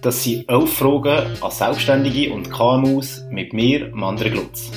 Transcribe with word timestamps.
Das 0.00 0.22
sind 0.22 0.48
elf 0.48 0.74
Fragen 0.74 1.26
an 1.40 1.50
Selbstständige 1.50 2.32
und 2.32 2.48
KMUs 2.52 3.24
mit 3.30 3.52
mir, 3.52 3.90
Mandre 3.92 4.30
Glutz. 4.30 4.70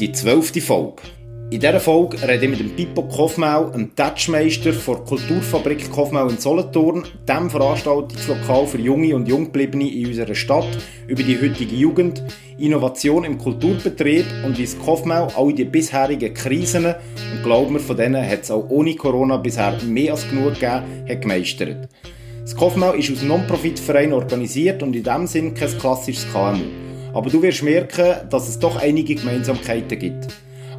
Die 0.00 0.10
zwölfte 0.10 0.60
Folge. 0.60 1.02
In 1.52 1.60
dieser 1.60 1.78
Folge 1.78 2.20
rede 2.26 2.46
ich 2.46 2.50
mit 2.50 2.58
dem 2.58 2.74
Pippo 2.74 3.02
Kofmau, 3.02 3.70
einem 3.70 3.94
Touchmeister 3.94 4.72
der 4.72 4.96
Kulturfabrik 4.96 5.92
Kofmau 5.92 6.26
in 6.26 6.38
Solothurn, 6.38 7.04
dem 7.28 7.50
Veranstaltungslokal 7.50 8.66
für 8.66 8.80
junge 8.80 9.14
und 9.14 9.28
Junggebliebene 9.28 9.88
in 9.88 10.08
unserer 10.08 10.34
Stadt, 10.34 10.66
über 11.06 11.22
die 11.22 11.40
heutige 11.40 11.76
Jugend, 11.76 12.24
Innovation 12.58 13.22
im 13.22 13.38
Kulturbetrieb 13.38 14.26
und 14.44 14.58
wie 14.58 14.64
es 14.64 14.76
Kofmau 14.76 15.28
all 15.36 15.52
die 15.52 15.66
bisherigen 15.66 16.34
Krisen, 16.34 16.86
und 16.86 17.42
glauben 17.44 17.74
wir, 17.74 17.80
von 17.80 17.96
denen 17.96 18.28
hat 18.28 18.42
es 18.42 18.50
auch 18.50 18.68
ohne 18.70 18.96
Corona 18.96 19.36
bisher 19.36 19.78
mehr 19.86 20.12
als 20.12 20.28
genug 20.28 20.54
gegeben, 20.54 21.06
hat 21.08 21.20
gemeistert. 21.20 21.88
Das 22.42 22.56
Kofmau 22.56 22.92
ist 22.94 23.08
aus 23.12 23.22
Non-Profit-Verein 23.22 24.12
organisiert 24.12 24.82
und 24.82 24.96
in 24.96 25.04
dem 25.04 25.28
Sinn 25.28 25.54
kein 25.54 25.78
klassisches 25.78 26.26
KMU. 26.32 26.64
Aber 27.14 27.30
du 27.30 27.40
wirst 27.40 27.62
merken, 27.62 28.28
dass 28.30 28.48
es 28.48 28.58
doch 28.58 28.74
einige 28.74 29.14
Gemeinsamkeiten 29.14 29.96
gibt. 29.96 30.26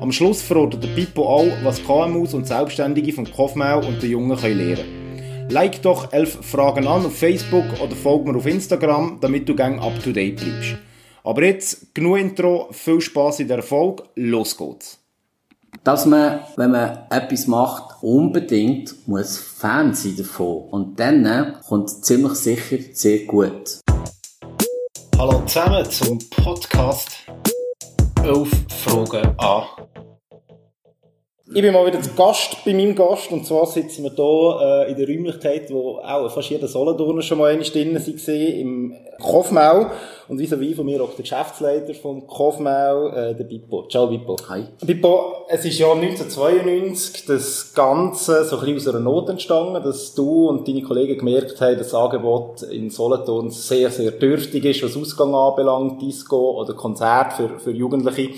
Am 0.01 0.11
Schluss 0.11 0.41
verratet 0.41 0.83
der 0.83 0.89
Pippo 0.89 1.23
auch, 1.25 1.47
was 1.63 1.81
KMUs 1.81 2.33
und 2.33 2.45
Selbstständige 2.45 3.13
vom 3.13 3.31
Kofmau 3.31 3.79
und 3.79 4.03
den 4.03 4.11
Jungen 4.11 4.37
können 4.37 4.57
lernen 4.57 5.47
Like 5.49 5.81
doch 5.81 6.11
elf 6.11 6.37
Fragen 6.41 6.85
an 6.85 7.05
auf 7.05 7.17
Facebook 7.17 7.65
oder 7.81 7.95
folg 7.95 8.25
mir 8.25 8.35
auf 8.35 8.45
Instagram, 8.45 9.19
damit 9.21 9.47
du 9.47 9.55
gang 9.55 9.81
up 9.81 10.03
to 10.03 10.11
date 10.11 10.41
bleibst. 10.41 10.75
Aber 11.23 11.45
jetzt 11.45 11.95
genug 11.95 12.17
Intro, 12.17 12.67
viel 12.71 12.99
Spaß 12.99 13.39
in 13.39 13.47
der 13.47 13.63
Folge, 13.63 14.03
los 14.15 14.57
geht's! 14.57 15.02
Dass 15.83 16.05
man, 16.05 16.39
wenn 16.55 16.71
man 16.71 16.99
etwas 17.09 17.47
macht, 17.47 18.01
unbedingt 18.01 19.07
muss 19.07 19.37
Fan 19.37 19.93
sein 19.93 20.15
davon. 20.17 20.69
Und 20.69 20.99
dann 20.99 21.57
kommt 21.67 21.89
es 21.89 22.01
ziemlich 22.01 22.33
sicher 22.35 22.77
sehr 22.93 23.25
gut. 23.25 23.81
Hallo 25.17 25.41
zusammen 25.45 25.89
zum 25.89 26.19
Podcast 26.29 27.09
11 28.23 28.49
Fragen 28.69 29.37
an. 29.37 29.63
Ich 31.55 31.61
bin 31.61 31.71
mal 31.71 31.85
wieder 31.85 32.01
zu 32.01 32.09
Gast 32.15 32.65
bei 32.65 32.73
meinem 32.73 32.95
Gast 32.95 33.31
und 33.31 33.45
zwar 33.45 33.67
sitzen 33.67 34.03
wir 34.03 34.11
hier 34.15 34.87
äh, 34.87 34.91
in 34.91 34.97
der 34.97 35.07
Räumlichkeit, 35.07 35.71
wo 35.71 35.99
auch 35.99 36.27
fast 36.31 36.49
jeder 36.49 36.67
Solothurner 36.67 37.21
schon 37.21 37.37
mal 37.37 37.51
einmal 37.51 37.67
drin 37.67 37.93
war, 37.93 38.33
im 38.33 38.95
Kofmau. 39.21 39.85
Und 40.27 40.39
wie 40.39 40.47
so 40.47 40.59
wie 40.59 40.73
von 40.73 40.83
mir 40.83 41.03
auch 41.03 41.11
der 41.11 41.21
Geschäftsleiter 41.21 41.93
vom 41.93 42.25
Kofmau, 42.25 43.09
äh, 43.09 43.35
der 43.35 43.43
Bippo. 43.43 43.87
Ciao 43.87 44.07
Bippo. 44.07 44.35
Hi. 44.49 44.63
Bippo, 44.83 45.45
es 45.47 45.63
ist 45.63 45.77
ja 45.77 45.91
1992 45.91 47.25
das 47.27 47.71
Ganze 47.75 48.45
so 48.45 48.57
ein 48.57 48.73
bisschen 48.73 48.89
aus 48.89 48.95
einer 48.95 49.03
Not 49.03 49.29
entstanden, 49.29 49.83
dass 49.83 50.15
du 50.15 50.49
und 50.49 50.67
deine 50.67 50.81
Kollegen 50.81 51.19
gemerkt 51.19 51.61
haben, 51.61 51.77
dass 51.77 51.91
das 51.91 52.01
Angebot 52.01 52.63
in 52.63 52.89
Solothurn 52.89 53.51
sehr, 53.51 53.91
sehr 53.91 54.09
dürftig 54.09 54.65
ist, 54.65 54.81
was 54.81 54.97
Ausgang 54.97 55.35
anbelangt, 55.35 56.01
Disco 56.01 56.59
oder 56.59 56.73
Konzert 56.73 57.33
für, 57.33 57.59
für 57.59 57.71
Jugendliche. 57.71 58.29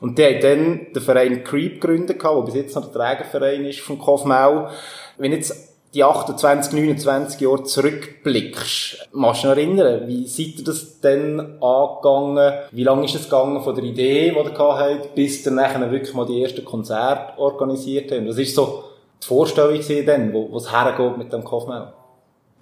Und 0.00 0.18
der 0.18 0.36
hat 0.36 0.44
dann 0.44 0.86
den 0.94 1.02
Verein 1.02 1.44
Creep 1.44 1.80
gegründet, 1.80 2.22
der 2.22 2.42
bis 2.42 2.54
jetzt 2.54 2.74
noch 2.76 2.90
der 2.90 2.92
Trägerverein 2.92 3.64
ist 3.64 3.80
vom 3.80 3.98
Kofmau. 3.98 4.68
Wenn 5.16 5.32
jetzt 5.32 5.76
die 5.94 6.04
28, 6.04 6.74
29 6.74 7.40
Jahre 7.40 7.62
zurückblickst, 7.62 9.08
machst 9.12 9.44
du 9.44 9.54
dich 9.54 9.64
erinnern, 9.64 10.06
wie 10.06 10.26
seid 10.26 10.58
ihr 10.58 10.64
das 10.64 11.00
denn 11.00 11.40
angegangen? 11.62 12.52
Wie 12.70 12.84
lange 12.84 13.06
ist 13.06 13.14
es 13.14 13.24
gegangen 13.24 13.62
von 13.62 13.74
der 13.74 13.84
Idee, 13.84 14.30
die 14.30 14.36
ihr 14.36 14.50
gehabt 14.50 15.14
bis 15.14 15.46
ihr 15.46 15.52
nachher 15.52 15.90
wirklich 15.90 16.14
mal 16.14 16.26
die 16.26 16.42
ersten 16.42 16.64
Konzerte 16.64 17.38
organisiert 17.38 18.12
habt? 18.12 18.28
Was 18.28 18.36
ist 18.36 18.54
so 18.54 18.84
die 19.22 19.26
Vorstellung 19.26 19.80
dann, 20.04 20.34
wo, 20.34 20.54
es 20.58 20.70
hergeht 20.70 21.16
mit 21.16 21.32
dem 21.32 21.42
Kofmau? 21.42 21.86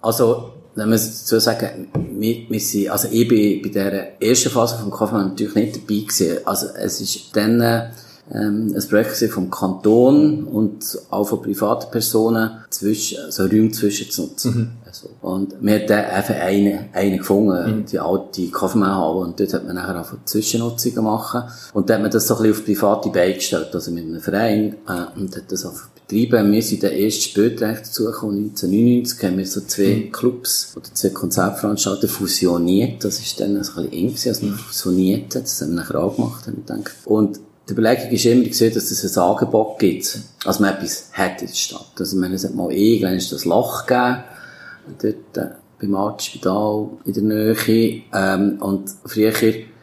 Also, 0.01 0.51
wenn 0.75 0.89
man 0.89 0.97
so 0.97 1.37
sagen, 1.39 1.89
wir, 2.19 2.49
wir 2.49 2.59
sind, 2.59 2.89
also 2.89 3.07
ich 3.11 3.27
bin 3.27 3.61
bei 3.61 3.69
der 3.69 4.21
ersten 4.21 4.49
Phase 4.49 4.77
vom 4.77 4.91
Kaufmann 4.91 5.29
natürlich 5.29 5.55
nicht 5.55 5.75
dabei 5.75 5.99
gewesen. 6.01 6.37
Also 6.45 6.67
es 6.75 7.01
ist 7.01 7.35
dann 7.35 7.91
ähm, 8.33 8.73
ein 8.75 8.87
Projekt 8.87 9.17
vom 9.31 9.51
Kanton 9.51 10.45
und 10.45 10.97
auch 11.09 11.25
von 11.25 11.41
privaten 11.41 11.91
Personen, 11.91 12.51
zwischen, 12.69 13.31
so 13.31 13.43
Räume 13.43 13.71
zwischen 13.71 14.09
zu 14.09 14.23
nutzen. 14.23 14.57
Mhm. 14.57 14.69
Also, 14.85 15.09
und 15.21 15.55
wir 15.61 15.79
haben 15.79 15.87
dann 15.87 16.05
einfach 16.05 16.35
einen, 16.35 16.89
einen 16.93 17.17
gefunden, 17.17 17.79
mhm. 17.79 17.85
die 17.85 17.99
alte 17.99 18.47
Kaufmannhalle, 18.47 19.19
und 19.19 19.39
dort 19.39 19.53
hat 19.53 19.65
man 19.65 19.75
nachher 19.75 20.01
auch 20.01 20.11
Zwischennutzungen 20.25 21.03
machen. 21.03 21.43
Und 21.73 21.89
dann 21.89 21.97
hat 21.97 22.01
man 22.03 22.11
das 22.11 22.27
so 22.27 22.35
ein 22.35 22.43
bisschen 22.43 22.59
auf 22.59 22.65
private 22.65 23.09
Beine 23.09 23.35
gestellt, 23.35 23.69
also 23.73 23.91
mit 23.91 24.05
einem 24.05 24.21
Verein, 24.21 24.75
äh, 24.87 25.19
und 25.19 25.35
hat 25.35 25.51
das 25.51 25.65
auch 25.65 25.73
betreiben. 26.07 26.51
Wir 26.51 26.61
sind 26.61 26.83
dann 26.83 26.91
erst 26.91 27.23
später 27.23 27.73
dazu 27.73 28.05
gekommen, 28.05 28.51
1999 28.51 29.23
haben 29.23 29.37
wir 29.37 29.45
so 29.45 29.61
zwei 29.61 30.05
mhm. 30.05 30.11
Clubs 30.11 30.73
oder 30.75 30.93
zwei 30.93 31.09
Konzertveranstalter 31.09 32.07
fusioniert. 32.07 33.03
Das 33.03 33.19
ist 33.19 33.39
dann 33.39 33.51
ein 33.51 33.59
bisschen 33.59 33.91
eng 33.91 34.07
gewesen, 34.07 34.29
als 34.29 34.41
wir 34.41 34.53
fusioniert 34.53 35.35
Das 35.35 35.61
haben 35.61 35.69
wir 35.69 35.75
nachher 35.75 36.03
auch 36.03 36.15
gemacht, 36.15 36.47
haben 36.47 36.63
wir 36.65 36.75
gedacht. 36.75 36.95
Und 37.05 37.39
die 37.67 37.73
Überlegung 37.73 38.11
ist 38.11 38.25
immer 38.25 38.43
gesehen, 38.43 38.73
dass 38.73 38.91
es 38.91 39.17
ein 39.17 39.23
Angebot 39.23 39.79
gibt, 39.79 40.19
als 40.45 40.59
man 40.59 40.73
etwas 40.75 41.09
hat 41.13 41.41
in 41.41 41.47
der 41.47 41.55
Stadt. 41.55 41.91
Also, 41.99 42.21
wenn 42.21 42.33
es 42.33 42.49
mal 42.53 42.71
irgendwann 42.71 43.15
ist 43.15 43.31
das 43.31 43.45
Loch 43.45 43.85
gegeben, 43.85 44.23
dort, 45.01 45.37
äh, 45.37 45.55
beim 45.79 45.95
Arztspital 45.95 46.89
in 47.05 47.13
der 47.13 47.23
Nähe, 47.23 48.01
ähm, 48.13 48.57
und 48.61 48.89
früher, 49.05 49.33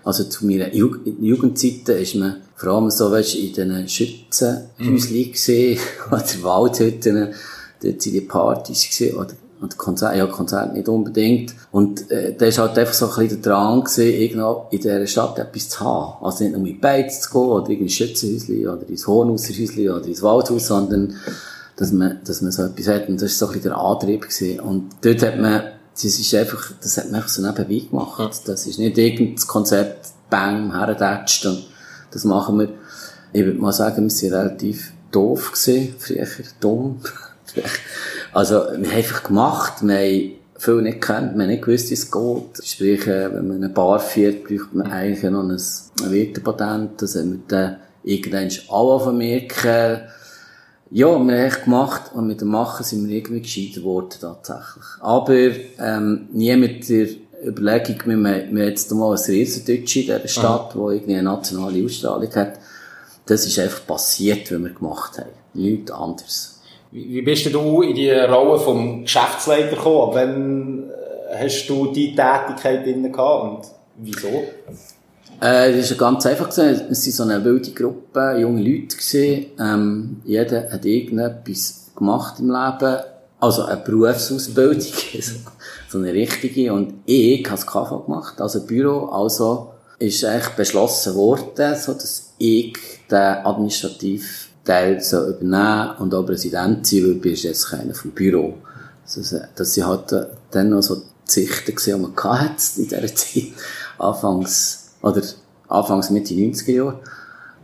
also 0.04 0.24
zu 0.24 0.46
meiner 0.46 0.72
Jug 0.74 1.00
Jugendzeiten 1.20 1.96
ist 1.96 2.14
man 2.14 2.36
vor 2.56 2.72
allem 2.72 2.90
so, 2.90 3.10
weißt, 3.10 3.34
in 3.34 3.52
diesen 3.52 3.88
Schützenhäuschen 3.88 5.16
mhm. 5.16 5.32
gesehen, 5.32 5.80
oder 6.06 6.24
Waldhütten, 6.42 7.34
dort 7.82 8.02
sind 8.02 8.12
die 8.12 8.20
Partys 8.20 8.86
gesehen, 8.86 9.16
oder, 9.16 9.34
und 9.62 9.78
Konzert, 9.78 10.16
ja, 10.16 10.26
Konzert 10.26 10.74
nicht 10.74 10.88
unbedingt. 10.88 11.54
Und, 11.70 12.10
äh, 12.10 12.34
da 12.36 12.46
ist 12.46 12.58
halt 12.58 12.76
einfach 12.76 12.92
so 12.92 13.06
ein 13.06 13.14
bisschen 13.16 13.42
der 13.42 13.52
Drang 13.52 13.84
gewesen, 13.84 14.12
irgendwo 14.12 14.66
in 14.70 14.80
dieser 14.80 15.06
Stadt 15.06 15.38
etwas 15.38 15.68
zu 15.68 15.80
haben. 15.80 16.24
Also 16.24 16.42
nicht 16.42 16.52
nur 16.52 16.62
mit 16.62 16.80
Beiz 16.80 17.20
zu 17.20 17.30
gehen, 17.30 17.40
oder 17.40 17.70
in 17.70 17.80
ein 17.82 17.88
Schützenhäuschen, 17.88 18.68
oder 18.68 18.88
ins 18.88 19.06
Hohenhauserhäuschen, 19.06 19.88
oder 19.88 20.04
ins 20.04 20.22
Waldhaus, 20.22 20.66
sondern, 20.66 21.14
dass 21.76 21.92
man, 21.92 22.18
dass 22.24 22.42
man 22.42 22.50
so 22.50 22.64
etwas 22.64 22.88
hat. 22.88 23.08
Und 23.08 23.22
das 23.22 23.30
ist 23.30 23.38
so 23.38 23.46
ein 23.46 23.52
bisschen 23.52 23.70
der 23.70 23.78
Antrieb 23.78 24.22
gewesen. 24.22 24.60
Und 24.60 24.90
dort 25.00 25.22
hat 25.22 25.38
man, 25.38 25.62
das 25.94 26.04
ist 26.04 26.34
einfach, 26.34 26.72
das 26.82 26.98
hat 26.98 27.06
man 27.06 27.16
einfach 27.16 27.28
so 27.28 27.40
nebenbei 27.40 27.86
gemacht. 27.88 28.42
Das 28.46 28.66
ist 28.66 28.80
nicht 28.80 28.98
irgendein 28.98 29.46
Konzept, 29.46 30.08
bang, 30.28 30.72
herdatscht 30.72 31.46
und 31.46 31.66
das 32.10 32.24
machen 32.24 32.58
wir. 32.58 32.68
Ich 33.32 33.44
würde 33.44 33.58
mal 33.58 33.72
sagen, 33.72 34.10
wir 34.10 34.32
waren 34.32 34.40
relativ 34.40 34.92
doof 35.12 35.52
gewesen, 35.52 35.94
früher 35.98 36.26
dumm. 36.60 37.00
also, 38.32 38.54
wir 38.54 38.88
haben 38.88 38.96
einfach 38.96 39.24
gemacht, 39.24 39.82
wir 39.82 39.94
haben 39.94 40.32
viel 40.56 40.82
nicht 40.82 41.00
gekannt, 41.00 41.34
wir 41.34 41.42
haben 41.42 41.50
nicht 41.50 41.64
gewusst, 41.64 41.90
wie 41.90 41.94
es 41.94 42.10
geht. 42.10 42.64
Sprich, 42.66 43.06
äh, 43.06 43.34
wenn 43.34 43.48
man 43.48 43.56
eine 43.56 43.68
Bar 43.68 43.98
führt, 43.98 44.44
braucht 44.44 44.74
man 44.74 44.90
eigentlich 44.90 45.22
noch 45.30 45.42
ein, 45.42 45.60
Wirtepatent, 46.10 47.02
das 47.02 47.16
haben 47.16 47.32
wir 47.32 47.40
dann 47.48 47.76
irgendwann 48.04 48.50
alle 48.68 49.00
vermerken. 49.00 50.02
Ja, 50.90 51.06
wir 51.06 51.14
haben 51.14 51.30
echt 51.30 51.64
gemacht 51.64 52.10
und 52.14 52.26
mit 52.26 52.40
dem 52.40 52.48
Machen 52.48 52.84
sind 52.84 53.08
wir 53.08 53.16
irgendwie 53.16 53.42
gescheiter 53.42 53.80
geworden, 53.80 54.14
tatsächlich. 54.20 54.84
Aber, 55.00 55.50
ähm, 55.78 56.28
nie 56.32 56.54
mit 56.56 56.88
der 56.88 57.08
Überlegung, 57.44 57.96
wir, 58.04 58.16
haben 58.16 58.56
jetzt 58.56 58.92
mal 58.92 59.16
ein 59.16 59.22
Riesendeutsch 59.22 59.96
in 59.96 60.02
dieser 60.02 60.28
Stadt, 60.28 60.74
mhm. 60.74 60.90
irgendwie 60.90 61.14
eine 61.14 61.24
nationale 61.24 61.84
Ausstrahlung 61.84 62.34
hat. 62.34 62.58
Das 63.26 63.46
ist 63.46 63.58
einfach 63.58 63.86
passiert, 63.86 64.52
was 64.52 64.60
wir 64.60 64.70
gemacht 64.70 65.18
haben. 65.18 65.30
Nichts 65.54 65.90
anderes. 65.90 66.51
Wie, 66.92 67.22
bist 67.22 67.52
du 67.52 67.80
in 67.80 67.94
die 67.94 68.10
Rolle 68.10 68.58
vom 68.58 69.02
Geschäftsleiter 69.02 69.76
gekommen? 69.76 70.14
Wann 70.14 70.90
äh, 71.30 71.44
hast 71.44 71.66
du 71.66 71.90
die 71.90 72.14
Tätigkeit 72.14 72.84
drin 72.84 73.10
gehabt 73.10 73.44
und 73.44 73.60
wieso? 73.96 74.28
Äh, 75.40 75.74
das 75.74 75.90
ist 75.90 75.98
ganz 75.98 76.26
einfach 76.26 76.50
gewesen. 76.50 76.86
Es 76.90 77.06
waren 77.06 77.12
so 77.12 77.22
eine 77.22 77.44
wilde 77.44 77.70
Gruppe, 77.70 78.36
junge 78.38 78.60
Leute 78.62 78.96
gewesen. 78.96 79.46
Ähm, 79.58 80.20
jeder 80.26 80.70
hat 80.70 80.84
irgendetwas 80.84 81.90
gemacht 81.96 82.38
im 82.40 82.50
Leben. 82.50 82.98
Also 83.40 83.64
eine 83.64 83.78
Berufsausbildung. 83.78 84.82
so 85.88 85.98
eine 85.98 86.12
richtige. 86.12 86.74
Und 86.74 86.92
ich 87.06 87.42
habe 87.46 87.56
das 87.56 87.66
KV 87.66 88.04
gemacht, 88.04 88.38
also 88.38 88.66
Büro, 88.66 89.06
also 89.06 89.70
ist 89.98 90.24
eigentlich 90.24 90.54
beschlossen 90.56 91.14
worden, 91.14 91.74
so 91.76 91.94
dass 91.94 92.32
ich 92.38 92.76
den 93.10 93.18
administrativen 93.18 94.26
Teil 94.64 95.00
so 95.00 95.28
übernehmen 95.28 95.96
und 95.98 96.14
auch 96.14 96.24
Präsident 96.24 96.86
sein, 96.86 97.02
weil 97.02 97.12
ich 97.12 97.20
bin 97.20 97.34
jetzt 97.34 97.68
keiner 97.68 97.94
vom 97.94 98.12
Büro. 98.12 98.58
Also, 99.04 99.38
dass 99.56 99.74
sie 99.74 99.84
halt 99.84 100.14
dann 100.50 100.70
noch 100.70 100.82
so 100.82 100.96
die 100.96 101.30
Sichten 101.30 101.74
gesehen, 101.74 101.98
die 101.98 102.02
man 102.02 102.40
hatte 102.40 102.62
in 102.76 102.88
dieser 102.88 103.14
Zeit. 103.14 103.52
Anfangs, 103.98 104.90
oder 105.02 105.22
Anfangs 105.68 106.10
Mitte 106.10 106.34
90er 106.34 106.70
Jahre. 106.70 107.00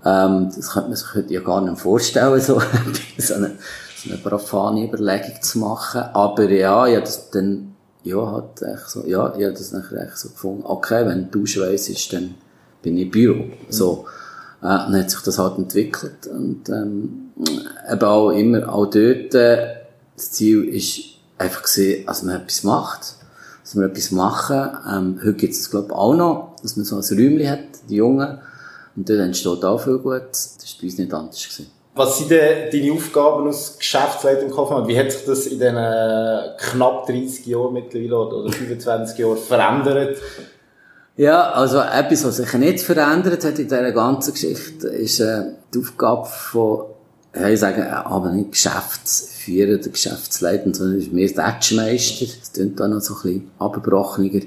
Ähm, 0.05 0.50
das 0.55 0.71
könnte 0.71 0.89
man 0.89 0.97
sich 0.97 1.15
heute 1.15 1.33
ja 1.33 1.41
gar 1.41 1.61
nicht 1.61 1.81
vorstellen, 1.81 2.41
so, 2.41 2.61
so 3.19 3.35
eine, 3.35 3.56
so 3.97 4.11
eine 4.11 4.19
profane 4.19 4.87
Überlegung 4.87 5.41
zu 5.43 5.59
machen. 5.59 6.03
Aber 6.12 6.51
ja, 6.51 6.87
habe 6.87 7.01
das 7.01 7.31
dann 7.31 7.75
ja, 8.05 8.33
hat 8.33 8.62
echt 8.62 8.89
so, 8.89 9.05
ja, 9.06 9.25
habe 9.25 9.53
das 9.53 9.73
nachher 9.73 10.06
echt 10.06 10.19
so 10.19 10.31
gefunden, 10.31 10.62
okay, 10.65 11.06
wenn 11.06 11.31
du 11.31 11.43
weiss 11.43 11.89
ist, 11.89 12.12
dann 12.12 12.35
bin 12.83 12.97
ich 12.97 13.05
im 13.05 13.11
Büro. 13.11 13.44
So. 13.69 14.06
Äh, 14.60 14.66
dann 14.66 14.96
hat 14.96 15.10
sich 15.10 15.20
das 15.20 15.38
halt 15.38 15.58
entwickelt 15.58 16.26
und, 16.26 16.69
ähm, 16.69 17.31
eben 17.90 18.02
auch 18.05 18.31
immer, 18.31 18.72
auch 18.72 18.87
dort, 18.87 19.34
äh, 19.34 19.75
das 20.16 20.32
Ziel 20.32 20.64
ist 20.64 21.00
einfach 21.38 21.62
gesehen, 21.62 22.06
dass 22.06 22.22
man 22.22 22.37
etwas 22.37 22.64
macht. 22.64 23.14
dass 23.62 23.76
wir 23.76 23.84
etwas 23.84 24.10
machen. 24.12 24.70
Ähm, 24.90 25.20
heute 25.22 25.34
gibt 25.34 25.52
es, 25.52 25.70
glaube 25.70 25.88
ich, 25.88 25.93
auch 25.93 26.14
noch, 26.14 26.56
dass 26.62 26.76
man 26.76 26.87
so 26.87 26.96
ein 26.96 27.02
Räumchen 27.02 27.50
hat, 27.50 27.58
die 27.90 27.96
Jungen. 27.96 28.38
Und 28.96 29.08
dort 29.10 29.20
entsteht 29.20 29.62
auch 29.62 29.78
viel 29.78 29.99
gut. 29.99 30.22
Das 30.31 30.56
war 30.58 30.81
bei 30.81 30.87
uns 30.87 30.99
nicht 30.99 31.12
anders. 31.12 31.43
Gewesen. 31.43 31.70
Was 31.94 32.16
sind 32.16 32.31
denn 32.31 32.70
deine 32.72 32.93
Aufgaben 32.93 33.46
als 33.46 33.76
Geschäftsleiter 33.78 34.43
im 34.43 34.50
Kaufmann? 34.52 34.88
Wie 34.88 34.99
hat 34.99 35.12
sich 35.12 35.26
das 35.26 35.46
in 35.46 35.58
den 35.58 35.75
knapp 35.75 37.06
30 37.06 37.44
Jahren 37.44 37.75
mittlerweile 37.75 38.19
oder 38.19 38.50
25 38.50 39.19
Jahren 39.19 39.37
verändert? 39.37 40.16
Ja, 41.19 41.50
also 41.50 41.81
etwas, 41.81 42.25
was 42.25 42.37
sich 42.37 42.55
nicht 42.55 42.81
verändert 42.81 43.44
hat 43.44 43.59
in 43.59 43.67
dieser 43.67 43.91
ganzen 43.91 44.35
Geschichte, 44.35 44.87
ist 44.87 45.19
äh, 45.19 45.47
die 45.75 45.81
Aufgabe 45.81 46.29
von, 46.29 46.85
ja, 47.35 47.49
ich 47.49 47.59
sage, 47.59 47.91
aber 47.91 48.31
nicht 48.31 48.53
Geschäftsführer 48.53 49.81
oder 49.81 49.88
Geschäftsleiter, 49.88 50.73
sondern 50.73 51.00
ist 51.00 51.12
mehr 51.12 51.35
Tatschmeister. 51.35 52.26
Das 52.38 52.53
klingt 52.53 52.79
da 52.79 52.87
noch 52.87 53.00
so 53.00 53.15
ein 53.15 53.23
bisschen 53.23 53.50
abgebrochener. 53.59 54.43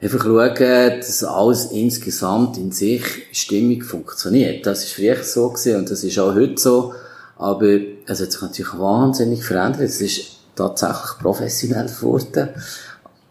Einfach 0.00 0.22
schauen, 0.22 1.00
dass 1.00 1.24
alles 1.24 1.64
insgesamt 1.72 2.58
in 2.58 2.70
sich 2.70 3.02
stimmig 3.32 3.84
funktioniert. 3.84 4.64
Das 4.66 4.84
ist 4.84 4.92
früher 4.92 5.20
so 5.24 5.48
gewesen 5.48 5.78
und 5.78 5.90
das 5.90 6.04
ist 6.04 6.16
auch 6.20 6.36
heute 6.36 6.60
so. 6.60 6.94
Aber 7.38 7.80
es 8.06 8.20
hat 8.20 8.30
sich 8.30 8.40
natürlich 8.40 8.78
wahnsinnig 8.78 9.42
verändert. 9.42 9.80
Es 9.80 10.00
ist 10.00 10.20
tatsächlich 10.54 11.18
professionell 11.20 11.86
geworden. 11.86 12.50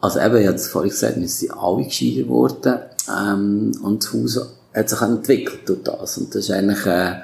Also 0.03 0.19
eben, 0.19 0.35
ich 0.35 0.47
habe 0.47 0.57
es 0.57 0.67
vorhin 0.67 0.91
gesagt, 0.91 1.17
wir 1.17 1.29
sind 1.29 1.51
alle 1.57 1.85
gescheiter 1.85 2.23
geworden. 2.23 2.79
Ähm, 3.09 3.71
und 3.81 4.03
das 4.03 4.13
Haus 4.13 4.53
hat 4.73 4.89
sich 4.89 5.01
entwickelt 5.01 5.69
durch 5.69 5.83
das. 5.83 6.17
Und 6.17 6.35
das 6.35 6.44
ist 6.44 6.51
eigentlich 6.51 6.85
äh, 6.85 7.21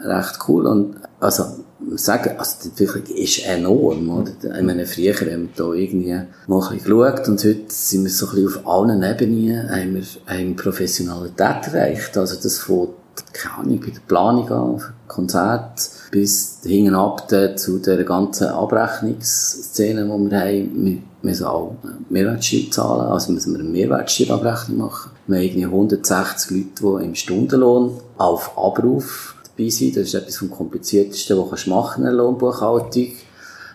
recht 0.00 0.38
cool. 0.46 0.66
Und 0.66 0.96
also, 1.20 1.64
sagen, 1.94 2.34
also 2.36 2.56
die 2.62 2.68
Entwicklung 2.68 3.16
ist 3.16 3.46
enorm, 3.46 4.10
oder? 4.10 4.32
Ich 4.42 4.62
meine, 4.62 4.84
früher 4.84 5.14
haben 5.14 5.48
wir 5.48 5.48
da 5.56 5.72
irgendwie 5.72 6.20
mal 6.46 6.68
ein 6.68 6.76
bisschen 6.76 6.84
geschaut 6.84 7.28
und 7.28 7.44
heute 7.44 7.64
sind 7.68 8.04
wir 8.04 8.10
so 8.10 8.26
ein 8.26 8.34
bisschen 8.34 8.48
auf 8.48 8.68
allen 8.68 9.02
Ebenen, 9.02 9.70
haben 9.70 9.94
wir, 9.94 10.04
haben 10.26 10.54
Professionalität 10.54 11.72
erreicht. 11.72 12.14
Also 12.18 12.36
das 12.36 12.58
von, 12.58 12.88
keine 13.32 13.76
bei 13.76 13.90
der 13.90 14.00
Planung 14.06 14.50
an, 14.50 14.82
Konzert, 15.06 15.90
bis 16.10 16.60
hinten 16.62 16.94
ab 16.94 17.28
zu 17.56 17.78
der 17.78 18.04
ganzen 18.04 18.48
Abrechnungsszene, 18.48 20.04
die 20.04 20.30
wir 20.30 20.40
haben. 20.40 20.84
Wir 20.84 20.98
müssen 21.22 21.46
auch 21.46 21.76
Mehrwertsteuer 22.08 22.70
zahlen, 22.70 23.06
also 23.12 23.32
müssen 23.32 23.54
wir 23.54 23.60
eine 23.60 23.68
Mehrwertsteuerabrechnung 23.68 24.78
machen. 24.78 25.10
Wir 25.26 25.36
haben 25.36 25.44
irgendwie 25.44 25.64
160 25.64 26.50
Leute, 26.50 26.98
die 27.00 27.04
im 27.04 27.14
Stundenlohn 27.14 28.00
auf 28.16 28.56
Abruf 28.56 29.36
dabei 29.56 29.70
sind. 29.70 29.96
Das 29.96 30.04
ist 30.04 30.14
etwas 30.14 30.36
vom 30.36 30.50
Kompliziertesten, 30.50 31.38
was 31.50 31.64
du 31.64 31.70
machen 31.70 32.02
in 32.02 32.06
der 32.06 32.14
Lohnbuchhaltung. 32.14 33.12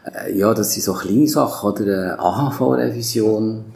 Äh, 0.06 0.38
ja, 0.38 0.54
das 0.54 0.74
sind 0.74 0.84
so 0.84 0.94
kleine 0.94 1.28
Sachen, 1.28 1.70
oder 1.70 1.84
eine 1.84 2.20
AHV-Revision 2.20 3.73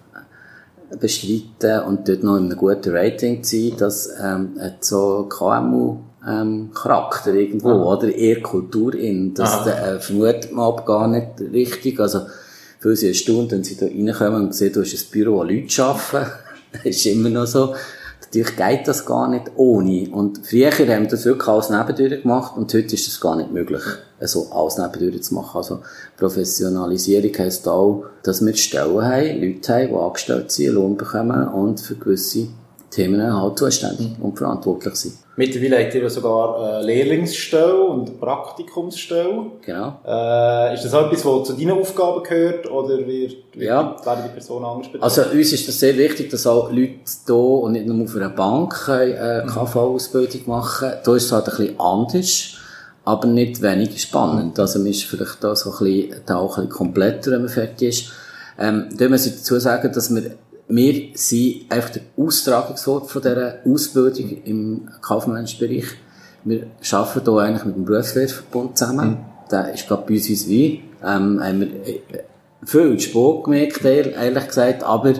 bestreiten 1.00 1.82
und 1.86 2.08
dort 2.08 2.24
noch 2.24 2.38
in 2.38 2.46
einem 2.46 2.58
guten 2.58 2.96
Rating 2.96 3.44
zu 3.44 3.58
sein, 3.58 3.78
das 3.78 4.10
ähm, 4.22 4.58
hat 4.60 4.84
so 4.84 5.28
KMU 5.30 5.98
ähm, 6.28 6.72
Charakter 6.74 7.34
irgendwo, 7.34 7.70
Aha. 7.70 7.96
oder? 7.96 8.14
Eher 8.14 8.42
Kultur 8.42 8.96
in. 8.96 9.34
Das 9.34 9.66
äh, 9.68 10.00
vermutet 10.00 10.52
man 10.52 10.66
aber 10.66 10.86
gar 10.86 11.08
nicht 11.08 11.40
richtig. 11.54 12.00
Also, 12.00 12.22
für 12.80 12.96
sie 12.96 13.08
eine 13.08 13.16
Stunde, 13.16 13.52
wenn 13.56 13.64
sie 13.64 13.78
da 13.78 13.86
reinkommen 13.86 14.48
und 14.48 14.56
sehen, 14.56 14.74
du 14.74 14.82
hast 14.82 14.94
ein 14.94 15.12
Büro, 15.12 15.38
wo 15.38 15.44
Leute 15.44 15.84
arbeiten. 15.84 16.32
ist 16.84 17.06
immer 17.06 17.30
noch 17.30 17.48
so. 17.48 17.74
Natürlich 18.28 18.58
geht 18.58 18.88
das 18.88 19.06
gar 19.06 19.30
nicht 19.30 19.52
ohne. 19.56 20.10
Und 20.12 20.46
früher 20.46 20.72
haben 20.72 21.04
wir 21.04 21.08
das 21.08 21.26
wirklich 21.26 21.48
als 21.48 21.70
Nebendürre 21.70 22.22
gemacht 22.22 22.58
und 22.58 22.74
heute 22.74 22.94
ist 22.94 23.08
das 23.08 23.22
gar 23.22 23.38
nicht 23.38 23.52
möglich, 23.52 23.82
so 24.22 24.52
als 24.52 24.78
Nebendürre 24.78 25.22
zu 25.22 25.34
machen. 25.34 25.58
Also 25.58 25.80
Professionalisierung 26.18 27.32
heisst 27.38 27.68
auch, 27.68 28.04
dass 28.24 28.46
wir 28.46 28.54
Stellen 28.56 29.02
haben, 29.02 29.42
Leute 29.42 29.74
haben, 29.74 29.88
die 29.88 29.96
angestellt 29.96 30.52
sind, 30.52 30.74
Lohn 30.74 30.98
bekommen 30.98 31.48
und 31.48 31.80
für 31.80 31.96
gewisse 31.96 32.50
Themen 32.98 33.34
halt 33.34 33.58
zuständig 33.58 34.08
und 34.20 34.38
verantwortlich 34.38 34.96
sind. 34.96 35.14
Mittlerweile 35.36 35.84
habt 35.84 35.94
ihr 35.94 36.10
sogar 36.10 36.60
eine 36.60 36.86
Lehrlingsstelle 36.86 37.80
und 37.80 38.10
eine 38.10 38.18
Praktikumsstelle. 38.18 39.52
Genau. 39.64 40.00
Äh, 40.06 40.74
ist 40.74 40.84
das 40.84 40.94
auch 40.94 41.06
etwas, 41.06 41.24
was 41.24 41.48
zu 41.48 41.54
deinen 41.54 41.80
Aufgaben 41.80 42.24
gehört 42.24 42.70
oder 42.72 42.98
wird, 43.06 43.36
ja. 43.56 43.96
werden 44.04 44.24
die 44.26 44.34
Personen 44.34 44.66
anders 44.66 44.88
betreut? 44.92 45.04
Also 45.04 45.22
uns 45.32 45.54
ist 45.54 45.68
das 45.68 45.80
sehr 45.80 45.96
wichtig, 45.96 46.32
dass 46.32 46.48
auch 46.48 46.72
Leute 46.72 46.96
hier 47.26 47.36
und 47.36 47.74
nicht 47.74 47.86
nur 47.86 48.04
auf 48.04 48.16
einer 48.16 48.30
Bank 48.30 48.90
eine 48.90 49.44
mhm. 49.46 49.50
KV-Ausbildung 49.50 50.42
machen. 50.48 50.94
Da 51.04 51.16
ist 51.16 51.26
es 51.26 51.32
halt 51.32 51.48
ein 51.50 51.58
bisschen 51.58 51.80
anders 51.80 52.58
aber 53.06 53.28
nicht 53.28 53.62
weniger 53.62 53.98
spannend. 53.98 54.60
Also 54.60 54.80
man 54.80 54.90
ist 54.90 55.04
vielleicht 55.04 55.42
da 55.42 55.56
so 55.56 55.72
ein 55.72 55.78
bisschen, 55.80 56.22
da 56.26 56.40
auch 56.40 56.58
ein 56.58 56.66
bisschen 56.66 56.78
kompletter, 56.78 57.32
wenn 57.32 57.44
man 57.44 57.50
fertig 57.50 57.88
ist. 57.88 58.12
Ähm, 58.60 58.90
da 58.98 59.08
muss 59.08 59.26
ich 59.26 59.38
dazu 59.38 59.58
sagen, 59.60 59.94
dass 59.94 60.14
wir 60.14 60.32
wir 60.68 61.10
sind 61.14 61.66
einfach 61.70 61.92
der 61.92 62.02
Austragungsort 62.18 63.10
von 63.10 63.22
dieser 63.22 63.60
Ausbildung 63.66 64.44
im 64.44 64.90
kaufmännischen 65.02 65.60
Bereich. 65.60 65.86
Wir 66.44 66.68
arbeiten 66.92 67.32
hier 67.32 67.42
eigentlich 67.42 67.66
mit 67.66 67.76
dem 67.76 67.86
Berufslehrverbund 67.86 68.78
zusammen. 68.78 69.10
Mhm. 69.10 69.18
Der 69.50 69.74
ist 69.74 69.88
gerade 69.88 70.04
bei 70.08 70.16
uns 70.16 70.48
wie. 70.48 70.84
Ähm, 71.04 71.42
haben 71.42 71.60
wir 71.62 71.68
äh, 71.68 72.02
viel 72.66 73.00
Sport 73.00 73.46
gemerkt, 73.46 73.86
ehrlich 73.86 74.48
gesagt, 74.48 74.84
aber 74.84 75.14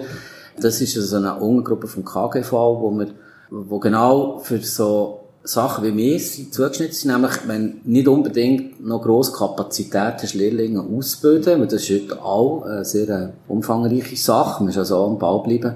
das 0.60 0.82
ist 0.82 0.98
also 0.98 1.18
eine 1.18 1.36
Untergruppe 1.36 1.88
vom 1.88 2.04
KGV, 2.04 2.52
wo 2.52 2.92
wir, 2.98 3.08
wo 3.50 3.80
genau 3.80 4.40
für 4.40 4.60
so 4.60 5.27
Sachen 5.48 5.84
wie 5.84 5.96
wir 5.96 6.20
sind 6.20 6.54
zugeschnitten 6.54 6.94
sind, 6.94 7.12
nämlich 7.12 7.34
wenn 7.48 7.82
nicht 7.86 8.08
unbedingt 8.08 8.86
noch 8.86 9.02
grosse 9.02 9.32
Kapazität 9.32 10.16
hast, 10.22 10.34
Lehrlinge 10.34 10.82
auszubilden, 10.82 11.60
weil 11.60 11.68
das 11.68 11.90
ist 11.90 11.90
heute 11.90 12.22
auch 12.22 12.64
eine 12.64 12.86
sehr 12.86 13.34
umfangreiche 13.48 14.18
Sache, 14.18 14.64
man 14.64 14.68
muss 14.68 14.78
also 14.78 14.98
auch 14.98 15.08
am 15.10 15.20
Ball 15.20 15.42
bleiben, 15.44 15.76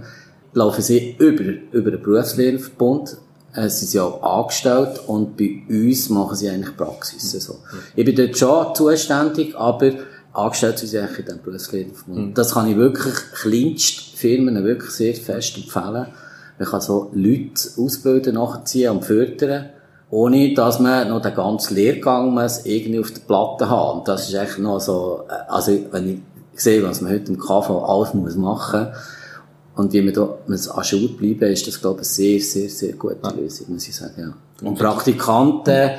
laufen 0.53 0.81
sie 0.81 1.15
über, 1.17 1.53
über 1.71 1.91
den 1.91 2.01
Berufslehrverbund, 2.01 3.17
äh, 3.53 3.69
sie 3.69 3.85
sind 3.85 3.93
ja 3.93 4.03
auch 4.03 4.41
angestellt 4.41 5.01
und 5.07 5.37
bei 5.37 5.61
uns 5.69 6.09
machen 6.09 6.35
sie 6.35 6.49
eigentlich 6.49 6.75
Praxis. 6.75 7.31
So. 7.31 7.57
Ich 7.95 8.05
bin 8.05 8.15
dort 8.15 8.37
schon 8.37 8.75
zuständig, 8.75 9.55
aber 9.55 9.91
angestellt 10.33 10.79
sind 10.79 10.89
sie 10.89 10.99
eigentlich 10.99 11.19
in 11.19 11.25
diesem 11.25 11.41
Berufslehrverbund. 11.43 12.27
Mhm. 12.27 12.33
Das 12.33 12.53
kann 12.53 12.67
ich 12.67 12.75
wirklich 12.75 13.15
Kleinstfirmen 13.41 14.63
wirklich 14.63 14.91
sehr 14.91 15.15
fest 15.15 15.57
empfehlen 15.57 16.07
man 16.61 16.69
kann 16.69 16.81
so 16.81 17.09
Leute 17.13 17.69
ausbilden, 17.75 18.35
nachziehen 18.35 18.91
und 18.91 19.03
fördern, 19.03 19.69
ohne 20.11 20.53
dass 20.53 20.79
man 20.79 21.09
noch 21.09 21.19
den 21.19 21.33
ganzen 21.33 21.73
Lehrgang 21.73 22.35
muss 22.35 22.65
irgendwie 22.65 22.99
auf 22.99 23.11
der 23.11 23.21
Platte 23.21 23.67
haben. 23.67 23.99
Und 23.99 24.07
das 24.07 24.29
ist 24.29 24.35
echt 24.35 24.59
noch 24.59 24.79
so, 24.79 25.23
äh, 25.27 25.51
also 25.51 25.71
wenn 25.89 26.07
ich 26.07 26.19
sehe, 26.53 26.83
was 26.83 27.01
man 27.01 27.13
heute 27.13 27.31
im 27.31 27.39
KV 27.39 27.83
alles 27.83 28.13
muss 28.13 28.35
machen 28.35 28.89
und 29.75 29.91
wie 29.91 30.03
man 30.03 30.13
da 30.13 30.37
muss 30.45 30.69
an 30.69 30.83
Schule 30.83 31.07
bleiben, 31.07 31.51
ist 31.51 31.65
das, 31.65 31.81
glaube 31.81 32.01
ich, 32.01 32.07
eine 32.07 32.39
sehr, 32.39 32.39
sehr, 32.41 32.69
sehr 32.69 32.93
gute 32.93 33.35
Lösung, 33.35 33.73
muss 33.73 33.87
ich 33.87 33.95
sagen, 33.95 34.13
ja. 34.61 34.67
Und 34.67 34.77
Praktikanten, 34.77 35.89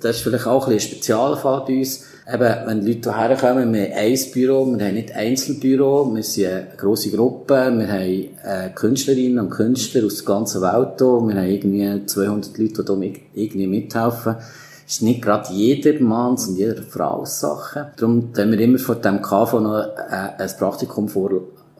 das 0.00 0.16
ist 0.16 0.22
vielleicht 0.22 0.46
auch 0.46 0.66
ein, 0.66 0.74
bisschen 0.74 0.90
ein 0.90 0.94
Spezialfall 0.94 1.64
bei 1.66 1.78
uns, 1.78 2.04
eben, 2.32 2.56
wenn 2.66 2.86
Leute 2.86 3.16
hierher 3.16 3.36
kommen, 3.36 3.72
wir 3.72 3.90
haben 3.90 3.96
ein 3.96 4.32
Büro, 4.32 4.66
wir 4.66 4.86
haben 4.86 4.94
nicht 4.94 5.12
Einzelbüro, 5.12 6.14
wir 6.14 6.22
sind 6.22 6.46
eine 6.46 6.66
grosse 6.76 7.10
Gruppe, 7.10 7.72
wir 7.76 7.88
haben 7.88 8.28
äh, 8.44 8.70
Künstlerinnen 8.74 9.38
und 9.40 9.50
Künstler 9.50 10.06
aus 10.06 10.16
der 10.16 10.26
ganzen 10.26 10.62
Welt 10.62 10.94
hier, 10.98 11.06
wir 11.06 11.34
haben 11.34 11.50
irgendwie 11.50 12.06
200 12.06 12.58
Leute, 12.58 12.84
die 12.84 13.06
hier 13.06 13.44
irgendwie 13.44 13.66
mithelfen. 13.66 14.36
Es 14.86 14.96
ist 14.96 15.02
nicht 15.02 15.22
gerade 15.22 15.52
jeder 15.52 16.00
Manns 16.00 16.48
und 16.48 16.56
jeder 16.56 16.82
Frau 16.82 17.24
Sache. 17.24 17.92
Darum 17.96 18.30
haben 18.36 18.50
wir 18.50 18.58
immer 18.58 18.78
von 18.78 19.00
dem 19.00 19.22
KV 19.22 19.60
noch 19.60 19.78
äh, 19.78 20.32
ein 20.36 20.50
Praktikum 20.58 21.08
vor, 21.08 21.30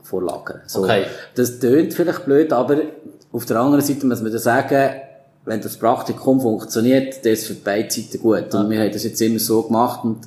vorlagern. 0.04 0.60
So, 0.66 0.84
okay. 0.84 1.06
Das 1.34 1.58
tönt 1.58 1.92
vielleicht 1.92 2.24
blöd, 2.24 2.52
aber 2.52 2.76
auf 3.32 3.46
der 3.46 3.58
anderen 3.58 3.84
Seite 3.84 4.06
muss 4.06 4.22
man 4.22 4.30
dann 4.30 4.40
sagen, 4.40 4.92
wenn 5.44 5.60
das 5.60 5.76
Praktikum 5.76 6.40
funktioniert, 6.40 7.18
das 7.24 7.40
ist 7.40 7.46
für 7.46 7.54
beide 7.54 7.90
Seiten 7.90 8.20
gut. 8.20 8.54
Und 8.54 8.70
wir 8.70 8.80
haben 8.80 8.92
das 8.92 9.04
jetzt 9.04 9.20
immer 9.22 9.38
so 9.38 9.62
gemacht 9.62 10.04
und 10.04 10.18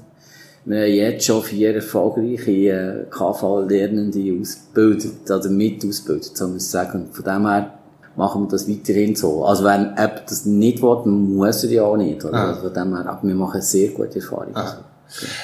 wir 0.65 0.81
haben 0.81 0.93
jetzt 0.93 1.25
schon 1.25 1.43
vier 1.43 1.75
erfolgreiche 1.75 2.51
äh, 2.51 3.05
KV-Lernende 3.09 4.39
ausgebildet, 4.39 5.29
also 5.29 5.49
mit 5.49 5.85
ausgebildet, 5.85 6.37
so 6.37 6.47
muss 6.47 6.65
ich 6.65 6.71
sagen. 6.71 7.03
Und 7.03 7.15
von 7.15 7.25
dem 7.25 7.47
her 7.47 7.73
machen 8.15 8.43
wir 8.43 8.49
das 8.49 8.69
weiterhin 8.69 9.15
so. 9.15 9.45
Also 9.45 9.63
wenn 9.65 9.89
jemand 9.89 10.23
das 10.27 10.45
nicht 10.45 10.81
will, 10.81 11.01
muss 11.05 11.63
er 11.63 11.69
ja 11.69 11.83
auch 11.83 11.97
nicht. 11.97 12.23
Oder? 12.23 12.33
Ah. 12.33 12.49
Also 12.49 12.61
von 12.61 12.73
dem 12.73 12.95
her, 12.95 13.05
aber 13.07 13.27
wir 13.27 13.35
machen 13.35 13.61
sehr 13.61 13.89
gute 13.89 14.19
Erfahrungen. 14.19 14.55
Ah. 14.55 14.77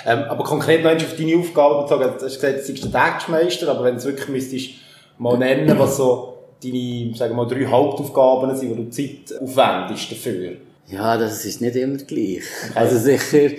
Ähm, 0.06 0.20
aber 0.30 0.44
konkret, 0.44 0.84
wenn 0.84 0.98
du 0.98 1.04
auf 1.04 1.16
deine 1.16 1.38
Aufgabe 1.38 1.84
bezogen 1.84 2.06
hast, 2.06 2.22
du 2.22 2.26
hast 2.26 2.40
gesagt, 2.40 2.68
du 2.68 2.72
bist 2.72 2.84
der 2.86 2.92
Textmeister, 2.92 3.70
aber 3.70 3.84
wenn 3.84 3.98
du 3.98 4.04
wirklich 4.06 4.30
müsstest 4.30 4.70
mal 5.18 5.38
nennen, 5.38 5.78
was 5.78 5.98
so 5.98 6.39
deine, 6.64 7.16
sagen 7.16 7.36
wir 7.36 7.46
mal, 7.46 7.48
drei 7.48 7.66
Hauptaufgaben 7.66 8.56
sind, 8.56 8.72
wo 8.72 8.76
du 8.76 8.90
Zeit 8.90 9.34
aufwendest 9.42 10.12
dafür? 10.12 10.58
Ja, 10.88 11.18
das 11.18 11.46
ist 11.46 11.62
nicht 11.62 11.76
immer 11.76 11.98
gleich. 11.98 12.44
Okay. 12.70 12.80
Also 12.80 12.98
sicher, 12.98 13.56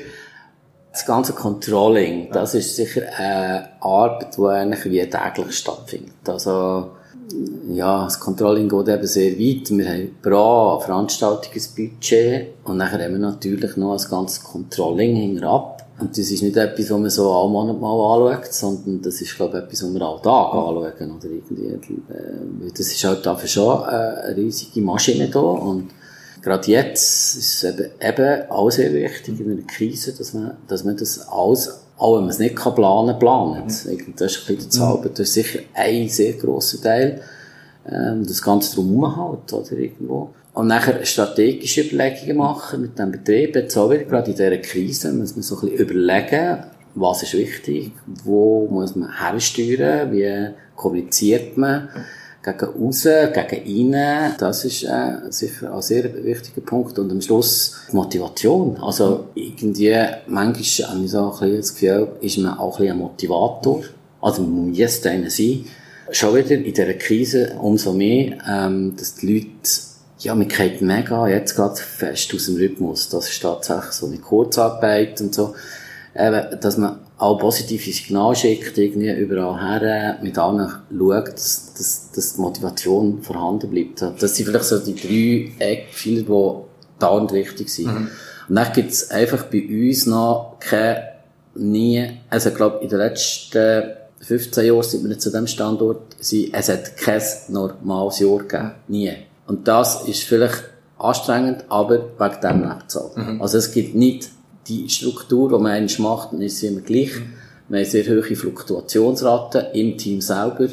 das 0.92 1.06
ganze 1.06 1.32
Controlling, 1.32 2.30
das 2.32 2.54
ist 2.54 2.74
sicher 2.74 3.02
eine 3.16 3.68
Arbeit, 3.80 4.36
die 4.36 4.42
eigentlich 4.42 4.84
wie 4.86 5.08
täglich 5.08 5.56
stattfindet. 5.56 6.28
Also, 6.28 6.90
ja, 7.72 8.04
das 8.04 8.18
Controlling 8.18 8.68
geht 8.68 8.88
eben 8.88 9.06
sehr 9.06 9.32
weit. 9.38 9.70
Wir 9.70 9.88
haben 9.88 10.16
pro 10.20 10.80
Veranstaltung 10.80 11.52
ein 11.54 11.62
Budget 11.76 12.48
und 12.64 12.78
nachher 12.78 13.04
haben 13.04 13.12
wir 13.12 13.20
natürlich 13.20 13.76
noch 13.76 13.92
das 13.92 14.10
ganze 14.10 14.42
Controlling 14.42 15.14
hinterab. 15.14 15.79
Und 16.00 16.16
das 16.16 16.30
ist 16.30 16.42
nicht 16.42 16.56
etwas, 16.56 16.90
was 16.90 16.98
man 16.98 17.10
so 17.10 17.30
alle 17.30 17.48
Monate 17.50 17.78
mal 17.78 18.30
anschaut, 18.32 18.52
sondern 18.52 19.02
das 19.02 19.20
ist, 19.20 19.36
glaube 19.36 19.58
ich, 19.58 19.64
etwas, 19.64 19.82
was 19.82 19.94
wir 19.94 20.02
alle 20.02 20.22
Tag 20.22 20.54
anschauen, 20.54 21.16
oder 21.16 21.28
irgendwie. 21.28 21.94
Äh, 22.08 22.70
das 22.76 22.86
ist 22.86 23.04
halt 23.04 23.24
dafür 23.26 23.48
schon 23.48 23.82
eine 23.84 24.36
riesige 24.36 24.80
Maschine 24.80 25.28
da 25.28 25.40
und 25.40 25.90
gerade 26.42 26.70
jetzt 26.70 27.36
ist 27.36 27.62
es 27.62 27.64
eben, 27.64 27.90
eben 28.00 28.50
auch 28.50 28.70
sehr 28.70 28.92
wichtig 28.92 29.40
in 29.40 29.52
einer 29.52 29.66
Krise, 29.66 30.12
dass 30.12 30.32
man, 30.32 30.56
dass 30.68 30.84
man 30.84 30.96
das 30.96 31.28
alles, 31.28 31.80
auch 31.98 32.14
wenn 32.14 32.22
man 32.22 32.30
es 32.30 32.38
nicht 32.38 32.56
kann 32.56 32.74
planen, 32.74 33.18
plant. 33.18 33.56
Mhm. 33.56 33.64
Das 33.66 33.84
ist 33.84 33.88
ein 33.88 34.14
bisschen 34.14 34.58
der 34.58 34.70
Zauber. 34.70 35.08
Das 35.10 35.20
ist 35.20 35.34
sicher 35.34 35.60
ein 35.74 36.08
sehr 36.08 36.32
grosser 36.34 36.80
Teil, 36.80 37.20
ähm, 37.86 38.26
das 38.26 38.42
Ganze 38.42 38.74
drumherum 38.74 39.16
halt, 39.16 39.52
oder 39.52 39.72
irgendwo. 39.72 40.30
Und 40.52 40.66
nachher 40.66 41.04
strategische 41.04 41.82
Überlegungen 41.82 42.36
machen 42.38 42.82
mit 42.82 42.98
dem 42.98 43.12
Betrieb. 43.12 43.54
Jetzt 43.54 43.76
auch 43.76 43.90
wieder, 43.90 44.04
gerade 44.04 44.30
in 44.30 44.36
dieser 44.36 44.56
Krise, 44.58 45.12
muss 45.12 45.34
man 45.34 45.42
so 45.42 45.56
ein 45.56 45.60
bisschen 45.60 45.78
überlegen, 45.78 46.64
was 46.94 47.22
ist 47.22 47.34
wichtig, 47.34 47.92
wo 48.24 48.66
muss 48.68 48.96
man 48.96 49.16
hersteuern, 49.16 50.12
wie 50.12 50.50
kommuniziert 50.74 51.56
man 51.56 51.88
gegen 52.42 52.64
raus, 52.64 53.02
gegen 53.04 53.66
innen. 53.66 54.34
Das 54.38 54.64
ist 54.64 54.84
äh, 54.84 55.30
sicher 55.30 55.74
ein 55.74 55.82
sehr 55.82 56.24
wichtiger 56.24 56.62
Punkt. 56.62 56.98
Und 56.98 57.10
am 57.12 57.20
Schluss 57.20 57.76
Motivation. 57.92 58.76
Also 58.80 59.28
irgendwie, 59.34 59.94
manchmal 60.26 60.90
habe 60.90 61.04
ich 61.04 61.10
so 61.10 61.24
ein 61.24 61.30
bisschen 61.30 61.56
das 61.56 61.74
Gefühl, 61.74 62.08
ist 62.20 62.38
man 62.38 62.58
auch 62.58 62.78
ein, 62.78 62.86
bisschen 62.86 62.92
ein 62.92 62.98
Motivator. 62.98 63.82
Also 64.20 64.42
man 64.42 64.70
muss 64.70 65.06
einer 65.06 65.30
sein. 65.30 65.64
Schon 66.12 66.34
wieder 66.34 66.50
in 66.52 66.64
dieser 66.64 66.94
Krise 66.94 67.56
umso 67.60 67.92
mehr, 67.92 68.38
ähm, 68.48 68.96
dass 68.96 69.14
die 69.14 69.32
Leute 69.32 69.89
ja, 70.20 70.34
man 70.34 70.48
geht 70.48 70.82
mega 70.82 71.28
jetzt 71.28 71.56
gerade 71.56 71.76
fest 71.76 72.32
aus 72.34 72.46
dem 72.46 72.56
Rhythmus. 72.56 73.08
Das 73.08 73.28
ist 73.28 73.40
tatsächlich 73.40 73.92
so 73.92 74.06
eine 74.06 74.18
Kurzarbeit 74.18 75.20
und 75.20 75.34
so. 75.34 75.54
Eben, 76.14 76.60
dass 76.60 76.76
man 76.76 76.98
auch 77.18 77.38
positive 77.38 77.92
Signale 77.92 78.34
schickt, 78.34 78.76
irgendwie 78.76 79.10
überall 79.12 79.60
her, 79.60 80.18
mit 80.22 80.36
allen 80.38 80.68
schaut, 80.90 81.28
dass, 81.34 81.72
dass, 81.74 82.10
dass 82.12 82.34
die 82.34 82.40
Motivation 82.40 83.22
vorhanden 83.22 83.70
bleibt. 83.70 84.02
Das 84.02 84.34
sind 84.34 84.46
vielleicht 84.46 84.64
so 84.64 84.78
die 84.78 84.94
drei 84.94 85.64
Eckpfeiler, 85.64 86.22
die 86.22 86.98
dauernd 86.98 87.32
wichtig 87.32 87.68
sind. 87.68 87.86
Mhm. 87.86 88.10
Und 88.48 88.56
dann 88.56 88.72
gibt 88.72 88.90
es 88.90 89.10
einfach 89.10 89.44
bei 89.44 89.62
uns 89.68 90.06
noch 90.06 90.56
keine, 90.58 91.02
nie, 91.54 92.10
also 92.28 92.48
ich 92.48 92.54
glaube, 92.56 92.82
in 92.82 92.88
den 92.88 92.98
letzten 92.98 93.92
15 94.20 94.66
Jahren, 94.66 94.82
seit 94.82 95.04
wir 95.04 95.18
zu 95.18 95.30
diesem 95.30 95.46
Standort 95.46 96.16
sind, 96.18 96.52
es 96.52 96.68
hat 96.68 96.96
kein 96.96 97.22
normales 97.48 98.18
Jahr 98.18 98.38
gegeben. 98.38 98.72
Nie. 98.88 99.12
Und 99.50 99.66
das 99.66 100.06
ist 100.06 100.22
vielleicht 100.22 100.62
anstrengend, 100.96 101.64
aber 101.70 102.04
wegen 102.20 102.40
dem 102.40 102.60
lebt. 102.62 103.16
Mhm. 103.16 103.42
Also 103.42 103.58
es 103.58 103.72
gibt 103.72 103.96
nicht 103.96 104.28
die 104.68 104.88
Struktur, 104.88 105.48
die 105.48 105.60
man 105.60 105.72
eigentlich 105.72 105.98
macht, 105.98 106.32
dann 106.32 106.40
ist 106.40 106.58
sie 106.58 106.68
immer 106.68 106.82
gleich. 106.82 107.16
Mhm. 107.16 107.32
Wir 107.68 107.80
haben 107.80 107.90
sehr 107.90 108.04
hohe 108.04 108.36
Fluktuationsraten 108.36 109.72
im 109.72 109.98
Team 109.98 110.20
selber. 110.20 110.68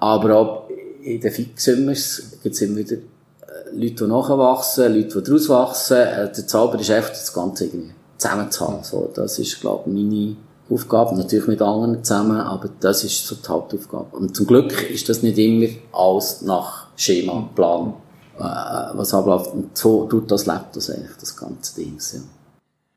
Aber 0.00 0.34
auch 0.34 0.68
in 1.00 1.20
den 1.20 1.30
Fixsummers 1.30 2.38
gibt 2.42 2.56
es 2.56 2.62
immer 2.62 2.78
wieder 2.78 2.96
äh, 2.96 3.00
Leute, 3.72 4.04
die 4.04 4.10
nachwachsen, 4.10 4.92
Leute, 4.96 5.22
die 5.22 5.24
daraus 5.24 5.48
wachsen. 5.48 5.98
Äh, 5.98 6.32
der 6.32 6.46
Zauber 6.48 6.80
ist 6.80 6.90
einfach 6.90 7.10
das 7.10 7.32
Ganze 7.32 7.66
irgendwie 7.66 7.92
zusammenzuhalten. 8.18 8.82
So, 8.82 9.12
das 9.14 9.38
ist, 9.38 9.60
glaube 9.60 9.84
ich, 9.86 9.94
meine 9.94 10.36
Aufgabe. 10.68 11.14
Natürlich 11.14 11.46
mit 11.46 11.62
anderen 11.62 12.02
zusammen, 12.02 12.40
aber 12.40 12.68
das 12.80 13.04
ist 13.04 13.24
so 13.24 13.36
die 13.36 13.48
Hauptaufgabe. 13.48 14.16
Und 14.16 14.36
zum 14.36 14.48
Glück 14.48 14.90
ist 14.90 15.08
das 15.08 15.22
nicht 15.22 15.38
immer 15.38 15.68
alles 15.92 16.42
nach 16.42 16.81
Schema, 16.96 17.48
Plan, 17.54 17.94
äh, 18.38 18.96
was 18.96 19.14
abläuft. 19.14 19.52
Und 19.52 19.76
so 19.76 20.06
tut 20.06 20.30
das, 20.30 20.46
lebt 20.46 20.74
das 20.74 20.90
eigentlich, 20.90 21.16
das 21.18 21.36
ganze 21.36 21.74
Ding. 21.80 21.98
Ja. 22.12 22.20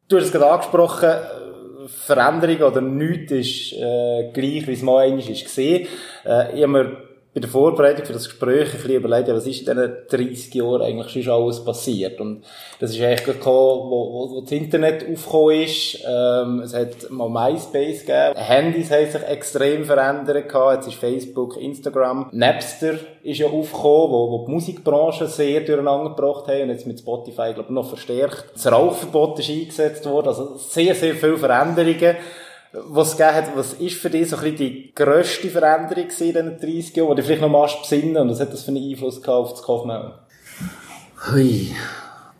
Du 0.07 0.17
hast 0.17 0.25
es 0.25 0.31
gerade 0.31 0.51
angesprochen, 0.51 1.09
Veränderung 1.87 2.71
oder 2.71 2.81
nichts 2.81 3.31
ist 3.31 3.73
äh, 3.73 4.31
gleich, 4.33 4.67
wie 4.67 4.73
es 4.73 4.81
mal 4.81 5.05
eigentlich 5.05 5.29
ist 5.29 5.45
gesehen. 5.45 5.87
Äh, 6.25 6.55
ich 6.55 6.63
habe 6.63 6.67
mir 6.67 6.97
bei 7.35 7.41
der 7.41 7.49
Vorbereitung 7.49 8.05
für 8.05 8.13
das 8.13 8.29
Gespräch 8.29 8.69
ein 8.69 8.77
bisschen 8.77 8.95
überlegt, 8.95 9.27
was 9.27 9.45
ist 9.45 9.67
in 9.67 9.75
diesen 9.75 9.93
30 10.09 10.53
Jahren 10.53 10.81
eigentlich 10.83 11.25
schon 11.25 11.33
alles 11.33 11.65
passiert. 11.65 12.21
Und 12.21 12.45
das 12.79 12.91
ist 12.91 13.01
eigentlich 13.01 13.25
gekommen, 13.25 13.91
wo, 13.91 14.09
wo, 14.09 14.31
wo 14.31 14.41
das 14.41 14.53
Internet 14.53 15.05
aufgekommen 15.05 15.61
ist. 15.63 15.99
Ähm, 16.07 16.59
es 16.61 16.73
hat 16.73 17.11
mal 17.11 17.27
MySpace 17.27 18.05
gegeben. 18.05 18.37
Handys 18.37 18.89
haben 18.89 19.11
sich 19.11 19.21
extrem 19.23 19.83
verändert 19.83 20.47
gehabt. 20.47 20.75
Jetzt 20.75 20.93
ist 20.93 21.01
Facebook, 21.01 21.57
Instagram. 21.57 22.29
Napster 22.31 22.93
ist 23.21 23.39
ja 23.39 23.47
aufgekommen, 23.47 24.11
wo, 24.11 24.31
wo 24.31 24.45
die 24.45 24.51
Musikbranche 24.53 25.27
sehr 25.27 25.59
durcheinander 25.59 26.11
gebracht 26.11 26.47
haben 26.47 26.61
und 26.61 26.69
jetzt 26.69 26.87
mit 26.87 26.99
Spotify, 26.99 27.51
glaube 27.53 27.65
ich, 27.67 27.69
noch 27.69 27.89
verstärkt. 27.89 28.45
Das 28.53 28.71
Rauchverbot 28.71 29.39
ist 29.39 29.49
eingesetzt 29.49 30.05
worden. 30.05 30.29
Also 30.29 30.55
sehr, 30.55 30.95
sehr 30.95 31.15
viele 31.15 31.37
Veränderungen 31.37 32.15
was 32.87 33.11
es 33.11 33.17
gegeben 33.17 33.35
hat, 33.35 33.55
was 33.55 33.73
ist 33.73 33.97
für 33.97 34.09
dich 34.09 34.29
so 34.29 34.37
ein 34.37 34.41
bisschen 34.41 34.57
die 34.57 34.91
grösste 34.93 35.49
Veränderung 35.49 36.05
in 36.05 36.09
diesen 36.09 36.59
30 36.59 36.95
Jahren, 36.95 37.15
die 37.15 37.21
du 37.21 37.23
vielleicht 37.23 37.41
noch 37.41 37.49
mal 37.49 37.69
besinnen 37.81 38.17
und 38.17 38.29
was 38.29 38.39
hat 38.39 38.53
das 38.53 38.63
für 38.63 38.71
einen 38.71 38.89
Einfluss 38.89 39.21
gehabt 39.21 39.37
auf 39.37 39.51
das 39.51 39.63
Kaufmann? 39.63 40.13
Hui. 41.31 41.71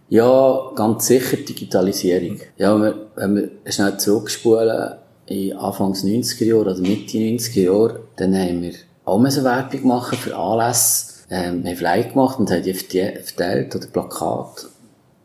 Ja, 0.10 0.72
ganz 0.76 1.08
sicher 1.08 1.38
Digitalisierung. 1.38 2.40
Ja, 2.58 2.80
wenn 3.16 3.36
wir, 3.36 3.72
schnell 3.72 3.98
zurückspulen, 3.98 4.96
in 5.28 5.58
Anfangs 5.58 6.04
90er 6.04 6.46
Jahre 6.46 6.62
oder 6.62 6.78
Mitte 6.78 7.18
90er 7.18 7.62
Jahre, 7.62 8.00
dann 8.16 8.36
haben 8.36 8.62
wir 8.62 8.74
auch 9.06 9.20
eine 9.20 9.44
Werbung 9.44 9.88
machen 9.88 10.18
für 10.18 10.36
Anlässe. 10.36 11.14
Ähm, 11.32 11.64
wir 11.64 11.72
haben 11.72 11.78
Flyer 11.78 12.04
gemacht 12.04 12.40
und 12.40 12.52
haben 12.52 12.62
die 12.62 12.74
verteilt 12.74 13.76
oder 13.76 13.88
Plakat. 13.88 14.68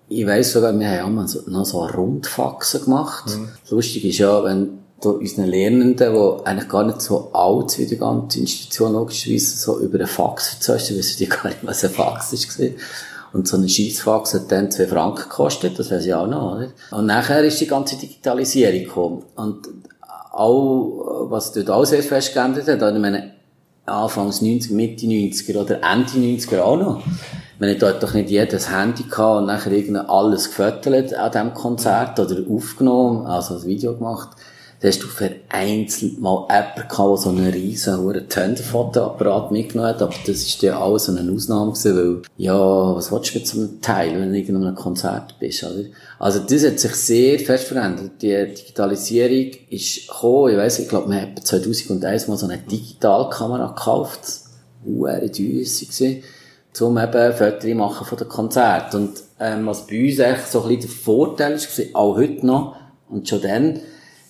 Ich 0.09 0.27
weiss 0.27 0.53
sogar, 0.53 0.77
wir 0.79 0.89
haben 0.89 1.19
auch 1.19 1.47
noch 1.47 1.65
so 1.67 1.85
Rundfaxen 1.85 2.85
gemacht. 2.85 3.27
Mhm. 3.29 3.49
Lustig 3.69 4.07
ist 4.07 4.19
ja, 4.19 4.43
wenn 4.43 4.80
unseren 5.05 5.47
Lernenden, 5.47 6.15
die 6.15 6.47
eigentlich 6.47 6.69
gar 6.69 6.85
nicht 6.85 7.01
so 7.01 7.31
alt 7.33 7.79
wie 7.79 7.87
die 7.87 7.97
ganze 7.97 8.41
Institution, 8.41 8.93
logischerweise, 8.93 9.57
so 9.57 9.81
über 9.81 9.99
einen 9.99 10.07
Fax 10.07 10.55
erzählst, 10.55 10.97
wissen 10.97 11.19
die 11.19 11.29
gar 11.29 11.47
nicht, 11.47 11.59
was 11.63 11.85
ein 11.85 11.91
Fax 11.91 12.33
ist. 12.33 12.61
Und 13.33 13.47
so 13.47 13.57
ein 13.57 13.69
Scheissfax 13.69 14.35
hat 14.35 14.51
dann 14.51 14.71
zwei 14.71 14.87
Franken 14.87 15.23
gekostet, 15.23 15.79
das 15.79 15.91
weiß 15.91 16.05
ich 16.05 16.15
auch 16.15 16.27
noch, 16.27 16.57
oder? 16.57 16.69
Und 16.91 17.07
nachher 17.07 17.45
ist 17.45 17.61
die 17.61 17.67
ganze 17.67 17.97
Digitalisierung 17.97 18.85
gekommen. 18.85 19.23
Und 19.37 19.69
auch, 20.33 21.29
was 21.31 21.53
dort 21.53 21.71
auch 21.71 21.85
sehr 21.85 22.03
fest 22.03 22.35
geändert 22.35 22.67
hat, 22.67 22.95
ich 22.95 23.01
meine, 23.01 23.33
Anfangs 23.87 24.41
90, 24.41 24.73
Mitte 24.73 25.07
90er 25.07 25.59
oder 25.59 25.83
Ende 25.83 26.13
90er 26.13 26.61
auch 26.61 26.77
noch. 26.77 27.03
Man 27.59 27.71
hat 27.71 27.83
dort 27.83 28.03
doch 28.03 28.15
nicht 28.15 28.31
jedes 28.31 28.71
Handy 28.71 29.03
gehabt 29.03 29.41
und 29.41 29.47
nachher 29.47 29.73
irgendwie 29.73 30.01
alles 30.01 30.49
gefüttert 30.49 31.13
an 31.15 31.33
diesem 31.33 31.55
Konzert 31.55 32.19
oder 32.19 32.37
aufgenommen, 32.49 33.27
also 33.27 33.57
ein 33.57 33.65
Video 33.65 33.95
gemacht. 33.95 34.31
Da 34.81 34.89
hast 34.89 35.03
du 35.03 35.09
vereinzelt 35.09 36.19
mal 36.21 36.47
jemanden 36.49 36.89
gehabt, 36.89 36.99
der 36.99 37.17
so 37.19 37.29
einen 37.29 37.53
riesen, 37.53 37.99
hohen 37.99 38.27
Tender-Fotoapparat 38.27 39.53
mitgenommen 39.53 39.91
hat, 39.91 40.01
aber 40.01 40.15
das 40.27 40.37
ist 40.37 40.63
ja 40.63 40.81
alles 40.81 41.05
so 41.05 41.15
eine 41.15 41.31
Ausnahme 41.31 41.73
gewesen, 41.73 41.97
weil, 41.97 42.23
ja, 42.39 42.59
was 42.97 43.13
willst 43.13 43.35
du 43.35 43.39
mit 43.39 43.47
so 43.47 43.59
einem 43.59 43.81
Teil, 43.83 44.19
wenn 44.19 44.33
du 44.33 44.39
in 44.39 44.57
einem 44.57 44.75
Konzert 44.75 45.39
bist, 45.39 45.65
oder? 45.65 45.85
Also 46.19 46.39
das 46.39 46.65
hat 46.65 46.81
sich 46.81 46.95
sehr 46.95 47.39
fest 47.41 47.65
verändert. 47.65 48.23
Die 48.23 48.47
Digitalisierung 48.55 49.51
ist 49.69 50.09
gekommen, 50.09 50.53
ich 50.53 50.57
weiss, 50.57 50.79
ich 50.79 50.89
glaube, 50.89 51.11
man 51.11 51.21
hat 51.21 51.47
2001 51.47 52.29
mal 52.29 52.39
so 52.39 52.47
eine 52.47 52.57
Digitalkamera 52.57 53.75
gekauft, 53.77 54.21
uhr 54.87 55.11
düssig 55.11 55.91
gewesen, 55.91 56.23
um 56.81 56.97
eben 56.97 57.33
Fotos 57.35 57.75
machen 57.75 58.07
von 58.07 58.17
den 58.17 58.29
Konzerten. 58.29 58.97
Und, 58.97 59.23
ähm, 59.41 59.67
was 59.67 59.87
bei 59.87 60.09
uns 60.09 60.19
echt 60.21 60.51
so 60.51 60.63
ein 60.63 60.69
bisschen 60.69 60.81
der 60.81 60.91
Vorteil 60.91 61.53
ist, 61.53 61.69
auch 61.93 62.17
heute 62.17 62.47
noch, 62.47 62.77
und 63.11 63.29
schon 63.29 63.43
dann, 63.43 63.81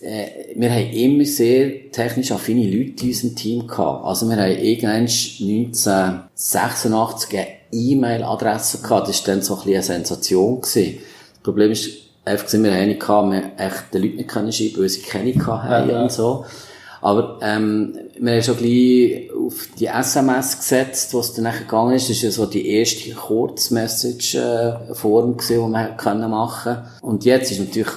äh, 0.00 0.54
wir 0.54 0.71
haben 0.71 0.92
immer 0.92 1.25
sehr 1.25 1.90
technisch 1.90 2.30
affine 2.33 2.64
Leute 2.64 3.02
in 3.02 3.09
unserem 3.09 3.37
Team 3.37 3.66
gehabt. 3.66 4.04
Also 4.04 4.28
wir 4.28 4.37
haben 4.37 4.52
irgendwann 4.52 5.02
1986 5.02 7.38
eine 7.38 7.47
E-Mail-Adresse 7.73 8.83
gehabt. 8.83 9.09
Das 9.09 9.26
war 9.26 9.35
dann 9.35 9.42
so 9.42 9.54
ein 9.54 9.59
bisschen 9.59 9.75
eine 9.75 9.83
Sensation 9.83 10.61
gewesen. 10.61 10.99
Das 11.35 11.42
Problem 11.42 11.71
ist, 11.71 11.90
einfach, 12.25 12.52
wir 12.52 12.75
haben 12.75 12.88
nicht 12.88 13.00
gehabt, 13.00 13.30
wir 13.30 13.52
echt 13.59 13.92
den 13.92 14.02
Leuten 14.02 14.16
nicht 14.16 14.28
können 14.28 14.52
schreiben, 14.52 14.78
weil 14.78 14.88
sie 14.88 15.02
keine 15.02 15.47
hatten 15.47 15.90
ja, 15.90 16.02
und 16.02 16.12
so. 16.12 16.45
Aber, 17.02 17.38
ähm, 17.42 17.99
wir 18.19 18.33
haben 18.33 18.42
schon 18.42 18.59
gleich 18.59 19.30
auf 19.33 19.69
die 19.78 19.87
SMS 19.87 20.59
gesetzt, 20.59 21.14
was 21.14 21.33
dann 21.33 21.45
nachher 21.45 21.62
gegangen 21.62 21.95
ist. 21.95 22.11
Das 22.11 22.16
ist 22.16 22.23
ja 22.23 22.30
so 22.30 22.45
die 22.45 22.69
erste 22.69 23.11
Kurzmessage-Form 23.12 25.38
gewesen, 25.38 25.66
die 25.66 25.73
wir 25.73 25.95
können 25.97 26.30
machen. 26.30 26.76
Und 27.00 27.25
jetzt 27.25 27.52
ist 27.52 27.61
natürlich 27.61 27.88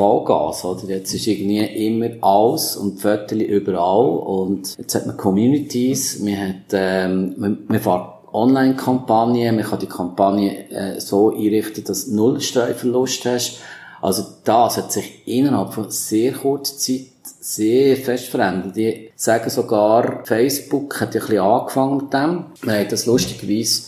Vollgas, 0.00 0.64
oder? 0.64 0.88
Jetzt 0.88 1.12
ist 1.12 1.26
irgendwie 1.26 1.62
immer 1.86 2.08
alles 2.22 2.74
und 2.74 3.02
Fotos 3.02 3.38
überall 3.38 4.06
und 4.06 4.78
jetzt 4.78 4.94
hat 4.94 5.06
man 5.06 5.18
Communities, 5.18 6.20
man 6.20 6.38
hat, 6.38 6.54
ähm, 6.72 7.34
man, 7.36 7.58
man 7.68 7.80
fährt 7.80 8.08
Online-Kampagnen, 8.32 9.56
man 9.56 9.64
kann 9.64 9.78
die 9.78 9.86
Kampagne 9.86 10.70
äh, 10.70 10.98
so 11.00 11.34
einrichten, 11.34 11.84
dass 11.84 12.06
du 12.06 12.16
null 12.16 12.40
Streuverlust 12.40 13.26
hast. 13.26 13.58
Also 14.00 14.24
das 14.44 14.78
hat 14.78 14.90
sich 14.90 15.28
innerhalb 15.28 15.74
von 15.74 15.90
sehr 15.90 16.32
kurzer 16.32 16.78
Zeit 16.78 17.06
sehr 17.22 17.94
fest 17.96 18.28
verändert. 18.28 18.76
Die 18.76 19.10
sagen 19.16 19.50
sogar, 19.50 20.24
Facebook 20.24 20.98
hat 20.98 21.14
ja 21.14 21.20
ein 21.20 21.26
bisschen 21.26 21.42
angefangen 21.42 21.96
mit 21.98 22.12
dem. 22.14 22.44
Wir 22.62 22.78
haben 22.78 22.88
das 22.88 23.04
lustigerweise 23.04 23.82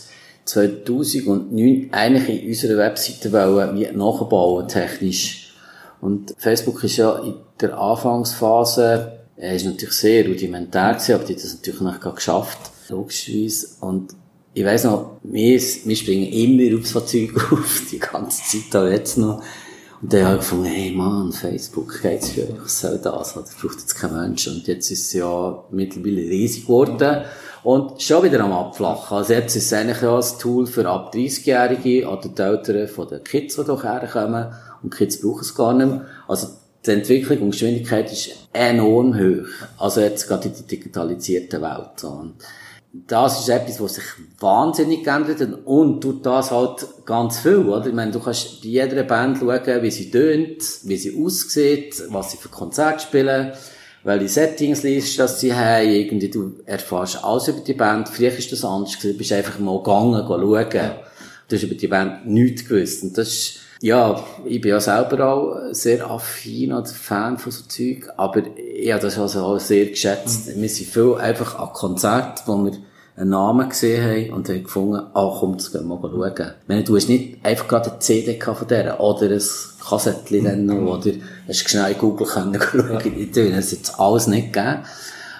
2009 0.45 1.89
eigentlich 1.91 2.43
in 2.43 2.49
unserer 2.49 2.77
Webseite 2.77 3.31
wollen, 3.31 3.75
wie 3.79 3.87
nachbauen, 3.91 4.67
technisch. 4.67 5.42
Und 6.03 6.35
Facebook 6.37 6.83
ist 6.83 6.97
ja 6.97 7.17
in 7.19 7.35
der 7.61 7.77
Anfangsphase, 7.77 9.19
er 9.37 9.55
ist 9.55 9.65
natürlich 9.65 9.95
sehr 9.95 10.27
rudimentär 10.27 10.95
gewesen, 10.95 11.15
aber 11.15 11.23
die 11.23 11.33
hat 11.33 11.43
das 11.43 11.53
natürlich 11.53 11.79
noch 11.79 12.15
geschafft, 12.15 12.57
logischerweise. 12.89 13.67
Und 13.79 14.13
ich 14.53 14.65
weiss 14.65 14.83
noch, 14.83 15.19
wir, 15.23 15.61
wir 15.61 15.95
springen 15.95 16.27
immer 16.27 16.77
auf 16.77 16.87
so 16.87 16.99
Zeug 16.99 17.53
auf, 17.53 17.83
die 17.89 17.99
ganze 17.99 18.43
Zeit 18.43 18.75
auch 18.75 18.89
jetzt 18.89 19.17
noch. 19.17 19.41
Und 20.01 20.11
dann 20.11 20.25
habe 20.25 20.33
ich 20.35 20.41
gefunden, 20.41 20.65
hey 20.65 20.91
Mann, 20.91 21.31
Facebook 21.31 22.01
geht's 22.01 22.31
für 22.31 22.41
euch, 22.41 22.61
was 22.61 22.81
soll 22.81 22.97
das? 22.97 23.35
Das 23.35 23.55
braucht 23.55 23.79
jetzt 23.79 23.95
kein 23.95 24.13
Mensch. 24.13 24.45
Und 24.47 24.67
jetzt 24.67 24.91
ist 24.91 25.07
es 25.07 25.13
ja 25.13 25.63
mittlerweile 25.71 26.17
riesig 26.17 26.63
geworden. 26.63 27.23
Und 27.63 28.01
schon 28.01 28.23
wieder 28.23 28.41
am 28.41 28.51
Abflachen. 28.51 29.19
Also 29.19 29.31
jetzt 29.31 29.55
ist 29.55 29.67
es 29.67 29.73
eigentlich 29.73 30.01
ja 30.01 30.17
ein 30.17 30.39
Tool 30.39 30.67
für 30.67 30.85
ab 30.85 31.13
30-Jährige 31.15 32.09
oder 32.09 32.27
die 32.27 32.41
Eltern 32.41 32.89
von 32.89 33.07
den 33.07 33.23
Kids, 33.23 33.55
die 33.55 33.63
doch 33.63 33.85
herkommen. 33.85 34.47
Und 34.83 34.93
Kids 34.93 35.21
brauchen 35.21 35.41
es 35.41 35.55
gar 35.55 35.73
nicht 35.73 35.87
mehr. 35.87 36.05
Also 36.27 36.49
die 36.85 36.91
Entwicklung 36.91 37.39
und 37.39 37.51
Geschwindigkeit 37.51 38.11
ist 38.11 38.31
enorm 38.51 39.15
hoch. 39.17 39.47
Also 39.77 40.01
jetzt 40.01 40.27
gerade 40.27 40.49
in 40.49 40.53
der 40.53 40.63
digitalisierten 40.63 41.61
Welt. 41.61 42.03
Und 42.03 42.35
das 42.93 43.39
ist 43.39 43.49
etwas, 43.49 43.81
was 43.81 43.95
sich 43.95 44.03
wahnsinnig 44.39 45.03
geändert 45.03 45.41
hat 45.41 45.65
und 45.65 46.01
tut 46.01 46.23
das 46.25 46.51
halt 46.51 46.85
ganz 47.05 47.39
viel, 47.39 47.65
oder? 47.67 47.87
Ich 47.87 47.93
meine, 47.93 48.11
du 48.11 48.19
kannst 48.19 48.61
bei 48.61 48.67
jeder 48.67 49.01
Band 49.03 49.39
schauen, 49.39 49.81
wie 49.81 49.89
sie 49.89 50.11
tönt, 50.11 50.61
wie 50.83 50.97
sie 50.97 51.23
aussieht, 51.23 52.03
was 52.09 52.31
sie 52.31 52.37
für 52.37 52.49
Konzerte 52.49 52.99
spielen, 52.99 53.53
welche 54.03 54.27
Settings 54.27 54.83
liest, 54.83 55.17
dass 55.17 55.39
sie 55.39 55.55
haben, 55.55 55.89
irgendwie, 55.89 56.29
du 56.29 56.59
erfährst 56.65 57.23
alles 57.23 57.47
über 57.47 57.61
die 57.61 57.73
Band. 57.73 58.09
Früher 58.09 58.31
ist 58.31 58.51
das 58.51 58.63
anders 58.63 58.97
gewesen, 58.97 59.13
du 59.13 59.17
bist 59.17 59.31
einfach 59.31 59.57
mal 59.57 59.77
gegangen, 59.77 60.25
schauen. 60.27 60.91
Du 61.47 61.55
hast 61.55 61.63
über 61.63 61.75
die 61.75 61.87
Band 61.87 62.27
nichts 62.27 62.67
gewusst. 62.67 63.03
Und 63.03 63.17
das 63.17 63.27
ist, 63.27 63.59
ja, 63.83 64.23
ich 64.45 64.61
bin 64.61 64.71
ja 64.71 64.79
selber 64.79 65.27
auch 65.27 65.57
sehr 65.73 66.09
affin 66.09 66.71
oder 66.71 66.85
Fan 66.85 67.37
von 67.37 67.51
so 67.51 67.65
Zeug, 67.65 68.07
aber 68.15 68.43
ich 68.55 68.89
habe 68.93 69.01
das 69.01 69.19
also 69.19 69.41
auch 69.41 69.59
sehr 69.59 69.87
geschätzt. 69.87 70.55
Mhm. 70.55 70.61
Wir 70.61 70.69
sind 70.69 70.89
viel 70.89 71.15
einfach 71.15 71.59
an 71.59 71.73
Konzerten, 71.73 72.43
wo 72.45 72.63
wir 72.63 72.71
einen 73.17 73.31
Namen 73.31 73.67
gesehen 73.67 74.01
haben 74.01 74.33
und 74.35 74.47
haben 74.47 74.63
gefunden, 74.63 75.01
ah, 75.13 75.35
komm, 75.37 75.57
das 75.57 75.73
gehen 75.73 75.85
wir 75.85 75.97
mal 75.97 76.09
schauen. 76.09 76.51
Ich 76.61 76.67
meine, 76.69 76.83
du 76.85 76.95
hast 76.95 77.09
nicht 77.09 77.45
einfach 77.45 77.67
gerade 77.67 77.91
eine 77.91 77.99
CD 77.99 78.39
von 78.39 78.67
der 78.69 79.01
oder 79.01 79.29
ein 79.29 79.41
Kassettchen 79.85 80.45
dann 80.45 80.65
noch, 80.65 80.99
oder 80.99 81.11
hast 81.45 81.69
schnell 81.69 81.93
Google 81.95 82.25
können 82.25 82.53
schauen, 82.61 82.87
ja. 82.87 83.49
das 83.49 83.65
hat 83.65 83.71
jetzt 83.79 83.99
alles 83.99 84.27
nicht 84.27 84.53
gegeben. 84.53 84.79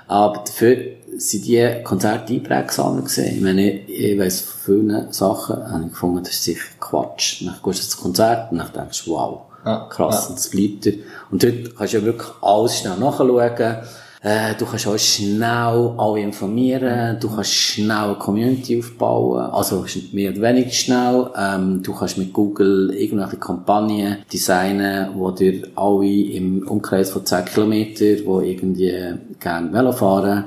Aber 0.07 0.43
dafür 0.45 0.77
sind 1.17 1.45
die 1.45 1.81
Konzerte 1.83 2.33
einprägsam 2.33 2.97
gewesen. 2.97 3.25
Ich 3.25 3.41
meine, 3.41 3.71
ich 3.71 4.19
weiss 4.19 4.41
von 4.41 4.87
vielen 4.87 5.11
Sachen, 5.11 5.71
habe 5.71 5.83
ich 5.85 5.91
gefunden, 5.91 6.23
das 6.23 6.33
ist 6.33 6.43
sicher 6.43 6.69
Quatsch. 6.79 7.45
Dann 7.45 7.55
gehst 7.63 7.79
du 7.79 7.83
ins 7.83 7.97
Konzert 7.97 8.51
und 8.51 8.57
dann 8.59 8.71
denkst 8.73 9.05
du, 9.05 9.11
wow, 9.11 9.41
krass, 9.89 10.23
ja. 10.23 10.29
und 10.29 10.37
das 10.37 10.49
bleibt 10.49 10.85
dir. 10.85 10.93
Und 11.31 11.43
dort 11.43 11.77
kannst 11.77 11.93
du 11.93 11.97
ja 11.97 12.03
wirklich 12.05 12.29
alles 12.41 12.77
schnell 12.79 12.97
nachschauen. 12.97 13.77
Äh, 14.25 14.55
du 14.57 14.65
kannst 14.65 14.87
auch 14.87 14.97
schnell 14.97 15.93
alle 15.97 16.21
informieren, 16.21 17.19
du 17.19 17.27
kannst 17.27 17.51
schnell 17.51 17.91
eine 17.91 18.15
Community 18.15 18.79
aufbauen, 18.79 19.51
also 19.51 19.85
mehr 20.13 20.31
oder 20.31 20.41
weniger 20.41 20.69
schnell. 20.69 21.29
Ähm, 21.37 21.83
du 21.83 21.93
kannst 21.93 22.17
mit 22.17 22.31
Google 22.31 22.93
irgendwelche 22.95 23.35
Kampagnen 23.35 24.19
designen, 24.31 25.09
wo 25.15 25.29
dir 25.31 25.67
alle 25.75 26.07
im 26.07 26.65
Umkreis 26.65 27.11
von 27.11 27.25
10 27.25 27.45
Kilometern, 27.45 27.95
die 27.97 28.49
irgendwie 28.49 28.93
gerne 29.41 29.73
Velo 29.73 29.91
fahren, 29.91 30.45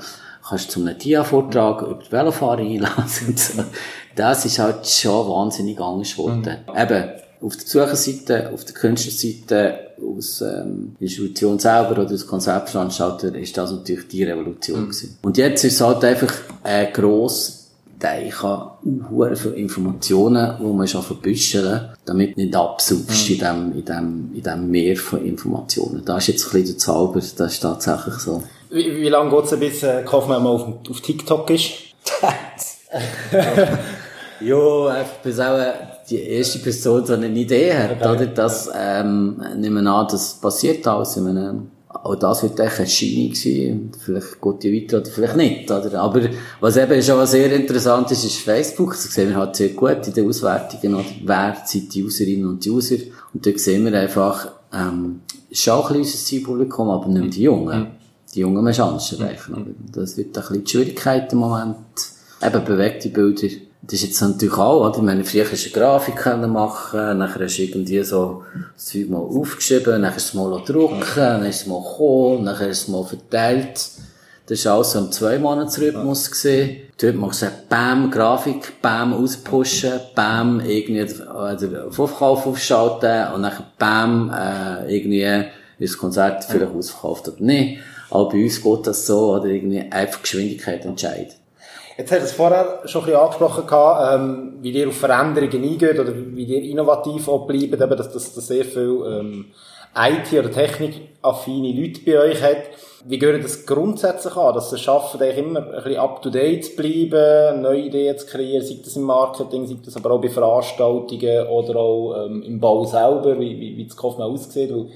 kannst 0.48 0.70
zu 0.70 0.80
einem 0.80 0.98
TIA-Vortrag 0.98 1.82
über 1.82 2.02
die 2.04 2.12
Velofahrer 2.12 2.58
einladen. 2.58 3.36
Das 4.14 4.46
ist 4.46 4.58
halt 4.58 4.86
schon 4.86 5.28
wahnsinnig 5.28 5.78
anders 5.78 6.16
geworden. 6.16 6.40
Mhm. 6.40 6.80
Eben, 6.80 7.04
auf 7.42 7.56
der 7.56 7.64
Besucherseite, 7.64 8.50
auf 8.50 8.64
der 8.64 8.74
Künstlerseite, 8.74 9.78
aus 10.00 10.40
ähm, 10.40 10.96
Institution 10.98 11.58
selber 11.58 11.92
oder 11.92 12.10
als 12.10 12.26
Konzeptveranstalter 12.26 13.34
ist 13.34 13.56
das 13.56 13.72
natürlich 13.72 14.08
die 14.08 14.24
Revolution 14.24 14.80
mhm. 14.80 14.84
gewesen. 14.84 15.18
Und 15.22 15.36
jetzt 15.36 15.64
ist 15.64 15.74
es 15.74 15.80
halt 15.80 16.04
einfach 16.04 16.32
ein 16.62 16.92
grosser 16.92 17.66
Teich 17.98 18.42
an 18.42 18.72
uh, 18.84 19.34
für 19.34 19.50
Informationen, 19.50 20.56
die 20.60 20.64
man 20.64 20.86
schon 20.86 21.02
verbüscheln, 21.02 21.88
damit 22.04 22.36
nicht 22.36 22.54
absuchst 22.54 23.30
mhm. 23.30 23.34
in 23.34 23.40
dem, 23.40 23.72
in 23.72 23.84
dem, 23.84 24.30
in 24.34 24.42
dem 24.42 24.70
Meer 24.70 24.96
von 24.96 25.24
Informationen. 25.24 26.02
Da 26.04 26.18
ist 26.18 26.28
jetzt 26.28 26.46
ein 26.46 26.52
bisschen 26.52 26.74
der 26.74 26.78
Zauber, 26.78 27.20
das 27.20 27.52
ist 27.52 27.60
tatsächlich 27.60 28.14
so. 28.16 28.42
Wie, 28.70 28.96
wie 28.96 29.08
lange 29.08 29.30
geht 29.30 29.44
es, 29.44 29.58
bis 29.58 29.82
äh, 29.82 30.02
Kaufmann 30.02 30.42
mal 30.42 30.50
auf, 30.50 30.66
auf 30.88 31.00
TikTok 31.00 31.50
ist? 31.50 31.70
ja, 34.40 35.00
ich 35.02 35.08
bin 35.22 35.40
auch 35.40 35.74
die 36.08 36.22
erste 36.22 36.58
Person, 36.60 37.04
die 37.04 37.12
eine 37.12 37.28
Idee 37.28 37.74
hat, 37.74 38.00
okay. 38.00 38.08
oder? 38.08 38.26
Das, 38.26 38.70
ähm, 38.74 39.42
nehmen 39.56 39.84
wir 39.84 39.90
an, 39.90 40.06
das 40.10 40.34
passiert 40.34 40.86
alles. 40.86 41.16
Ich 41.16 41.22
meine, 41.22 41.62
auch 41.88 42.14
das 42.14 42.42
wird 42.42 42.60
echt 42.60 42.78
eine 42.78 42.86
Schiene 42.86 43.34
sein. 43.34 43.90
Vielleicht 43.98 44.40
geht 44.40 44.62
die 44.62 44.82
weiter 44.82 44.98
oder 44.98 45.10
vielleicht 45.10 45.36
nicht, 45.36 45.70
oder? 45.70 46.00
Aber 46.00 46.20
was 46.60 46.76
eben 46.76 47.02
schon 47.02 47.26
sehr 47.26 47.52
interessant 47.52 48.10
ist, 48.10 48.24
ist 48.24 48.38
Facebook. 48.38 48.92
Das 48.92 49.04
sehen 49.04 49.30
wir 49.30 49.36
halt 49.36 49.56
sehr 49.56 49.70
gut 49.70 50.06
in 50.06 50.12
den 50.12 50.28
Auswertungen, 50.28 50.94
oder? 50.94 51.04
Wer 51.24 51.56
sind 51.64 51.94
die 51.94 52.04
Userinnen 52.04 52.46
und 52.46 52.64
die 52.64 52.70
User? 52.70 52.96
Und 53.32 53.44
dort 53.44 53.58
sehen 53.58 53.84
wir 53.84 53.98
einfach, 53.98 54.48
ähm, 54.72 55.20
schon 55.52 55.80
ein 55.80 55.86
kleines 55.86 56.24
Zielpublikum, 56.24 56.90
aber 56.90 57.08
nicht 57.08 57.36
die 57.36 57.42
Jungen. 57.42 57.95
Die 58.36 58.40
Jungen 58.40 58.62
müssen 58.62 58.82
anders 58.82 59.12
erreichen. 59.12 59.52
Mhm. 59.52 59.92
Das 59.92 60.16
wird 60.16 60.28
ein 60.28 60.32
bisschen 60.32 60.64
die 60.64 60.70
Schwierigkeit 60.70 61.32
im 61.32 61.38
Moment. 61.38 61.76
Eben 62.42 62.64
bewegte 62.64 63.08
Bilder 63.08 63.48
das 63.82 64.00
ist 64.00 64.02
jetzt 64.02 64.20
natürlich 64.20 64.56
auch, 64.56 64.84
oder? 64.84 64.96
Ich 64.96 65.02
meine, 65.02 65.24
früher 65.24 65.44
hast 65.44 65.64
du 65.64 65.74
eine 65.74 65.86
Grafik 65.86 66.26
machen, 66.48 67.18
nachher 67.18 67.44
hast 67.44 67.56
du 67.56 67.62
irgendwie 67.62 68.02
so 68.02 68.42
das 68.74 68.86
Zeug 68.86 69.08
mal 69.10 69.18
aufgeschrieben, 69.18 70.00
nachher 70.00 70.16
hast 70.16 70.34
du 70.34 70.38
es 70.38 70.44
mal 70.44 70.62
drucken, 70.64 71.04
dann 71.14 71.44
ist 71.44 71.60
es 71.60 71.66
mal 71.68 71.80
gekommen, 71.80 72.44
nachher 72.44 72.68
ist 72.68 72.82
es 72.82 72.88
mal 72.88 73.04
verteilt. 73.04 73.88
Das 74.48 74.64
war 74.64 74.74
alles 74.74 74.92
so 74.92 74.98
ein 75.00 75.12
Zwei-Monats-Rhythmus 75.12 76.30
gewesen. 76.30 76.76
Dort 77.00 77.16
machst 77.16 77.42
du 77.42 77.46
Bam, 77.68 78.10
Grafik, 78.10 78.80
Bam, 78.80 79.12
auspushen, 79.12 80.00
Bam, 80.14 80.60
irgendwie, 80.60 81.04
oder 81.22 81.86
Aufkauf 81.96 82.46
aufschalten, 82.46 83.34
und 83.34 83.42
nachher 83.42 83.66
Bam, 83.78 84.30
äh, 84.30 84.96
irgendwie, 84.96 85.46
ist 85.78 85.94
das 85.94 85.98
Konzert 85.98 86.44
vielleicht 86.44 86.72
ausverkauft 86.72 87.28
oder 87.28 87.42
nicht. 87.42 87.78
Aber 88.10 88.28
bei 88.28 88.42
uns 88.44 88.62
geht 88.62 88.86
das 88.86 89.06
so, 89.06 89.34
oder 89.34 89.46
irgendwie 89.46 89.80
einfach 89.90 90.22
Geschwindigkeit 90.22 90.84
entscheidet. 90.84 91.36
Jetzt 91.98 92.12
hast 92.12 92.20
du 92.20 92.24
es 92.26 92.32
vorher 92.32 92.82
schon 92.84 93.02
ein 93.02 93.06
bisschen 93.06 93.20
angesprochen, 93.20 93.66
gehabt, 93.66 94.14
ähm, 94.14 94.52
wie 94.60 94.70
ihr 94.70 94.88
auf 94.88 94.96
Veränderungen 94.96 95.62
eingeht 95.62 95.98
oder 95.98 96.12
wie 96.14 96.44
ihr 96.44 96.62
innovativ 96.70 97.26
auch 97.28 97.46
bleibt, 97.46 97.72
eben, 97.72 97.96
dass, 97.96 98.12
dass 98.12 98.34
sehr 98.34 98.66
viel 98.66 99.02
ähm, 99.06 99.46
IT- 99.96 100.38
oder 100.38 100.52
technikaffine 100.52 101.72
Leute 101.72 102.00
bei 102.04 102.18
euch 102.18 102.42
hat. 102.42 102.64
Wie 103.06 103.18
gehört 103.18 103.42
das 103.42 103.64
grundsätzlich 103.64 104.36
an, 104.36 104.54
dass 104.54 104.72
es 104.72 104.80
schaffen, 104.80 105.22
immer 105.22 105.60
ein 105.60 105.72
bisschen 105.72 105.96
up-to-date 105.96 106.64
zu 106.66 106.76
bleiben, 106.76 107.62
neue 107.62 107.82
Ideen 107.82 108.18
zu 108.18 108.26
kreieren, 108.26 108.66
sei 108.66 108.76
das 108.84 108.96
im 108.96 109.04
Marketing, 109.04 109.66
sei 109.66 109.76
das 109.82 109.96
aber 109.96 110.10
auch 110.10 110.20
bei 110.20 110.28
Veranstaltungen 110.28 111.46
oder 111.46 111.76
auch 111.76 112.26
ähm, 112.26 112.42
im 112.42 112.60
Bau 112.60 112.84
selber, 112.84 113.38
wie, 113.40 113.58
wie, 113.58 113.76
wie 113.76 113.86
das 113.86 113.96
Kaufmann 113.96 114.30
aussieht. 114.30 114.70
Weil 114.70 114.88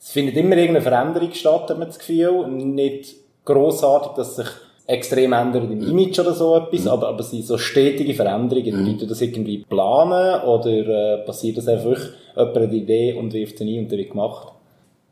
es 0.00 0.10
findet 0.10 0.36
immer 0.36 0.56
irgendeine 0.56 0.82
Veränderung 0.82 1.32
statt, 1.32 1.70
hat 1.70 1.78
man 1.78 1.88
das 1.88 1.98
Gefühl. 1.98 2.48
Nicht 2.48 3.16
grossartig, 3.44 4.12
dass 4.12 4.36
sich 4.36 4.48
extrem 4.86 5.34
ändern 5.34 5.70
im 5.70 5.82
Image 5.86 6.18
oder 6.18 6.32
so 6.32 6.56
etwas, 6.56 6.82
mhm. 6.82 6.88
aber, 6.88 7.08
aber 7.08 7.22
sind 7.22 7.44
so 7.44 7.58
stetige 7.58 8.14
Veränderungen. 8.14 8.80
Mhm. 8.80 8.86
Leute 8.86 9.06
das 9.06 9.20
irgendwie 9.20 9.58
planen 9.58 10.42
oder 10.44 10.70
äh, 10.70 11.18
passiert 11.26 11.58
das 11.58 11.68
einfach, 11.68 11.98
jemand 12.34 12.56
hat 12.56 12.56
eine 12.56 12.72
Idee 12.72 13.12
und 13.12 13.32
wirft 13.34 13.58
sie 13.58 13.64
ein 13.64 13.84
und 13.84 13.92
dann 13.92 13.98
wird 13.98 14.10
gemacht? 14.10 14.52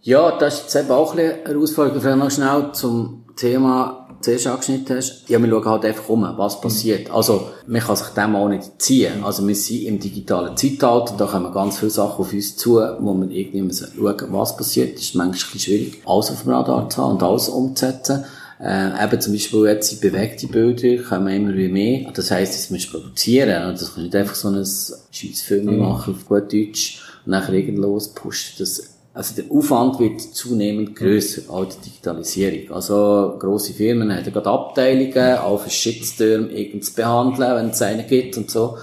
Ja, 0.02 0.38
das 0.38 0.54
ist 0.54 0.62
jetzt 0.62 0.76
eben 0.76 0.90
auch 0.92 1.10
ein 1.12 1.16
bisschen 1.16 1.46
Herausforderung. 1.46 2.00
Vielleicht 2.00 2.18
noch 2.18 2.30
schnell 2.30 2.72
zum 2.72 3.24
Thema, 3.36 4.05
zuerst 4.20 4.46
angeschnitten 4.46 4.96
hast. 4.96 5.28
Ja, 5.28 5.40
wir 5.40 5.48
schauen 5.48 5.64
halt 5.64 5.84
einfach 5.84 6.08
um, 6.08 6.22
was 6.36 6.60
passiert. 6.60 7.08
Mhm. 7.08 7.14
Also, 7.14 7.48
man 7.66 7.80
kann 7.80 7.96
sich 7.96 8.08
dem 8.08 8.36
auch 8.36 8.48
nicht 8.48 8.80
ziehen. 8.80 9.24
Also, 9.24 9.46
wir 9.46 9.54
sind 9.54 9.82
im 9.84 10.00
digitalen 10.00 10.56
Zeitalter, 10.56 11.14
da 11.16 11.26
kommen 11.26 11.52
ganz 11.52 11.78
viele 11.78 11.90
Sachen 11.90 12.24
auf 12.24 12.32
uns 12.32 12.56
zu, 12.56 12.80
wo 13.00 13.14
man 13.14 13.30
irgendwie 13.30 13.62
müssen 13.62 13.88
schauen, 13.96 14.16
was 14.30 14.56
passiert. 14.56 14.94
Das 14.94 15.02
ist 15.02 15.14
manchmal 15.14 15.26
ein 15.26 15.32
bisschen 15.32 15.60
schwierig, 15.60 16.02
alles 16.06 16.30
auf 16.30 16.42
dem 16.42 16.52
Radar 16.52 16.88
zu 16.88 17.02
haben 17.02 17.12
und 17.12 17.22
alles 17.22 17.48
umzusetzen. 17.48 18.24
Äh, 18.58 19.04
eben 19.04 19.20
zum 19.20 19.34
Beispiel 19.34 19.66
jetzt 19.66 20.00
bewegte 20.00 20.46
Bilder 20.46 21.02
kommen 21.02 21.28
immer 21.28 21.54
wie 21.54 21.68
mehr. 21.68 22.10
Das 22.12 22.30
heisst, 22.30 22.54
das 22.54 22.70
musst 22.70 22.86
du 22.86 22.98
produzieren. 22.98 23.72
Das 23.72 23.80
kannst 23.80 23.98
nicht 23.98 24.16
einfach 24.16 24.34
so 24.34 24.48
ein 24.48 24.64
Scheissfilm 25.10 25.66
mhm. 25.66 25.78
machen 25.78 26.14
auf 26.14 26.26
gut 26.26 26.52
Deutsch 26.52 27.02
und 27.24 27.32
nachher 27.32 27.52
irgendlos 27.52 28.08
pushen. 28.08 28.54
Das, 28.58 28.95
also 29.16 29.34
der 29.34 29.50
Aufwand 29.50 29.98
wird 29.98 30.20
zunehmend 30.20 30.94
grösser, 30.94 31.50
auch 31.50 31.64
die 31.64 31.88
Digitalisierung. 31.88 32.76
Also 32.76 33.36
grosse 33.38 33.72
Firmen 33.72 34.14
haben 34.14 34.30
gerade 34.30 34.50
Abteilungen, 34.50 35.38
auch 35.38 35.58
für 35.58 35.70
Shitstorm 35.70 36.50
zu 36.82 36.94
behandeln, 36.94 37.56
wenn 37.56 37.70
es 37.70 37.80
einen 37.80 38.06
gibt 38.06 38.36
und 38.36 38.50
so. 38.50 38.76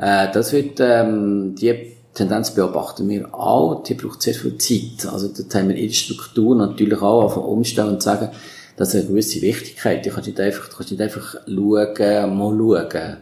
Äh, 0.00 0.32
das 0.32 0.54
wird, 0.54 0.80
ähm, 0.80 1.54
die 1.54 1.92
Tendenz 2.14 2.52
beobachten 2.52 3.06
wir 3.10 3.34
auch, 3.34 3.82
die 3.82 3.92
braucht 3.92 4.22
sehr 4.22 4.32
viel 4.32 4.56
Zeit. 4.56 5.12
Also 5.12 5.28
dort 5.28 5.54
haben 5.54 5.68
wir 5.68 5.76
ihre 5.76 5.92
Struktur 5.92 6.56
natürlich 6.56 7.02
auch 7.02 7.24
auf 7.24 7.36
umstellen 7.36 7.90
und 7.90 8.02
sagen, 8.02 8.30
das 8.78 8.94
hat 8.94 9.00
eine 9.02 9.10
gewisse 9.10 9.42
Wichtigkeit. 9.42 10.06
Du 10.06 10.08
kannst 10.08 10.28
nicht 10.28 10.40
einfach, 10.40 10.66
du 10.66 10.76
kannst 10.76 10.92
nicht 10.92 11.02
einfach 11.02 11.34
schauen, 11.46 12.38
mal 12.38 12.56
schauen. 12.56 13.16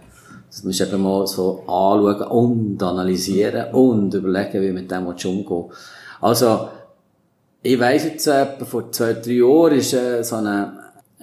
Das 0.48 0.62
musst 0.62 0.78
du 0.78 0.84
eben 0.84 1.02
mal 1.02 1.26
so 1.26 1.64
anschauen 1.66 2.22
und 2.22 2.82
analysieren 2.84 3.74
und 3.74 4.14
überlegen, 4.14 4.62
wie 4.62 4.70
mit 4.70 4.92
dem 4.92 5.08
umgehen 5.08 5.72
Also, 6.22 6.68
ich 7.62 7.78
weiss 7.78 8.04
jetzt, 8.04 8.26
etwa 8.28 8.64
vor 8.64 8.92
zwei, 8.92 9.14
drei 9.14 9.32
Jahren 9.32 9.72
ist 9.72 9.92
äh, 9.92 10.22
so 10.22 10.36
eine, 10.36 10.72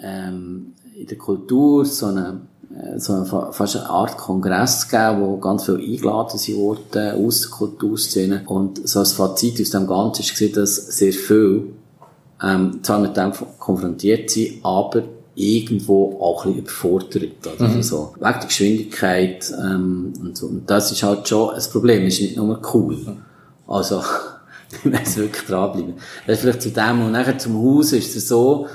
ähm, 0.04 0.74
in 0.94 1.08
der 1.08 1.18
Kultur 1.18 1.86
so 1.86 2.08
eine, 2.08 2.42
äh, 2.76 3.00
so 3.00 3.14
eine, 3.14 3.26
fast 3.26 3.78
eine 3.78 3.90
Art 3.90 4.18
Kongress 4.18 4.90
gegeben, 4.90 5.22
wo 5.22 5.38
ganz 5.38 5.64
viel 5.64 5.76
eingeladen 5.76 6.38
sind 6.38 6.58
worden 6.58 7.26
aus 7.26 7.42
der 7.42 7.50
Kulturszene. 7.50 8.44
Und 8.48 8.88
so 8.88 9.00
als 9.00 9.14
Fazit 9.14 9.62
aus 9.62 9.70
dem 9.70 9.88
Ganzen 9.88 10.22
gesehen, 10.24 10.54
dass 10.54 10.76
sehr 10.76 11.14
viel, 11.14 11.72
ähm, 12.44 12.80
zwar 12.84 13.00
mit 13.00 13.16
dem 13.16 13.32
konfrontiert 13.58 14.30
sind, 14.30 14.64
aber 14.64 15.04
irgendwo 15.36 16.20
auch 16.20 16.46
ein 16.46 16.56
bisschen 16.56 16.64
überfordert. 16.66 17.48
Also 17.48 17.64
mhm. 17.64 17.84
so, 17.84 18.14
wegen 18.16 18.34
der 18.34 18.48
Geschwindigkeit, 18.48 19.54
ähm, 19.62 20.12
und 20.20 20.38
so. 20.38 20.48
Und 20.48 20.70
das 20.70 20.92
ist 20.92 21.04
halt 21.04 21.26
schon 21.26 21.52
ein 21.52 21.64
Problem, 21.72 22.06
ist 22.06 22.20
nicht 22.20 22.36
nur 22.36 22.60
cool. 22.74 22.98
Also, 23.66 24.02
wir 24.84 25.00
müssen 25.00 25.24
wirklich 25.24 25.46
dranbleiben. 25.46 25.96
Das 26.28 26.38
ist 26.38 26.42
vielleicht 26.42 26.62
zu 26.62 26.72
dem 26.72 27.02
und 27.02 27.12
nachher 27.12 27.38
zum 27.38 27.58
Haus 27.58 27.94
ist 27.94 28.16
es 28.16 28.28
so, 28.28 28.68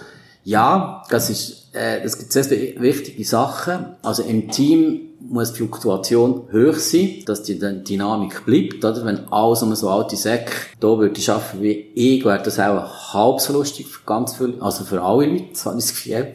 ja, 0.44 1.02
das 1.09 1.30
ist, 1.30 1.74
äh, 1.74 2.02
das 2.02 2.18
gibt 2.18 2.33
sehr 2.33 2.50
wichtige 2.80 3.24
Sachen. 3.24 3.96
Also 4.02 4.22
im 4.22 4.50
Team 4.50 5.00
muss 5.20 5.52
die 5.52 5.59
Fluktuation 5.59 6.48
hoch 6.52 6.74
sein, 6.74 7.22
dass 7.24 7.42
die 7.42 7.59
Dynamik 7.59 8.44
bleibt, 8.44 8.85
oder? 8.85 9.04
Wenn 9.07 9.26
alles 9.33 9.62
um 9.62 9.74
so 9.74 9.88
alte 9.88 10.16
Säcke 10.16 10.52
da 10.80 10.98
würde 10.98 11.18
ich 11.18 11.30
arbeiten 11.30 11.62
wie 11.62 11.87
ich, 11.94 12.24
wäre 12.24 12.42
das 12.42 12.59
auch 12.59 13.14
halb 13.14 13.40
so 13.40 13.54
lustig 13.54 13.87
für 13.87 14.04
ganz 14.04 14.37
viele, 14.37 14.61
also 14.61 14.85
für 14.85 15.00
alle 15.02 15.26
Leute, 15.26 15.46
das 15.52 15.64
habe 15.64 15.78
ich 15.78 15.85
das 15.87 15.94
Gefühl. 15.94 16.35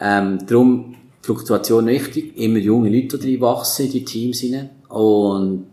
Ähm, 0.00 0.44
darum, 0.46 0.96
Fluktuation 1.22 1.86
wichtig, 1.86 2.36
immer 2.36 2.58
junge 2.58 2.90
Leute 2.90 3.18
die 3.18 3.40
wachsen 3.40 3.86
in 3.86 3.92
die 3.92 4.04
Teams 4.04 4.40
hinein. 4.40 4.70
Und 4.88 5.66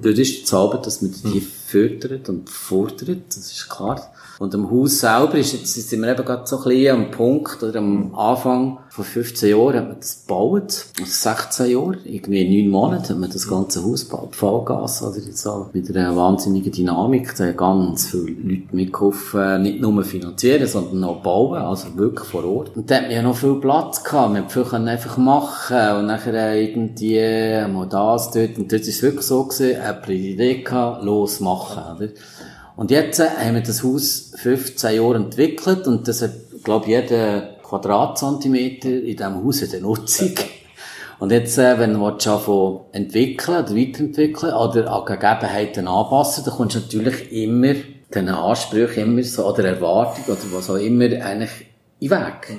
dort 0.00 0.18
ist 0.18 0.38
die 0.38 0.44
Zauber, 0.44 0.78
dass 0.78 1.02
man 1.02 1.12
die 1.12 1.46
fördert 1.66 2.28
und 2.28 2.48
fordert, 2.48 3.28
das 3.28 3.50
ist 3.50 3.68
klar. 3.68 4.00
Und 4.38 4.54
am 4.54 4.70
Haus 4.70 5.00
selber 5.00 5.34
ist 5.34 5.54
jetzt, 5.54 5.74
sind 5.74 6.02
wir 6.02 6.12
eben 6.12 6.24
gerade 6.24 6.46
so 6.46 6.58
ein 6.58 6.64
bisschen 6.64 6.94
am 6.94 7.10
Punkt, 7.10 7.62
oder 7.62 7.78
am 7.78 8.14
Anfang 8.14 8.78
von 8.90 9.04
15 9.04 9.50
Jahren 9.50 9.76
hat 9.76 9.88
man 9.88 9.96
das 9.98 10.22
gebaut. 10.26 10.86
Also 10.98 11.10
16 11.10 11.70
Jahre, 11.70 11.98
irgendwie 12.04 12.42
in 12.42 12.64
neun 12.64 12.70
Monaten 12.70 13.08
hat 13.10 13.18
man 13.18 13.30
das 13.30 13.48
ganze 13.48 13.84
Haus 13.84 14.08
gebaut. 14.08 14.36
Vollgas, 14.36 15.02
oder 15.02 15.20
so. 15.32 15.68
Mit 15.72 15.94
einer 15.94 16.16
wahnsinnigen 16.16 16.72
Dynamik. 16.72 17.34
Da 17.36 17.44
haben 17.44 17.56
ganz 17.56 18.10
viele 18.10 18.24
Leute 18.24 18.76
mitgeholfen, 18.76 19.62
nicht 19.62 19.80
nur 19.80 20.02
finanzieren, 20.02 20.66
sondern 20.66 21.04
auch 21.04 21.22
bauen. 21.22 21.60
Also 21.60 21.96
wirklich 21.96 22.28
vor 22.28 22.44
Ort. 22.44 22.76
Und 22.76 22.90
da 22.90 22.96
hat 22.96 23.02
man 23.02 23.12
ja 23.12 23.22
noch 23.22 23.36
viel 23.36 23.56
Platz 23.56 24.02
gehabt. 24.02 24.32
Man 24.32 24.48
konnte 24.48 24.70
viel 24.70 24.88
einfach 24.88 25.16
machen. 25.18 25.98
Und 25.98 26.06
nachher 26.06 26.54
irgendwie 26.54 27.70
mal 27.70 27.86
das 27.86 28.30
dort. 28.30 28.58
Und 28.58 28.72
dort 28.72 28.82
ist 28.82 28.88
es 28.88 29.02
wirklich 29.02 29.26
so 29.26 29.44
gewesen, 29.44 29.80
eine 29.80 30.14
Idee 30.14 30.62
gehabt, 30.62 31.04
losmachen, 31.04 31.55
oder? 31.56 32.08
Und 32.76 32.90
jetzt 32.90 33.20
äh, 33.20 33.28
haben 33.28 33.54
wir 33.54 33.62
das 33.62 33.82
Haus 33.82 34.32
15 34.36 34.96
Jahre 34.96 35.16
entwickelt 35.16 35.86
und 35.86 36.06
das 36.06 36.22
hat, 36.22 36.32
glaube 36.62 36.88
jeder 36.88 37.56
Quadratzentimeter 37.62 38.88
in 38.88 39.16
diesem 39.16 39.44
Haus 39.44 39.62
eine 39.62 39.80
Nutzung. 39.80 40.34
Und 41.18 41.32
jetzt, 41.32 41.56
äh, 41.56 41.78
wenn 41.78 41.94
du 41.94 42.38
von 42.38 42.80
entwickeln 42.92 43.64
oder 43.64 43.74
weiterentwickeln 43.74 44.52
oder 44.52 44.92
an 44.92 45.04
Gegebenheiten 45.06 45.88
anpassen, 45.88 46.44
dann 46.44 46.54
kommst 46.54 46.76
du 46.76 46.80
natürlich 46.80 47.32
immer 47.32 47.74
den 48.14 48.28
Ansprüchen 48.28 49.04
immer 49.04 49.22
so, 49.22 49.46
oder 49.46 49.64
Erwartungen 49.64 50.26
oder 50.28 50.56
was 50.56 50.70
auch 50.70 50.76
immer 50.76 51.04
eigentlich 51.04 51.66
in 52.00 52.08
den 52.08 52.20
Weg. 52.20 52.58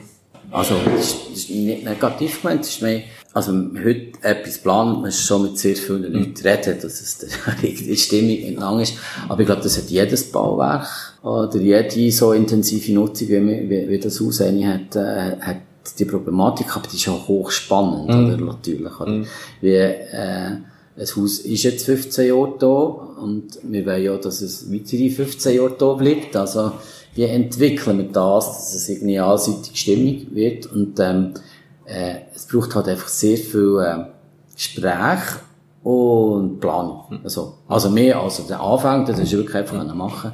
Also, 0.51 0.75
das 0.83 1.05
ist, 1.05 1.15
das 1.29 1.37
ist 1.37 1.49
nicht 1.51 1.83
negativ 1.83 2.41
gemeint, 2.41 2.61
das 2.61 2.69
ist 2.69 2.81
mehr, 2.81 3.01
also, 3.33 3.51
heute 3.51 4.13
etwas 4.23 4.57
plant, 4.57 5.01
man 5.01 5.11
schon 5.11 5.43
mit 5.43 5.57
sehr 5.57 5.75
vielen 5.75 6.11
Leuten 6.11 6.41
reden, 6.43 6.77
dass 6.81 7.01
es 7.01 7.27
die 7.61 7.97
Stimmung 7.97 8.37
entlang 8.37 8.79
ist. 8.79 8.95
Aber 9.27 9.41
ich 9.41 9.45
glaube, 9.45 9.61
das 9.61 9.77
hat 9.77 9.89
jedes 9.89 10.31
Bauwerk 10.31 10.87
oder 11.21 11.59
jede 11.59 12.11
so 12.11 12.33
intensive 12.33 12.93
Nutzung, 12.93 13.27
wie, 13.27 13.69
wie, 13.69 13.89
wie 13.89 13.99
das 13.99 14.19
Haus 14.19 14.39
hat, 14.39 14.95
äh, 14.95 15.37
hat 15.39 15.57
die 15.99 16.05
Problematik, 16.05 16.75
aber 16.75 16.87
die 16.91 16.97
ist 16.97 17.07
auch 17.07 17.27
hochspannend, 17.27 18.07
mm. 18.07 18.25
oder, 18.25 18.37
natürlich. 18.37 18.99
Oder? 18.99 19.11
Mm. 19.11 19.25
Wie, 19.61 19.75
äh, 19.75 20.57
ein 20.97 21.15
Haus 21.15 21.39
ist 21.39 21.63
jetzt 21.63 21.85
15 21.85 22.27
Jahre 22.27 22.55
da 22.57 22.75
und 23.21 23.59
wir 23.61 23.85
wollen 23.85 24.03
ja, 24.03 24.17
dass 24.17 24.41
es 24.41 24.71
weitere 24.71 25.09
15 25.09 25.55
Jahre 25.55 25.75
da 25.77 25.93
bleibt. 25.93 26.35
Also, 26.35 26.71
wie 27.13 27.23
entwickeln 27.23 27.99
wir 27.99 28.05
das, 28.05 28.45
dass 28.45 28.73
es 28.73 28.89
irgendwie 28.89 29.19
allseitig 29.19 29.79
stimmig 29.79 30.27
wird 30.33 30.65
und, 30.67 30.99
ähm, 30.99 31.33
äh, 31.87 32.15
es 32.35 32.45
braucht 32.47 32.75
halt 32.75 32.87
einfach 32.87 33.07
sehr 33.07 33.37
viel 33.37 33.79
äh, 33.79 34.05
Gespräch 34.53 35.21
und 35.83 36.59
Planung. 36.59 37.05
Hm. 37.09 37.19
Also, 37.23 37.53
also 37.67 37.89
mehr 37.89 38.19
als 38.19 38.45
der 38.45 38.59
Anfang, 38.59 39.05
das 39.05 39.19
ist 39.19 39.31
wirklich 39.31 39.55
einfach 39.55 39.79
hm. 39.79 39.97
machen. 39.97 40.31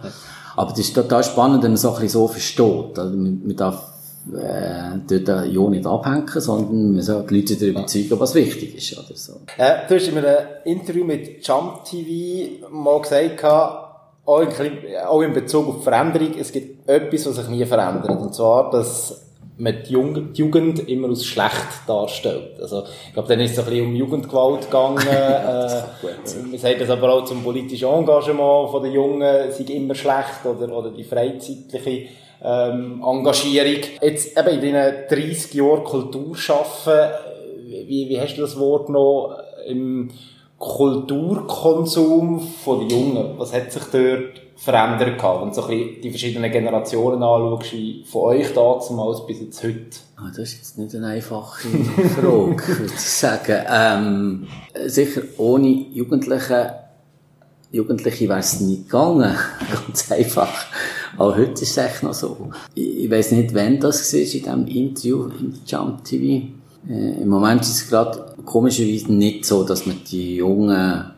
Aber 0.55 0.71
das 0.71 0.79
ist 0.79 0.93
total 0.93 1.23
spannend, 1.23 1.63
wenn 1.63 1.71
man 1.71 1.75
es 1.75 1.85
auch 1.85 1.95
ein 1.95 2.01
bisschen 2.01 2.21
so 2.21 2.27
versteht. 2.27 2.99
Also, 2.99 3.15
man, 3.15 3.41
man 3.45 3.55
darf 3.55 3.93
äh, 4.33 4.97
dort 5.07 5.47
ja 5.47 5.69
nicht 5.69 5.85
abhängen, 5.85 6.27
sondern 6.27 6.93
man 6.93 7.01
soll 7.01 7.25
die 7.27 7.39
Leute 7.39 7.55
darüber 7.55 7.79
überzeugen, 7.79 8.19
was 8.19 8.35
wichtig 8.35 8.75
ist. 8.77 8.97
Oder 8.97 9.17
so. 9.17 9.33
Äh, 9.57 9.87
du 9.87 9.95
hast 9.95 10.07
in 10.07 10.17
einem 10.17 10.37
Interview 10.65 11.03
mit 11.03 11.45
Jump 11.45 11.83
TV 11.85 12.67
mal 12.71 13.01
gesagt, 13.01 13.43
auch 14.25 14.41
in, 14.41 14.71
auch 15.05 15.21
in 15.21 15.33
Bezug 15.33 15.67
auf 15.67 15.83
Veränderung, 15.83 16.33
es 16.39 16.51
gibt 16.51 16.87
etwas, 16.89 17.25
was 17.25 17.35
sich 17.35 17.47
nie 17.49 17.65
verändert. 17.65 18.09
Und 18.09 18.33
zwar, 18.33 18.71
dass 18.71 19.21
man 19.57 19.83
die 19.87 19.93
Jugend 19.93 20.87
immer 20.89 21.09
als 21.09 21.25
schlecht 21.25 21.87
darstellt. 21.87 22.59
Also, 22.59 22.83
ich 23.07 23.13
glaube, 23.13 23.27
dann 23.27 23.39
ist 23.39 23.51
es 23.51 23.59
ein 23.59 23.65
bisschen 23.65 23.85
um 23.85 23.95
Jugendgewalt 23.95 24.65
gegangen. 24.65 25.07
äh, 25.07 25.81
man 26.49 26.57
sagt 26.57 26.81
das 26.81 26.89
aber 26.89 27.13
auch 27.13 27.25
zum 27.25 27.43
politischen 27.43 27.87
Engagement 27.87 28.71
von 28.71 28.83
den 28.83 28.93
Jungen, 28.93 29.51
sei 29.51 29.63
immer 29.73 29.95
schlecht 29.95 30.45
oder, 30.45 30.75
oder 30.75 30.89
die 30.89 31.03
freizeitliche 31.03 32.09
ähm, 32.43 33.03
Engagierung. 33.05 33.83
Jetzt 34.01 34.37
eben 34.37 34.49
in 34.49 34.61
diesen 34.61 34.93
30 35.09 35.53
Jahren 35.53 35.83
Kultur 35.83 36.35
schaffen, 36.35 37.11
wie, 37.67 38.09
wie 38.09 38.19
hast 38.19 38.35
du 38.35 38.41
das 38.41 38.57
Wort 38.57 38.89
noch 38.89 39.37
im 39.67 40.09
Kulturkonsum 40.57 42.39
von 42.39 42.79
den 42.79 42.89
Jungen? 42.89 43.33
Was 43.37 43.53
hat 43.53 43.71
sich 43.71 43.83
dort 43.91 44.42
verändert 44.63 45.17
gehabt, 45.17 45.41
wenn 45.41 45.49
du 45.49 45.55
so 45.55 45.63
ein 45.63 45.77
bisschen 45.77 46.01
die 46.01 46.09
verschiedenen 46.09 46.49
Generationen 46.49 47.21
anschaust, 47.21 47.75
von 48.05 48.21
euch 48.21 48.53
damals 48.53 49.25
bis 49.27 49.41
jetzt 49.41 49.61
heute? 49.61 49.97
Ah, 50.15 50.29
das 50.29 50.37
ist 50.39 50.55
jetzt 50.55 50.77
nicht 50.77 50.95
eine 50.95 51.07
einfache 51.07 51.67
Frage, 52.15 52.67
würde 52.67 52.85
ich 52.85 52.99
sagen. 52.99 53.61
Ähm, 53.69 54.47
sicher 54.85 55.23
ohne 55.37 55.67
Jugendliche, 55.67 56.75
Jugendliche 57.73 58.29
wäre 58.29 58.39
es 58.39 58.61
nicht 58.61 58.85
gegangen. 58.85 59.35
Ganz 59.85 60.09
einfach. 60.09 60.67
Aber 61.17 61.35
heute 61.35 61.61
ist 61.61 61.71
es 61.71 61.77
echt 61.77 62.03
noch 62.03 62.13
so. 62.13 62.49
Ich, 62.73 63.03
ich 63.03 63.11
weiss 63.11 63.31
nicht, 63.31 63.53
wann 63.53 63.81
das 63.81 64.13
war 64.13 64.19
in 64.19 64.25
diesem 64.25 64.67
Interview 64.67 65.25
im 65.41 65.53
Jump 65.65 66.05
TV. 66.05 66.47
Äh, 66.89 67.21
Im 67.21 67.27
Moment 67.27 67.61
ist 67.63 67.69
es 67.69 67.89
gerade 67.89 68.33
komischerweise 68.45 69.11
nicht 69.11 69.43
so, 69.43 69.63
dass 69.63 69.85
man 69.85 70.01
die 70.09 70.37
Jungen 70.37 71.12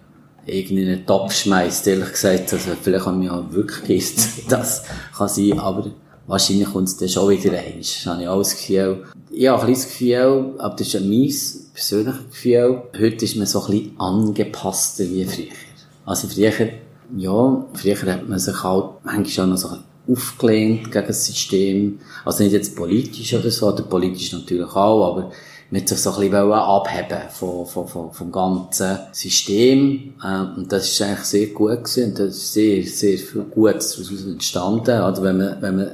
irgendwie 0.46 0.84
in 0.84 0.90
den 0.90 1.06
Topf 1.06 1.34
schmeißt, 1.34 1.88
ehrlich 1.88 2.12
gesagt. 2.12 2.54
Also, 2.54 2.72
vielleicht 2.82 3.06
haben 3.06 3.22
wir 3.22 3.28
ja 3.28 3.46
wirklich 3.52 3.84
gewusst, 3.84 4.28
das 4.50 4.84
kann 5.16 5.28
sein, 5.28 5.60
aber 5.60 5.92
wahrscheinlich 6.28 6.72
kommt 6.72 6.88
es 6.88 6.98
dann 6.98 7.10
schon 7.10 7.30
wieder 7.30 7.54
rein. 7.54 7.76
Das 7.78 8.06
habe 8.06 8.22
ich 8.22 8.28
auch 8.28 8.40
das 8.40 8.56
Gefühl. 8.56 9.06
Ich 9.32 9.48
habe 9.48 9.62
ein 9.62 9.66
kleines 9.66 9.86
Gefühl, 9.86 10.54
aber 10.58 10.76
das 10.76 10.88
ist 10.88 10.96
ein 10.96 11.10
mein 11.10 11.34
persönliches 11.74 12.30
Gefühl. 12.32 12.82
Heute 13.00 13.26
ist 13.26 13.36
man 13.36 13.48
so 13.48 13.64
ein 13.64 13.72
bisschen 13.72 14.00
angepasster 14.00 15.04
wie 15.06 15.26
früher. 15.26 15.46
Also 16.06 16.28
früher, 16.28 16.52
ja, 17.18 17.66
früher 17.74 18.14
hat 18.14 18.30
man 18.30 18.40
sich 18.40 18.64
halt 18.64 18.86
manchmal 19.04 19.46
auch 19.46 19.50
noch 19.50 19.58
so 19.58 19.70
aufgelehnt 20.08 20.92
gegen 20.92 21.08
das 21.08 21.26
System. 21.26 22.00
Also 22.24 22.44
nicht 22.44 22.54
jetzt 22.54 22.76
politisch 22.76 23.34
oder 23.34 23.50
so, 23.52 23.68
oder 23.68 23.84
politisch 23.84 24.32
natürlich 24.32 24.70
auch, 24.76 25.12
aber 25.12 25.32
mit 25.72 25.90
sich 25.90 26.00
so 26.00 26.12
ein 26.12 26.30
bisschen 26.30 26.52
abheben 26.52 27.30
von, 27.30 27.66
von, 27.66 27.88
von, 27.88 28.12
vom 28.12 28.32
ganzen 28.32 29.00
System. 29.12 30.14
Ähm, 30.24 30.54
und 30.58 30.72
das 30.72 30.90
ist 30.90 31.02
eigentlich 31.02 31.20
sehr 31.20 31.48
gut 31.48 31.84
gewesen. 31.84 32.12
Und 32.12 32.20
das 32.20 32.36
ist 32.36 32.54
sehr, 32.54 32.84
sehr 32.84 33.18
viel 33.18 33.44
Gutes 33.44 33.96
daraus 33.96 34.26
entstanden. 34.26 35.02
Also 35.02 35.24
wenn 35.24 35.38
man, 35.38 35.62
wenn 35.62 35.76
man 35.76 35.92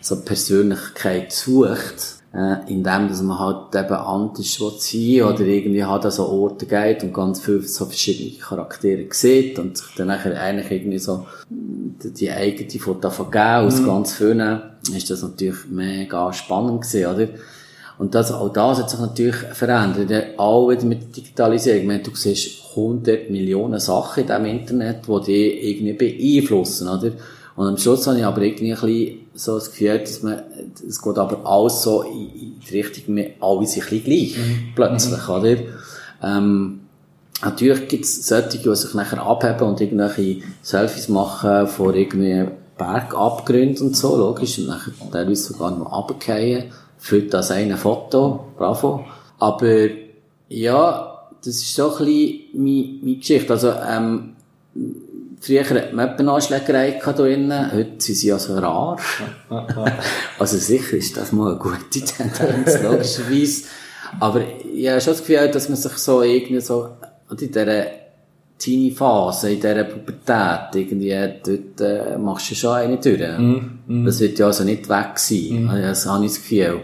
so 0.00 0.20
Persönlichkeit 0.20 1.32
sucht, 1.32 2.22
äh, 2.34 2.56
indem 2.66 3.08
dass 3.08 3.22
man 3.22 3.38
halt 3.38 3.74
eben 3.74 3.94
anders 3.94 4.54
sein 4.54 5.22
oder 5.22 5.40
irgendwie 5.40 5.84
halt 5.84 6.04
an 6.04 6.10
so 6.10 6.26
Orte 6.28 6.66
geht 6.66 7.02
und 7.02 7.12
ganz 7.12 7.40
viele 7.40 7.62
so 7.62 7.84
verschiedene 7.84 8.38
Charaktere 8.38 9.06
sieht 9.10 9.58
und 9.58 9.76
sich 9.76 9.94
dann 9.96 10.08
nachher 10.08 10.40
eigentlich 10.40 10.70
irgendwie 10.70 10.98
so 10.98 11.26
die 11.50 12.30
eigene 12.30 12.80
von 12.80 13.00
davon 13.00 13.30
geben, 13.30 13.66
aus 13.66 13.80
mhm. 13.80 13.86
ganz 13.86 14.14
vielen, 14.14 14.62
ist 14.94 15.10
das 15.10 15.22
natürlich 15.22 15.66
mega 15.70 16.32
spannend 16.32 16.82
gewesen, 16.82 17.06
oder? 17.06 17.28
Und 18.02 18.16
das, 18.16 18.32
auch 18.32 18.48
das 18.48 18.78
hat 18.78 18.90
sich 18.90 18.98
natürlich 18.98 19.36
verändert. 19.36 20.36
Auch 20.36 20.68
wieder 20.68 20.84
mit 20.86 21.02
der 21.02 21.08
Digitalisierung. 21.10 21.86
Meine, 21.86 22.02
du 22.02 22.10
siehst 22.16 22.70
100 22.70 23.30
Millionen 23.30 23.78
Sachen 23.78 24.22
in 24.22 24.26
diesem 24.26 24.44
Internet, 24.44 25.06
die 25.06 25.22
dich 25.24 25.64
irgendwie 25.64 25.92
beeinflussen, 25.92 26.88
oder? 26.88 27.12
Und 27.54 27.68
am 27.68 27.78
Schluss 27.78 28.04
habe 28.08 28.18
ich 28.18 28.24
aber 28.24 28.42
irgendwie 28.42 28.72
ein 28.72 28.80
bisschen 28.80 29.18
so 29.34 29.54
das 29.54 29.70
Gefühl, 29.70 30.00
dass 30.00 30.20
man, 30.20 30.42
es 30.88 31.00
geht 31.00 31.16
aber 31.16 31.48
alles 31.48 31.80
so 31.80 32.02
in, 32.02 32.28
in 32.34 32.54
die 32.58 32.80
Richtung, 32.80 33.14
wir 33.14 33.30
alle 33.38 33.66
sind 33.68 33.84
ein 33.84 33.88
bisschen 33.90 34.04
gleich, 34.04 34.36
mhm. 34.36 34.74
plötzlich, 34.74 35.28
mhm. 35.28 35.34
oder? 35.34 35.56
Ähm, 36.24 36.80
natürlich 37.44 37.86
gibt 37.86 38.04
es 38.04 38.26
solche, 38.26 38.58
die 38.58 38.74
sich 38.74 38.94
nachher 38.94 39.22
abheben 39.22 39.68
und 39.68 39.80
irgendwelche 39.80 40.42
Selfies 40.60 41.08
machen 41.08 41.68
vor 41.68 41.94
irgendwie 41.94 42.48
Bergabgründe 42.76 43.84
und 43.84 43.96
so, 43.96 44.16
logisch, 44.16 44.58
und 44.58 44.66
dann 44.66 44.80
teilweise 45.12 45.52
sogar 45.52 45.70
noch 45.70 45.92
runterfallen, 45.92 46.64
für 47.02 47.20
das 47.22 47.50
eine 47.50 47.76
Foto, 47.76 48.52
bravo. 48.56 49.04
Aber, 49.40 49.88
ja, 50.48 51.28
das 51.44 51.56
ist 51.56 51.74
so 51.74 51.90
ein 51.90 52.04
bisschen 52.04 52.40
meine, 52.54 52.98
meine 53.02 53.16
Geschichte. 53.16 53.52
Also, 53.52 53.72
ähm, 53.72 54.36
früher 55.40 55.68
hat 55.68 55.92
man 55.92 56.10
eine 56.10 56.30
Anschlägerei 56.30 57.00
drinnen, 57.04 57.72
heute 57.72 57.94
sind 57.98 58.14
sie 58.14 58.32
also 58.32 58.56
rar. 58.56 58.96
also 60.38 60.56
sicher 60.56 60.96
ist 60.96 61.16
das 61.16 61.32
mal 61.32 61.50
eine 61.50 61.58
gute 61.58 62.00
Tendenz, 62.04 62.80
logischerweise. 62.80 63.64
Aber 64.20 64.40
ich 64.72 64.88
habe 64.88 65.00
schon 65.00 65.14
das 65.14 65.26
Gefühl, 65.26 65.50
dass 65.50 65.68
man 65.68 65.76
sich 65.76 65.94
so 65.94 66.22
irgendwie 66.22 66.60
so, 66.60 66.88
in 67.32 67.36
dieser 67.36 68.01
Teenie-Phase, 68.62 69.52
in 69.52 69.60
dieser 69.60 69.84
Pubertät, 69.84 70.74
irgendwie, 70.74 71.16
dort 71.44 71.80
äh, 71.80 72.16
machst 72.16 72.50
du 72.50 72.54
schon 72.54 72.74
eine 72.74 72.96
durch. 72.98 73.38
Mm, 73.38 73.80
mm. 73.86 74.04
Das 74.04 74.20
wird 74.20 74.38
ja 74.38 74.46
also 74.46 74.62
nicht 74.62 74.88
weg 74.88 75.18
sein. 75.18 75.64
Mm. 75.64 75.82
Das 75.82 76.06
habe 76.06 76.24
ich 76.24 76.32
das 76.32 76.40
Gefühl. 76.40 76.80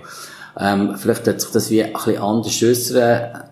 Ähm, 0.59 0.97
vielleicht 0.97 1.29
hat 1.29 1.41
sich 1.41 1.51
das 1.51 1.71
wie 1.71 1.85
ein 1.85 1.93
bisschen 1.93 2.19
anders 2.19 2.63
äußern. 2.63 3.45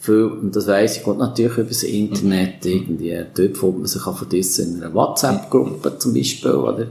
Viel, 0.00 0.24
und 0.24 0.54
das 0.56 0.66
weiss 0.66 0.98
ich, 0.98 1.04
geht 1.04 1.18
natürlich 1.18 1.56
über 1.56 1.68
das 1.68 1.82
Internet 1.82 2.66
irgendwie. 2.66 3.24
Dort 3.34 3.56
findet 3.56 3.78
man 3.78 3.86
sich 3.86 4.06
auch 4.06 4.16
von 4.16 4.30
in 4.30 4.82
einer 4.82 4.94
WhatsApp-Gruppe 4.94 5.98
zum 5.98 6.14
Beispiel, 6.14 6.52
oder? 6.52 6.86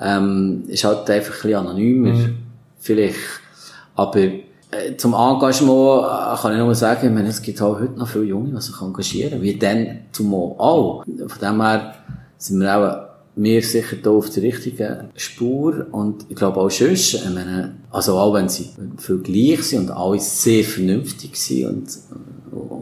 Ähm, 0.00 0.64
ist 0.68 0.84
halt 0.84 1.08
einfach 1.10 1.34
ein 1.34 1.42
bisschen 1.42 1.54
anonymer. 1.54 2.12
Mhm. 2.12 2.36
Vielleicht. 2.78 3.16
Aber, 3.94 4.28
zum 4.96 5.14
Engagement 5.14 6.04
äh, 6.04 6.36
kann 6.40 6.52
ich 6.52 6.58
nur 6.58 6.74
sagen, 6.74 7.06
ich 7.06 7.12
meine, 7.12 7.28
es 7.28 7.40
gibt 7.40 7.60
halt 7.60 7.80
heute 7.80 7.98
noch 7.98 8.08
viele 8.08 8.24
Junge, 8.24 8.50
die 8.54 8.60
sich 8.60 8.80
engagieren, 8.80 9.40
wie 9.40 9.58
dann 9.58 10.00
zumal 10.12 10.54
auch. 10.58 11.04
Von 11.04 11.40
dem 11.40 11.62
her 11.62 11.94
sind 12.36 12.60
wir 12.60 12.76
auch 12.76 13.08
wir 13.40 13.62
sicher 13.62 13.96
da 14.02 14.10
auf 14.10 14.30
der 14.30 14.42
richtigen 14.42 15.10
Spur 15.14 15.86
und 15.92 16.26
ich 16.28 16.34
glaube 16.34 16.60
auch 16.60 16.70
sonst, 16.70 17.14
ich 17.14 17.30
meine, 17.30 17.76
also 17.90 18.18
auch 18.18 18.34
wenn 18.34 18.48
sie 18.48 18.70
viel 18.96 19.18
gleich 19.18 19.62
sind 19.62 19.90
und 19.90 19.96
alle 19.96 20.18
sehr 20.18 20.64
vernünftig 20.64 21.36
sind 21.36 21.64
und 21.64 21.88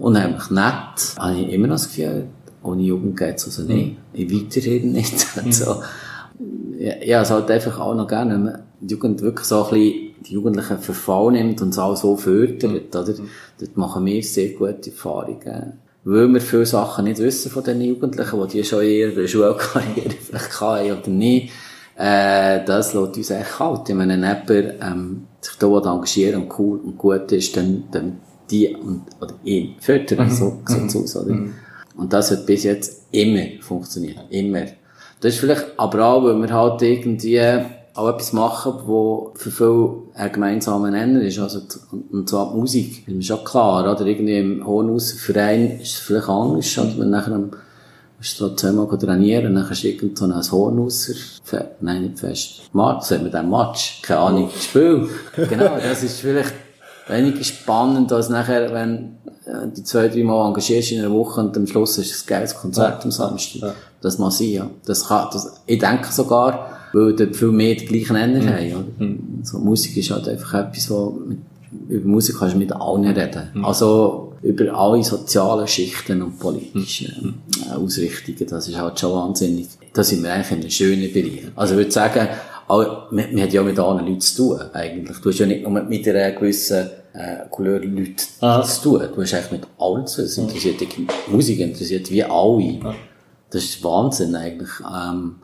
unheimlich 0.02 0.50
nett, 0.50 1.14
habe 1.18 1.36
ich 1.36 1.52
immer 1.52 1.66
noch 1.66 1.74
das 1.74 1.88
Gefühl, 1.88 2.28
ohne 2.62 2.82
Jugend 2.82 3.18
geht 3.18 3.36
es 3.36 3.44
also 3.44 3.62
nicht. 3.62 3.96
Ich 4.14 4.32
weiterhin 4.32 4.92
nicht. 4.92 5.26
Also, 5.44 5.82
ja, 6.78 6.94
ja, 7.04 7.22
es 7.22 7.30
halt 7.30 7.50
einfach 7.50 7.78
auch 7.78 7.94
noch 7.94 8.08
gerne, 8.08 8.64
die 8.80 8.94
Jugend 8.94 9.22
wirklich 9.22 9.46
so 9.46 9.64
ein 9.64 9.70
bisschen 9.70 10.14
die 10.26 10.32
Jugendlichen 10.32 10.78
verfallen 10.78 11.34
nimmt 11.34 11.62
und 11.62 11.70
es 11.70 11.78
auch 11.78 11.96
so 11.96 12.16
fördert, 12.16 12.94
oder? 12.94 13.14
Dort 13.58 13.76
machen 13.76 14.04
wir 14.06 14.22
sehr 14.22 14.50
gute 14.50 14.90
Erfahrungen. 14.90 15.78
Weil 16.04 16.28
wir 16.28 16.40
viele 16.40 16.66
Sachen 16.66 17.04
nicht 17.04 17.18
wissen 17.18 17.50
von 17.50 17.64
den 17.64 17.80
Jugendlichen, 17.80 18.40
die 18.46 18.58
die 18.58 18.64
schon 18.64 18.82
in 18.82 18.90
ihrer 18.90 19.26
Schulkarriere 19.26 20.10
vielleicht 20.20 20.60
hatten 20.60 20.92
oder 20.92 21.10
nicht, 21.10 21.50
äh, 21.96 22.64
das 22.64 22.94
lässt 22.94 23.16
uns 23.16 23.30
echt 23.30 23.50
kalt. 23.56 23.88
Wenn 23.88 24.10
jemand, 24.10 24.50
ähm, 24.50 25.26
sich 25.40 25.56
da 25.58 25.66
engagieren 25.66 26.42
und 26.42 26.58
cool 26.58 26.78
und 26.78 26.98
gut 26.98 27.32
ist, 27.32 27.56
dann, 27.56 27.84
dann 27.90 28.20
die 28.50 28.68
und, 28.74 29.02
oder 29.20 29.34
ihn 29.44 29.74
fördern, 29.80 30.26
mhm. 30.26 30.30
so, 30.30 30.62
so, 30.66 30.78
mhm. 30.78 30.88
so, 30.88 31.20
oder? 31.20 31.34
Mhm. 31.34 31.54
Und 31.96 32.12
das 32.12 32.30
hat 32.30 32.46
bis 32.46 32.64
jetzt 32.64 33.06
immer 33.10 33.46
funktioniert. 33.60 34.18
Immer. 34.30 34.66
Das 35.20 35.34
ist 35.34 35.40
vielleicht 35.40 35.64
aber 35.78 36.04
auch, 36.04 36.24
weil 36.24 36.36
wir 36.40 36.52
halt 36.52 36.82
irgendwie 36.82 37.40
auch 37.96 38.08
etwas 38.08 38.32
machen, 38.32 38.74
wo 38.86 39.32
für 39.34 39.50
viele 39.50 39.94
ein 40.14 40.32
gemeinsamer 40.32 40.90
Nenner 40.90 41.22
ist. 41.22 41.38
Also, 41.38 41.60
und 42.12 42.28
zwar 42.28 42.52
die 42.52 42.58
Musik. 42.58 43.04
Das 43.06 43.14
ist 43.14 43.26
schon 43.26 43.44
klar, 43.44 43.90
oder? 43.90 44.06
Irgendwie 44.06 44.38
im 44.38 44.66
Hornhauser 44.66 45.16
Verein 45.16 45.80
ist 45.80 45.94
es 45.94 45.98
vielleicht 45.98 46.28
anders, 46.28 46.78
oder? 46.78 46.98
Wenn 46.98 47.10
nachher 47.10 47.34
am, 47.34 47.50
musst 48.18 48.40
du 48.40 48.54
zweimal 48.54 48.86
trainieren, 48.98 49.54
dann 49.54 49.68
hast 49.68 49.82
du 49.82 49.88
irgend 49.88 50.18
so 50.18 50.26
ein 50.26 50.34
Hornhauser, 50.34 51.14
nein, 51.80 52.02
nicht 52.02 52.18
fest, 52.18 52.62
Match, 52.72 53.06
sagt 53.06 53.22
man 53.22 53.32
dann 53.32 53.50
Match? 53.50 54.02
Keine 54.02 54.20
Ahnung, 54.20 54.50
Spiel. 54.58 55.08
Genau, 55.48 55.76
das 55.82 56.02
ist 56.02 56.20
vielleicht 56.20 56.54
weniger 57.08 57.44
spannend, 57.44 58.12
als 58.12 58.28
nachher, 58.28 58.72
wenn 58.72 59.16
äh, 59.46 59.68
die 59.74 59.84
zwei, 59.84 60.08
drei 60.08 60.24
Mal 60.24 60.48
engagierst 60.48 60.92
in 60.92 61.00
einer 61.00 61.12
Woche 61.12 61.40
und 61.40 61.56
am 61.56 61.66
Schluss 61.66 61.98
ist 61.98 62.12
es 62.12 62.24
ein 62.24 62.26
geiles 62.26 62.54
Konzert 62.54 63.04
am 63.04 63.10
Samstag. 63.10 63.62
Ja. 63.62 63.74
Das 64.00 64.18
muss 64.18 64.38
sein, 64.38 64.48
ja. 64.48 64.70
Das 64.84 65.06
kann, 65.06 65.28
das, 65.32 65.62
ich 65.66 65.78
denke 65.78 66.12
sogar, 66.12 66.75
weil 66.92 67.14
dort 67.14 67.36
viel 67.36 67.52
mehr 67.52 67.74
die 67.74 67.86
gleichen 67.86 68.14
Nenner 68.14 68.42
mhm. 68.42 68.48
haben, 68.48 68.74
oder? 68.74 69.16
So, 69.42 69.58
Musik 69.58 69.96
ist 69.96 70.10
halt 70.10 70.28
einfach 70.28 70.54
etwas, 70.54 70.90
wo, 70.90 71.18
mit, 71.26 71.38
über 71.88 72.08
Musik 72.08 72.36
kannst 72.38 72.54
du 72.54 72.58
mit 72.58 72.72
allen 72.72 73.04
reden. 73.06 73.50
Mhm. 73.54 73.64
Also, 73.64 74.32
über 74.42 74.72
alle 74.74 75.02
sozialen 75.02 75.66
Schichten 75.66 76.22
und 76.22 76.38
politischen 76.38 77.38
mhm. 77.48 77.70
äh, 77.70 77.74
Ausrichtungen, 77.74 78.46
das 78.48 78.68
ist 78.68 78.76
halt 78.76 78.98
schon 78.98 79.12
wahnsinnig. 79.12 79.66
Da 79.92 80.04
sind 80.04 80.22
wir 80.22 80.32
eigentlich 80.32 80.52
in 80.52 80.60
einem 80.60 80.70
schönen 80.70 81.12
Bereich. 81.12 81.44
Also, 81.56 81.74
ich 81.74 81.78
würde 81.78 81.90
sagen, 81.92 82.28
man, 82.68 82.86
man 83.10 83.40
hat 83.40 83.52
ja 83.52 83.62
mit 83.62 83.78
anderen 83.78 84.08
Leuten 84.08 84.20
zu 84.20 84.36
tun, 84.36 84.60
eigentlich. 84.72 85.18
Du 85.18 85.30
hast 85.30 85.38
ja 85.38 85.46
nicht 85.46 85.62
nur 85.62 85.82
mit 85.82 86.08
einer 86.08 86.32
gewissen 86.32 86.88
äh, 87.12 87.48
Couleur 87.50 87.80
Leute 87.80 88.24
ah. 88.40 88.62
zu 88.62 88.82
tun. 88.82 89.08
Du 89.14 89.22
hast 89.22 89.34
eigentlich 89.34 89.52
mit 89.52 89.66
allen 89.78 90.06
zu 90.06 90.16
tun. 90.16 90.24
Es 90.24 90.38
interessiert 90.38 90.80
dich 90.80 90.88
Musik, 91.28 91.60
interessiert 91.60 92.10
wie 92.10 92.24
alle. 92.24 92.80
Ah. 92.82 92.94
Das 93.50 93.64
ist 93.64 93.82
Wahnsinn 93.84 94.34
eigentlich. 94.34 94.70
Ähm, 94.80 95.36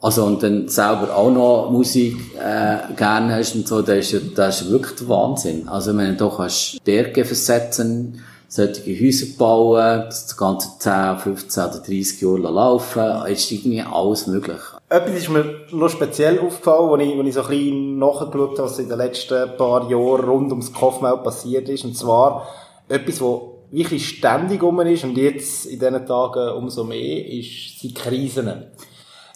also, 0.00 0.24
und 0.24 0.42
dann 0.42 0.68
selber 0.68 1.16
auch 1.16 1.30
noch 1.30 1.70
Musik, 1.70 2.16
äh, 2.38 2.92
gerne 2.94 3.34
hast 3.34 3.54
und 3.54 3.66
so, 3.66 3.82
das 3.82 4.12
ist, 4.12 4.38
das 4.38 4.62
ist 4.62 4.70
wirklich 4.70 4.96
der 4.96 5.08
Wahnsinn. 5.08 5.68
Also, 5.68 5.96
wenn 5.96 6.16
du 6.16 6.28
da 6.28 6.36
kannst 6.36 6.84
Berge 6.84 7.24
versetzen, 7.24 8.20
solche 8.48 9.00
Häuser 9.00 9.26
bauen, 9.38 10.04
das 10.06 10.36
ganze 10.36 10.78
10, 10.78 11.18
15 11.18 11.64
oder 11.64 11.78
30 11.78 12.20
Jahre 12.20 12.38
laufen, 12.38 13.26
ist 13.26 13.50
irgendwie 13.50 13.82
alles 13.82 14.26
möglich. 14.26 14.60
Etwas 14.88 15.16
ist 15.16 15.30
mir 15.30 15.44
noch 15.72 15.88
speziell 15.88 16.38
aufgefallen, 16.38 17.00
als 17.00 17.02
ich, 17.02 17.18
als 17.18 17.26
ich 17.26 17.34
so 17.34 17.42
ein 17.42 17.48
bisschen 17.48 17.98
nachgeschaut 17.98 18.58
habe, 18.58 18.62
was 18.62 18.78
in 18.78 18.88
den 18.88 18.98
letzten 18.98 19.56
paar 19.56 19.90
Jahren 19.90 20.24
rund 20.28 20.50
ums 20.52 20.72
Kaufmau 20.72 21.16
passiert 21.16 21.68
ist. 21.68 21.84
Und 21.84 21.96
zwar 21.96 22.46
etwas, 22.88 23.20
was 23.20 23.40
wirklich 23.72 24.08
ständig 24.08 24.62
um 24.62 24.78
ist 24.80 25.02
und 25.02 25.16
jetzt 25.16 25.66
in 25.66 25.80
diesen 25.80 26.06
Tagen 26.06 26.50
umso 26.56 26.84
mehr, 26.84 27.26
ist 27.26 27.82
die 27.82 27.92
Krisen. 27.92 28.66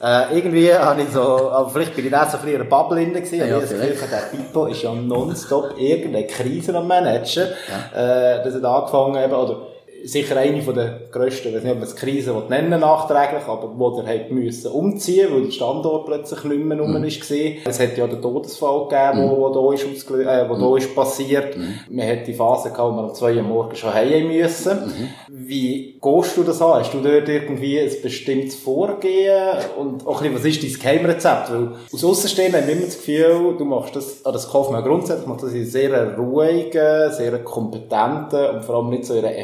Äh, 0.03 0.39
irgendwie 0.39 0.73
habe 0.73 1.03
ich 1.03 1.11
so, 1.11 1.51
aber 1.51 1.69
vielleicht 1.69 1.95
bin 1.95 2.07
ich 2.07 2.11
da 2.11 2.25
so 2.25 2.39
ein 2.39 2.45
bisschen 2.45 2.55
in 2.55 2.61
einer 2.63 2.71
Bubble 2.71 2.97
drin 2.97 3.13
gewesen, 3.13 3.39
ja, 3.39 3.61
das 3.61 3.69
Gefühl, 3.69 3.97
der 4.11 4.37
Pipo 4.37 4.67
ist 4.67 4.83
ja 4.83 4.95
nonstop 4.95 5.75
irgendeine 5.79 6.27
Krise 6.27 6.75
am 6.75 6.87
Managen. 6.87 7.49
Ja. 7.95 8.37
Äh, 8.37 8.43
das 8.43 8.55
hat 8.55 8.65
angefangen 8.65 9.23
eben, 9.23 9.35
oder 9.35 9.67
sicher 10.05 10.37
eine 10.37 10.63
von 10.63 10.75
der 10.75 11.01
grössten, 11.11 11.49
ich 11.49 11.55
weiß 11.55 11.63
nicht, 11.63 11.73
ob 11.73 11.79
man 11.79 11.89
es 11.89 11.97
Krise 11.97 12.43
nennen 12.49 12.81
nachträglich, 12.81 13.45
aber 13.47 13.73
wo 13.77 14.01
der 14.01 14.13
hat 14.13 14.31
müssen 14.31 14.71
umziehen, 14.71 15.29
weil 15.33 15.45
der 15.45 15.51
Standort 15.51 16.07
plötzlich 16.07 16.45
nicht 16.45 16.65
mehr 16.65 16.81
rum 16.81 16.93
mhm. 16.93 17.05
ist 17.05 17.21
gesehen. 17.21 17.59
Es 17.65 17.81
hat 17.81 17.97
ja 17.97 18.07
den 18.07 18.21
Todesfall 18.21 18.89
gegeben, 18.89 19.25
mhm. 19.25 19.31
wo, 19.31 19.37
wo 19.41 19.69
da 19.69 19.75
ist 19.75 19.85
äh, 19.85 20.49
wo 20.49 20.55
mhm. 20.55 20.61
da 20.61 20.77
ist 20.77 20.95
passiert. 20.95 21.57
Mhm. 21.57 21.75
Man 21.91 22.09
hat 22.09 22.27
die 22.27 22.35
Phase 22.35 22.71
gehabt, 22.71 22.93
wo 22.93 22.97
man 22.97 23.05
um 23.07 23.15
zwei 23.15 23.35
Uhr 23.37 23.43
morgens 23.43 23.79
schon 23.79 23.93
heim 23.93 24.29
müssen. 24.29 24.79
Mhm. 24.87 25.09
Wie 25.29 25.99
gehst 26.01 26.37
du 26.37 26.43
das 26.43 26.63
an? 26.63 26.81
Hast 26.81 26.95
du 26.95 27.01
dort 27.01 27.29
irgendwie 27.29 27.81
ein 27.81 27.91
bestimmtes 28.03 28.57
Vorgehen? 28.57 29.57
Und 29.79 30.07
auch 30.07 30.23
ein 30.23 30.33
bisschen, 30.33 30.61
was 30.61 30.63
ist 30.63 30.63
dein 30.63 30.81
Geheimrezept? 30.81 31.53
Weil 31.53 31.73
aus 31.93 32.05
Außenstehenden 32.05 32.61
haben 32.61 32.69
wir 32.69 32.77
immer 32.77 32.87
das 32.87 32.97
Gefühl, 32.97 33.55
du 33.59 33.65
machst 33.65 33.97
das, 33.97 34.25
ah, 34.25 34.33
das 34.33 34.51
Kaufmann 34.51 34.83
grundsätzlich, 34.83 35.27
macht 35.27 35.43
das 35.43 35.53
in 35.53 35.67
sehr 35.67 36.17
ruhigen, 36.17 37.13
sehr 37.13 37.39
kompetenten 37.45 38.51
und 38.51 38.65
vor 38.65 38.77
allem 38.77 38.91
nicht 38.91 39.05
so 39.05 39.15
in 39.15 39.25
einer 39.25 39.37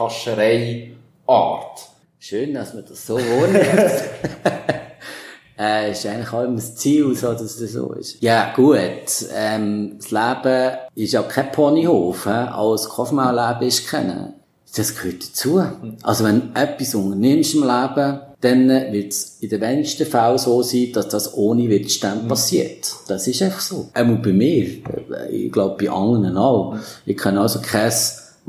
Effekthascherei-Art. 0.00 1.88
Schön, 2.18 2.54
dass 2.54 2.74
man 2.74 2.84
das 2.88 3.06
so 3.06 3.16
wahrnimmt. 3.16 4.02
äh, 5.58 5.90
ist 5.90 6.06
eigentlich 6.06 6.32
auch 6.32 6.44
immer 6.44 6.56
das 6.56 6.76
Ziel, 6.76 7.14
so, 7.14 7.32
dass 7.32 7.58
das 7.58 7.72
so 7.72 7.92
ist. 7.92 8.22
Ja, 8.22 8.52
gut. 8.54 8.78
Ähm, 9.34 9.96
das 9.98 10.10
Leben 10.10 10.76
ist 10.94 11.12
ja 11.12 11.22
kein 11.22 11.52
Ponyhof. 11.52 12.24
He? 12.24 12.30
Alles 12.30 12.88
Kaufmann-Leben 12.88 13.66
ist 13.66 13.88
kennen 13.88 14.34
das 14.76 14.96
gehört 14.96 15.28
dazu. 15.28 15.62
Also 16.02 16.24
wenn 16.24 16.52
du 16.54 16.60
etwas 16.60 16.94
unternimmst 16.94 17.54
im 17.54 17.62
Leben, 17.62 18.20
dann 18.40 18.68
wird 18.92 19.12
es 19.12 19.36
in 19.40 19.50
den 19.50 19.60
wenigsten 19.60 20.06
Fällen 20.06 20.38
so 20.38 20.62
sein, 20.62 20.92
dass 20.94 21.08
das 21.08 21.34
ohne 21.34 21.68
Widerstand 21.68 22.28
passiert. 22.28 22.94
Das 23.08 23.26
ist 23.26 23.42
einfach 23.42 23.60
so. 23.60 23.88
Einmal 23.92 24.18
bei 24.18 24.32
mir. 24.32 24.66
Ich 25.30 25.52
glaube, 25.52 25.84
bei 25.84 25.90
anderen 25.90 26.36
auch. 26.36 26.76
Ich 27.04 27.16
kenne 27.16 27.40
also 27.40 27.60
kein 27.60 27.90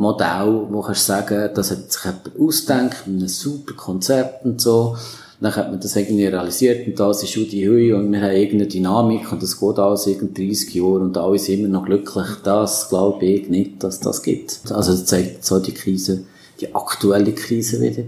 Modell, 0.02 0.68
wo 0.70 0.82
du 0.82 0.94
sagen, 0.96 1.52
das 1.54 1.72
hat 1.72 1.92
sich 1.92 2.04
jemand 2.04 2.32
ausgedacht, 2.40 3.08
mit 3.08 3.20
einem 3.20 3.28
super 3.28 3.74
Konzept 3.76 4.44
und 4.44 4.60
so. 4.60 4.98
Dann 5.40 5.56
hat 5.56 5.72
man 5.72 5.80
das 5.80 5.96
irgendwie 5.96 6.26
realisiert 6.26 6.88
und 6.88 7.00
das 7.00 7.24
ist 7.24 7.36
die 7.36 7.66
Höhe 7.66 7.96
und 7.96 8.12
wir 8.12 8.22
haben 8.22 8.36
irgendeine 8.36 8.68
Dynamik 8.68 9.32
und 9.32 9.42
das 9.42 9.60
geht 9.60 9.80
alles 9.80 10.06
irgendwie 10.06 10.50
30 10.50 10.76
Jahre 10.76 11.00
und 11.00 11.18
alle 11.18 11.40
sind 11.40 11.60
immer 11.60 11.68
noch 11.68 11.86
glücklich. 11.86 12.28
Das 12.44 12.90
glaube 12.90 13.26
ich 13.26 13.50
nicht, 13.50 13.84
dass 13.84 14.00
das 14.00 14.22
gibt. 14.22 14.60
Also 14.72 14.92
das 14.92 15.06
zeigt 15.06 15.46
so 15.46 15.60
die 15.60 15.74
Krise, 15.74 16.26
die 16.60 16.76
aktuelle 16.76 17.34
Krise 17.34 17.82
wieder. 17.82 18.04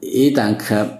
Ich 0.00 0.34
denke, 0.34 0.98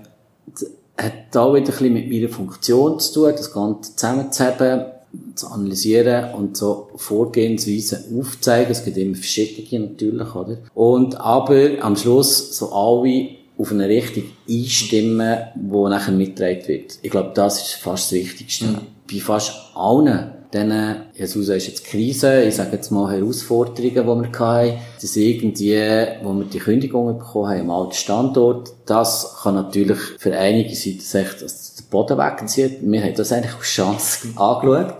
hat 0.97 1.13
da 1.31 1.53
wieder 1.53 1.57
ein 1.57 1.65
bisschen 1.65 1.93
mit 1.93 2.11
meiner 2.11 2.29
Funktion 2.29 2.99
zu 2.99 3.13
tun, 3.15 3.33
das 3.37 3.53
Ganze 3.53 3.97
zusammenzuheben, 3.97 4.85
zu 5.35 5.49
analysieren 5.49 6.35
und 6.35 6.57
so 6.57 6.89
Vorgehensweisen 6.97 8.19
aufzuzeigen. 8.19 8.71
Es 8.71 8.85
gibt 8.85 8.97
immer 8.97 9.17
verschiedene 9.17 9.67
natürlich, 9.81 10.35
oder? 10.35 10.59
Und 10.75 11.21
aber 11.21 11.83
am 11.83 11.97
Schluss 11.97 12.57
so 12.57 12.73
alle 12.73 13.29
auf 13.59 13.73
eine 13.73 13.89
Richtung 13.89 14.25
einstimmen, 14.49 15.39
die 15.55 15.91
nachher 15.91 16.13
mitgetragen 16.13 16.67
wird. 16.67 16.99
Ich 17.03 17.11
glaube, 17.11 17.33
das 17.35 17.61
ist 17.61 17.75
fast 17.75 18.11
das 18.11 18.19
Wichtigste. 18.19 18.67
Mhm. 18.67 18.79
Bei 19.11 19.19
fast 19.19 19.53
allen 19.75 20.33
dann, 20.53 21.05
Jesus 21.15 21.49
ist 21.49 21.69
jetzt 21.69 21.85
Krise, 21.85 22.43
ich 22.43 22.57
sage 22.57 22.73
jetzt 22.73 22.91
mal 22.91 23.11
Herausforderungen, 23.13 23.95
die 23.95 24.33
wir 24.33 24.41
hatten, 24.41 24.79
dass 25.01 25.17
irgendwie, 25.17 25.77
wo 26.23 26.33
wir 26.33 26.45
die 26.45 26.59
Kündigung 26.59 27.19
bekommen 27.19 27.51
haben 27.51 27.61
am 27.61 27.71
alten 27.71 27.93
Standort, 27.93 28.73
das 28.87 29.37
kann 29.43 29.55
natürlich 29.55 29.99
für 30.19 30.37
einige 30.37 30.71
dass 30.71 31.15
echt 31.15 31.43
Boden 31.91 32.19
wegzieht. 32.19 32.79
Wir 32.81 33.03
haben 33.03 33.15
das 33.15 33.33
eigentlich 33.33 33.55
als 33.55 33.67
Chance 33.67 34.29
angeschaut. 34.37 34.95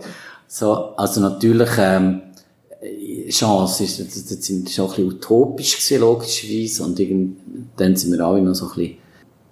So, 0.47 0.73
also 0.97 1.21
natürlich, 1.21 1.69
ähm, 1.77 2.21
Chance 3.29 3.83
ist, 3.83 3.99
das, 3.99 4.25
das 4.25 4.45
sind 4.45 4.69
schon 4.69 4.85
ein 4.85 4.95
bisschen 4.95 5.13
utopisch 5.13 5.75
gewesen, 5.77 6.01
logischerweise, 6.01 6.83
und 6.83 6.99
dann 7.77 7.95
sind 7.95 8.11
wir 8.11 8.25
alle 8.25 8.41
noch 8.41 8.55
so 8.55 8.65
ein 8.65 8.75
bisschen, 8.75 8.97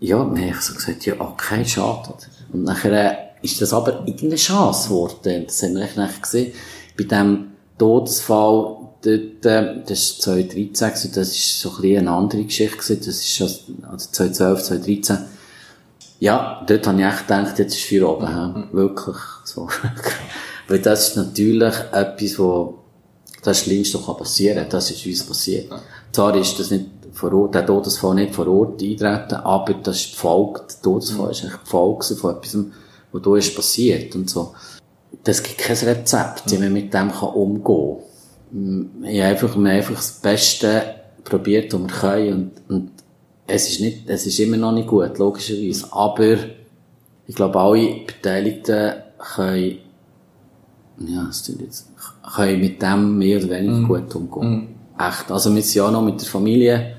ja, 0.02 0.36
wir 0.36 0.54
haben 0.54 0.62
so 0.62 0.74
gesagt, 0.74 1.06
ja, 1.06 1.14
okay, 1.20 1.64
schade. 1.66 2.14
Und 2.52 2.64
nachher, 2.64 3.30
ist 3.42 3.62
das 3.62 3.74
aber 3.74 4.00
irgendeine 4.06 4.36
Chance 4.36 4.90
geworden. 4.90 5.46
Das 5.46 5.64
haben 5.64 5.76
wir 5.76 5.84
echt 5.84 6.22
gesehen. 6.22 6.54
Bei 6.98 7.04
dem 7.04 7.52
Todesfall, 7.78 8.78
dort, 9.02 9.46
äh, 9.46 9.82
das 9.86 10.28
war 10.28 10.36
2013, 10.36 11.12
das 11.14 11.30
ist 11.30 11.60
so 11.60 11.70
ein 11.70 11.82
bisschen 11.82 11.98
eine 12.00 12.12
andere 12.12 12.44
Geschichte 12.44 12.78
gewesen. 12.78 12.98
Das 13.06 13.08
ist 13.08 13.34
schon, 13.34 13.48
also 13.84 14.10
2012, 14.12 14.64
2013. 14.64 15.18
Ja, 16.20 16.64
dort 16.68 16.86
habe 16.86 17.00
ich 17.00 17.08
echt 17.08 17.28
gedacht, 17.28 17.60
jetzt 17.60 17.76
ist 17.76 17.84
für 17.84 18.08
oben, 18.08 18.26
mhm. 18.26 18.68
wirklich, 18.74 19.18
so. 19.46 19.70
Weil 20.68 20.80
das 20.80 21.10
ist 21.10 21.16
natürlich 21.18 21.74
etwas, 21.92 22.38
wo, 22.38 22.80
das 23.44 23.62
Schlimmste 23.62 24.00
kann 24.00 24.18
passieren. 24.18 24.66
Das 24.70 24.92
ist 24.92 25.06
uns 25.06 25.24
passiert. 25.24 25.72
Zwar 26.12 26.36
ist 26.36 26.60
das 26.60 26.72
nicht 26.72 26.88
vor 27.14 27.34
Ort, 27.34 27.56
der 27.56 27.66
Todesfall 27.66 28.16
nicht 28.16 28.36
vor 28.36 28.48
Ort 28.48 28.82
eintreten, 28.82 29.36
aber 29.36 29.74
das 29.76 29.98
ist 29.98 30.12
die 30.12 30.18
Folge, 30.18 30.62
der 30.70 30.82
Todesfall 30.82 31.26
mhm. 31.26 31.32
ist 31.32 31.44
eigentlich 31.44 31.62
die 31.64 31.70
Folge 31.70 32.16
von 32.16 32.36
etwas, 32.36 32.58
was 33.12 33.22
da 33.22 33.36
ist 33.36 33.56
passiert 33.56 34.16
und 34.16 34.30
so. 34.30 34.54
Das 35.24 35.42
gibt 35.42 35.58
kein 35.58 35.76
Rezept, 35.76 36.52
wie 36.52 36.58
man 36.58 36.72
mit 36.72 36.94
dem 36.94 37.12
kann 37.12 37.30
umgehen 37.30 37.98
kann. 38.52 39.04
Ich 39.04 39.22
habe 39.22 39.30
einfach, 39.30 39.58
wir 39.58 39.72
einfach 39.72 39.96
das 39.96 40.12
Beste 40.12 40.96
probiert, 41.24 41.74
was 41.74 41.82
wir 41.82 41.88
können 41.88 42.52
und, 42.68 42.76
und 42.76 42.92
es 43.50 43.70
ist 43.70 43.82
nicht, 43.82 44.10
es 44.10 44.26
ist 44.26 44.40
immer 44.40 44.58
noch 44.58 44.72
nicht 44.72 44.88
gut, 44.88 45.18
logischerweise. 45.18 45.88
Aber 45.92 46.38
ich 47.28 47.36
glaube, 47.36 47.60
alle 47.60 48.02
Beteiligten 48.06 48.94
können, 49.18 49.78
ja, 51.00 51.28
es 51.30 51.44
tut 51.44 51.62
jetzt, 51.62 51.90
können 52.36 52.60
mit 52.60 52.82
dem 52.82 53.18
mehr 53.18 53.38
oder 53.40 53.50
weniger 53.50 53.74
mm. 53.74 53.88
gut 53.88 54.16
umgehen. 54.16 54.68
Mm. 54.98 55.02
Echt. 55.02 55.32
Also 55.32 55.54
wir 55.54 55.62
sind 55.62 55.76
ja 55.76 55.92
noch 55.92 56.02
mit 56.02 56.20
der 56.20 56.28
Familie 56.28 56.96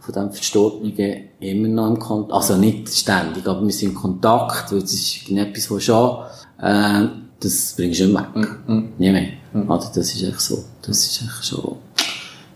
von 0.00 0.14
dem 0.14 0.32
Verstorbenen 0.32 1.28
immer 1.40 1.68
noch 1.68 1.88
im 1.88 1.98
Kontakt, 1.98 2.32
also 2.32 2.56
nicht 2.56 2.88
ständig, 2.88 3.46
aber 3.46 3.62
wir 3.62 3.72
sind 3.72 3.90
in 3.90 3.94
Kontakt, 3.94 4.72
weil 4.72 4.80
das 4.80 4.92
ist 4.92 5.30
etwas, 5.30 5.70
was 5.70 5.84
schon, 5.84 6.18
äh, 6.60 7.08
das 7.40 7.74
bringst 7.76 8.00
du 8.00 8.06
nicht 8.06 8.16
weg. 8.16 8.48
Mm. 8.66 8.82
Nie 8.98 9.10
mehr. 9.10 9.28
Mm. 9.52 9.70
Also 9.70 9.88
das 9.94 10.14
ist 10.14 10.22
echt 10.22 10.40
so. 10.40 10.64
Das 10.80 10.98
ist 10.98 11.22
echt 11.22 11.44
schon, 11.44 11.76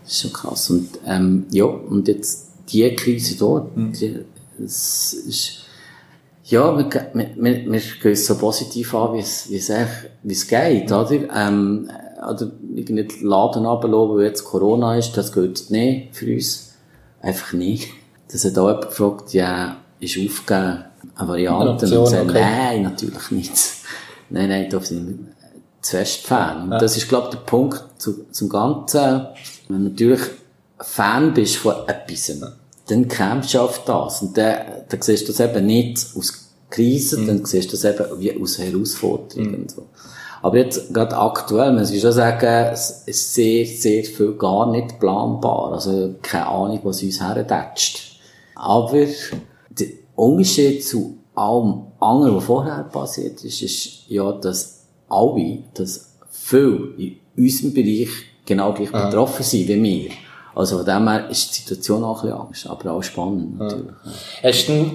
das 0.03 0.11
ist 0.11 0.21
schon 0.21 0.33
krass. 0.33 0.69
Und, 0.69 0.89
ähm, 1.05 1.45
ja, 1.51 1.65
und 1.65 2.07
jetzt 2.07 2.46
die 2.69 2.95
Krise 2.95 3.37
dort, 3.37 3.75
mm. 3.75 3.91
die, 3.93 4.19
es 4.63 5.13
ist, 5.13 5.65
ja, 6.45 6.77
wir, 6.77 6.89
wir, 7.13 7.29
wir, 7.35 7.71
wir 7.71 7.79
gehen 8.01 8.11
es 8.11 8.25
so 8.25 8.37
positiv 8.37 8.93
an, 8.95 9.13
wie 9.13 9.19
es, 9.19 9.49
wie 9.49 9.57
es, 9.57 9.69
echt, 9.69 10.09
wie 10.23 10.33
es 10.33 10.47
geht, 10.47 10.91
oder? 10.91 11.11
Ähm, 11.35 11.89
oder 12.17 12.51
irgendwie 12.73 13.07
Laden 13.21 13.65
runterlassen, 13.65 14.15
weil 14.15 14.25
jetzt 14.25 14.43
Corona 14.43 14.97
ist, 14.97 15.15
das 15.15 15.31
geht 15.31 15.69
nicht 15.69 16.15
für 16.15 16.33
uns 16.33 16.73
einfach 17.21 17.53
nicht. 17.53 17.89
Das 18.31 18.43
hat 18.43 18.57
auch 18.57 18.67
jemand 18.67 18.87
gefragt, 18.89 19.33
ja, 19.33 19.77
ist 19.99 20.17
aufgegeben 20.17 20.83
eine 21.15 21.27
Variante? 21.27 21.85
Eine 21.85 21.99
und 21.99 22.13
okay. 22.13 22.41
nein, 22.41 22.83
natürlich 22.83 23.31
nicht. 23.31 23.53
nein, 24.29 24.49
nein, 24.49 24.69
da 24.69 24.79
sind 24.79 25.07
wir 25.07 25.15
zu 25.81 25.97
fest 25.97 26.25
Fan. 26.25 26.63
Und 26.63 26.71
ja. 26.71 26.77
das 26.77 26.97
ist, 26.97 27.07
glaube 27.07 27.29
ich, 27.29 27.35
der 27.35 27.43
Punkt 27.43 27.83
zu, 27.97 28.25
zum 28.31 28.49
Ganzen. 28.49 29.27
Natürlich 29.69 30.21
Fan 30.79 31.33
bist 31.33 31.57
von 31.57 31.73
etwas, 31.87 32.31
dann 32.87 33.07
kämpfst 33.07 33.53
du 33.53 33.59
auf 33.59 33.83
das. 33.85 34.21
Und 34.21 34.37
dann, 34.37 34.57
dann 34.87 35.01
siehst 35.01 35.27
du 35.27 35.31
das 35.31 35.39
eben 35.39 35.65
nicht 35.65 36.05
aus 36.15 36.51
Krisen, 36.69 37.23
mhm. 37.23 37.27
dann 37.27 37.45
siehst 37.45 37.71
du 37.71 37.77
das 37.77 37.85
eben 37.85 38.19
wie 38.19 38.39
aus 38.39 38.57
Herausforderungen. 38.57 39.61
Mhm. 39.61 39.69
So. 39.69 39.87
Aber 40.41 40.57
jetzt, 40.57 40.93
gerade 40.93 41.17
aktuell, 41.17 41.73
muss 41.73 41.91
ich 41.91 42.01
schon 42.01 42.11
sagen, 42.11 42.69
es 42.71 43.03
ist 43.05 43.33
sehr, 43.33 43.65
sehr 43.65 44.03
viel 44.03 44.33
gar 44.33 44.69
nicht 44.71 44.99
planbar. 44.99 45.73
Also, 45.73 46.15
keine 46.21 46.47
Ahnung, 46.47 46.79
was 46.83 47.01
uns 47.01 47.21
herdatscht. 47.21 48.19
Aber, 48.55 49.05
der 49.69 49.87
Unterschied 50.15 50.85
zu 50.85 51.17
allem 51.35 51.81
anderen, 51.99 52.37
was 52.37 52.45
vorher 52.45 52.83
passiert 52.83 53.43
ist, 53.43 53.61
ist 53.61 54.09
ja, 54.09 54.31
dass 54.31 54.85
alle, 55.09 55.63
dass 55.73 56.13
viele 56.31 56.93
in 56.97 57.17
unserem 57.35 57.73
Bereich 57.73 58.09
genau 58.45 58.73
gleich 58.73 58.91
betroffen 58.91 59.43
sind 59.43 59.67
wie 59.67 59.83
wir. 59.83 60.11
Also 60.57 60.77
von 60.77 60.85
dem 60.87 61.07
her 61.07 61.29
ist 61.29 61.51
die 61.51 61.61
Situation 61.61 62.03
auch 62.03 62.23
ein 62.23 62.29
bisschen 62.29 62.39
anders, 62.39 62.67
aber 62.67 62.91
auch 62.93 63.03
spannend 63.03 63.59
natürlich. 63.59 63.93
Ja. 64.03 64.49
Hast 64.49 64.67
du 64.67 64.91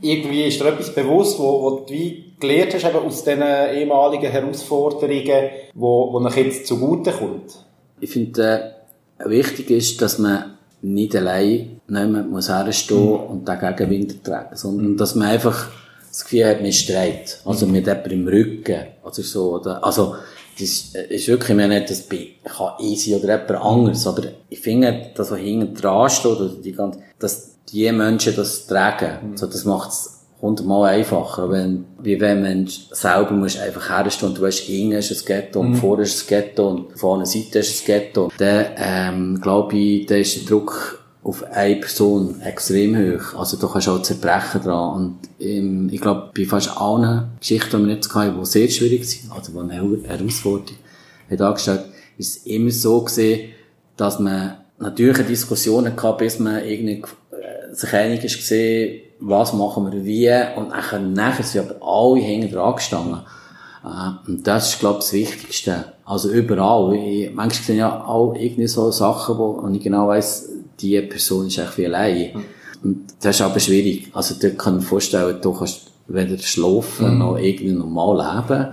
irgendwie, 0.00 0.44
ist 0.44 0.58
dir 0.58 0.68
etwas 0.68 0.94
bewusst, 0.94 1.38
wo, 1.38 1.60
wo 1.60 1.70
du 1.80 1.92
wie 1.92 2.32
gelernt 2.40 2.72
hast, 2.72 2.86
eben 2.86 2.96
aus 2.96 3.22
diesen 3.22 3.42
ehemaligen 3.42 4.32
Herausforderungen, 4.32 5.50
wo, 5.74 6.10
wo 6.10 6.20
nach 6.20 6.34
jetzt 6.36 6.66
zugute 6.66 7.12
kommt? 7.12 7.52
Ich 8.00 8.10
finde, 8.10 8.76
äh, 9.18 9.28
wichtig 9.28 9.70
ist, 9.70 10.00
dass 10.00 10.18
man 10.18 10.56
nicht 10.80 11.14
allein 11.14 11.80
nicht 11.86 12.30
muss 12.30 12.48
herstehen 12.48 13.04
mhm. 13.04 13.30
und 13.30 13.44
dagegen 13.46 13.90
Winter 13.90 14.22
tragen, 14.22 14.56
sondern 14.56 14.92
mhm. 14.92 14.96
dass 14.96 15.14
man 15.14 15.28
einfach 15.28 15.68
das 16.08 16.24
Gefühl 16.24 16.46
hat, 16.46 16.62
man 16.62 16.72
streit. 16.72 17.40
Also 17.44 17.66
mit 17.66 17.86
jemandem 17.86 18.12
im 18.12 18.28
Rücken. 18.28 18.86
Also 19.02 19.20
so, 19.20 19.56
oder, 19.56 19.84
also, 19.84 20.14
das 20.58 20.94
ist 21.10 21.28
wirklich, 21.28 21.50
ich 21.50 21.56
meine 21.56 21.80
nicht, 21.80 21.90
das 21.90 22.08
kann 22.08 22.72
easy 22.80 23.14
oder 23.14 23.40
jemand 23.40 23.50
anderes, 23.50 24.06
aber 24.06 24.22
ich 24.48 24.60
finde, 24.60 25.10
dass 25.14 25.30
was 25.30 25.38
hinten 25.38 25.74
dran 25.74 26.08
steht, 26.10 26.26
oder 26.32 26.48
die 26.48 26.72
ganze, 26.72 27.00
dass 27.18 27.54
die 27.72 27.90
Menschen 27.92 28.36
das 28.36 28.66
tragen, 28.66 29.30
mhm. 29.30 29.36
so, 29.36 29.46
das 29.46 29.64
macht 29.64 29.90
es 29.90 30.14
hundertmal 30.40 30.94
einfacher, 30.94 31.50
wenn, 31.50 31.86
wie 32.00 32.20
wenn 32.20 32.42
man 32.42 32.66
selber 32.66 33.32
muss 33.32 33.58
einfach 33.58 33.88
herstellen 33.88 34.32
und 34.32 34.38
du 34.38 34.42
weißt, 34.42 34.60
hinten 34.60 34.92
ist 34.92 35.10
das 35.10 35.24
Ghetto 35.24 35.60
und 35.60 35.70
mhm. 35.70 35.76
vorne 35.76 36.02
ist 36.02 36.20
das 36.20 36.26
Ghetto 36.26 36.68
und 36.68 36.98
vorne 36.98 37.24
Seite 37.24 37.60
ist 37.60 37.80
das 37.80 37.84
Ghetto. 37.84 38.30
Dann, 38.36 38.66
ähm, 38.76 39.40
glaube 39.40 39.76
ich, 39.76 40.06
da 40.06 40.16
ist 40.16 40.36
der 40.36 40.44
Druck 40.44 41.03
auf 41.24 41.42
eine 41.50 41.76
Person 41.76 42.40
extrem 42.42 42.96
hoch. 42.96 43.38
Also 43.38 43.56
da 43.56 43.66
kannst 43.66 43.86
du 43.86 43.92
auch 43.92 44.02
zerbrechen 44.02 44.62
dran. 44.62 44.94
Und 44.94 45.18
ähm, 45.40 45.88
ich 45.90 46.00
glaube, 46.00 46.30
bei 46.36 46.44
fast 46.44 46.76
allen 46.76 47.30
Geschichten, 47.40 47.80
die 47.80 47.86
wir 47.86 47.94
jetzt 47.94 48.14
hatten, 48.14 48.38
die 48.38 48.46
sehr 48.46 48.68
schwierig 48.68 49.08
sind, 49.08 49.32
also 49.32 49.50
die 49.52 49.58
eine 49.58 50.02
Herausforderung 50.06 50.76
hat 51.30 51.40
angestellt, 51.40 51.84
ist 52.18 52.36
es 52.36 52.46
immer 52.46 52.70
so 52.70 53.00
gesehen, 53.00 53.52
dass 53.96 54.18
man 54.18 54.58
natürlich 54.78 55.26
Diskussionen 55.26 55.96
gehabt, 55.96 56.18
bis 56.18 56.38
man 56.38 56.62
irgendwie 56.62 57.02
äh, 57.30 57.74
sich 57.74 57.92
einig 57.94 58.22
ist 58.22 58.36
gesehen, 58.36 59.00
was 59.20 59.54
machen 59.54 59.90
wir 59.90 60.04
wie, 60.04 60.58
und 60.58 60.68
nachher, 60.68 60.98
nachher 60.98 61.42
sind 61.42 61.70
aber 61.70 61.86
alle 61.86 62.20
hinten 62.20 62.52
dran 62.52 62.74
gestanden. 62.74 63.20
Äh, 63.82 64.28
und 64.28 64.46
das 64.46 64.74
ist, 64.74 64.80
glaube 64.80 64.98
ich, 64.98 65.04
das 65.06 65.12
Wichtigste. 65.14 65.84
Also 66.04 66.30
überall. 66.30 66.94
Ich, 66.96 67.32
manchmal 67.32 67.64
sind 67.64 67.76
ja 67.78 68.04
auch 68.04 68.34
irgendwie 68.34 68.66
so 68.66 68.90
Sachen, 68.90 69.38
wo, 69.38 69.46
und 69.52 69.74
ich 69.74 69.82
genau 69.82 70.08
weiss, 70.08 70.50
die 70.80 71.00
Person 71.02 71.46
ist 71.46 71.58
eigentlich 71.58 71.78
wie 71.78 71.86
allein. 71.86 72.30
Mhm. 72.34 72.44
Und 72.82 73.14
das 73.20 73.36
ist 73.36 73.42
aber 73.42 73.60
schwierig. 73.60 74.10
Also, 74.12 74.34
da 74.40 74.50
kann 74.50 74.76
ich 74.76 74.82
mir 74.82 74.88
vorstellen, 74.88 75.38
du 75.40 75.52
kannst 75.52 75.90
weder 76.06 76.38
schlafen 76.38 77.14
mhm. 77.14 77.18
noch 77.18 77.38
irgendwie 77.38 77.72
normal 77.72 78.42
leben. 78.46 78.68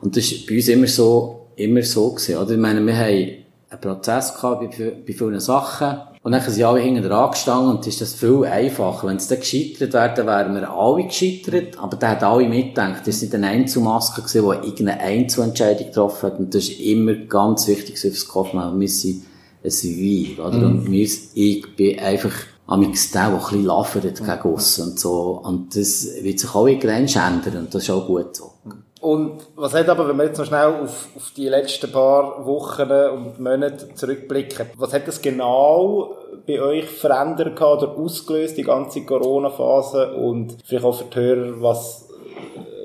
Und 0.00 0.16
das 0.16 0.30
ist 0.30 0.46
bei 0.46 0.56
uns 0.56 0.68
immer 0.68 0.86
so, 0.86 1.46
immer 1.56 1.82
so 1.82 2.10
gewesen, 2.10 2.36
oder? 2.36 2.52
Ich 2.52 2.58
meine, 2.58 2.84
wir 2.86 2.96
haben 2.96 3.30
einen 3.70 3.80
Prozess 3.80 4.34
gehabt 4.34 4.60
bei, 4.60 4.92
bei 5.06 5.12
vielen 5.12 5.40
Sachen. 5.40 5.98
Und 6.22 6.32
dann 6.32 6.42
sind 6.42 6.64
alle 6.64 6.80
hinten 6.80 7.02
dran 7.02 7.30
gestanden 7.30 7.76
und 7.76 7.86
ist 7.86 8.00
das 8.00 8.14
viel 8.14 8.44
einfacher. 8.44 9.06
Wenn 9.06 9.16
es 9.16 9.28
dann 9.28 9.40
gescheitert 9.40 9.92
wäre, 9.92 10.14
dann 10.14 10.26
wären 10.26 10.54
wir 10.54 10.70
alle 10.70 11.04
gescheitert, 11.04 11.78
aber 11.78 11.96
da 11.96 12.10
hat 12.10 12.22
alle 12.22 12.48
mitgedacht. 12.48 13.06
Das 13.06 13.22
nicht 13.22 13.34
eine 13.34 13.46
Einzelmaske, 13.46 14.22
die 14.30 14.38
irgendeine 14.38 15.00
Einzelentscheidung 15.00 15.86
getroffen 15.86 16.30
hat. 16.30 16.38
Und 16.38 16.54
das 16.54 16.64
ist 16.64 16.80
immer 16.80 17.14
ganz 17.14 17.66
wichtig 17.68 17.98
für 17.98 18.10
das 18.10 18.26
Kaufmann. 18.26 18.78
Wir 18.78 18.88
sind 18.88 19.22
ein 19.64 19.70
Wir, 19.70 20.38
oder? 20.38 20.58
Mhm. 20.58 20.64
Und 20.64 20.90
wir, 20.90 21.08
ich 21.34 21.76
bin 21.76 21.98
einfach 21.98 22.32
amix 22.66 23.10
der, 23.10 23.28
der 23.28 23.34
ein 23.34 23.40
bisschen 23.40 23.64
laufen 23.64 24.02
gegen 24.02 24.24
mhm. 24.24 24.30
aussen 24.30 24.90
und 24.90 25.00
so. 25.00 25.40
Und 25.42 25.74
das 25.74 26.08
wird 26.22 26.38
sich 26.38 26.54
auch 26.54 26.66
irgendwann 26.66 27.06
ändern 27.06 27.64
und 27.64 27.74
das 27.74 27.82
ist 27.82 27.90
auch 27.90 28.06
gut 28.06 28.36
so. 28.36 28.52
Und 29.00 29.46
was 29.54 29.74
hat 29.74 29.88
aber, 29.88 30.08
wenn 30.08 30.16
wir 30.16 30.24
jetzt 30.24 30.38
noch 30.38 30.46
schnell 30.46 30.74
auf, 30.82 31.08
auf 31.14 31.30
die 31.36 31.48
letzten 31.48 31.90
paar 31.92 32.44
Wochen 32.44 32.90
und 32.90 33.38
Monate 33.38 33.94
zurückblicken, 33.94 34.66
was 34.76 34.92
hat 34.92 35.06
das 35.06 35.22
genau 35.22 36.16
bei 36.46 36.60
euch 36.60 36.86
verändert 36.86 37.60
oder 37.60 37.96
ausgelöst, 37.96 38.56
die 38.56 38.64
ganze 38.64 39.04
Corona-Phase 39.04 40.14
und 40.14 40.56
vielleicht 40.64 40.84
auch 40.84 40.96
für 40.96 41.04
die 41.04 41.16
Hörer, 41.16 41.62
was, 41.62 42.08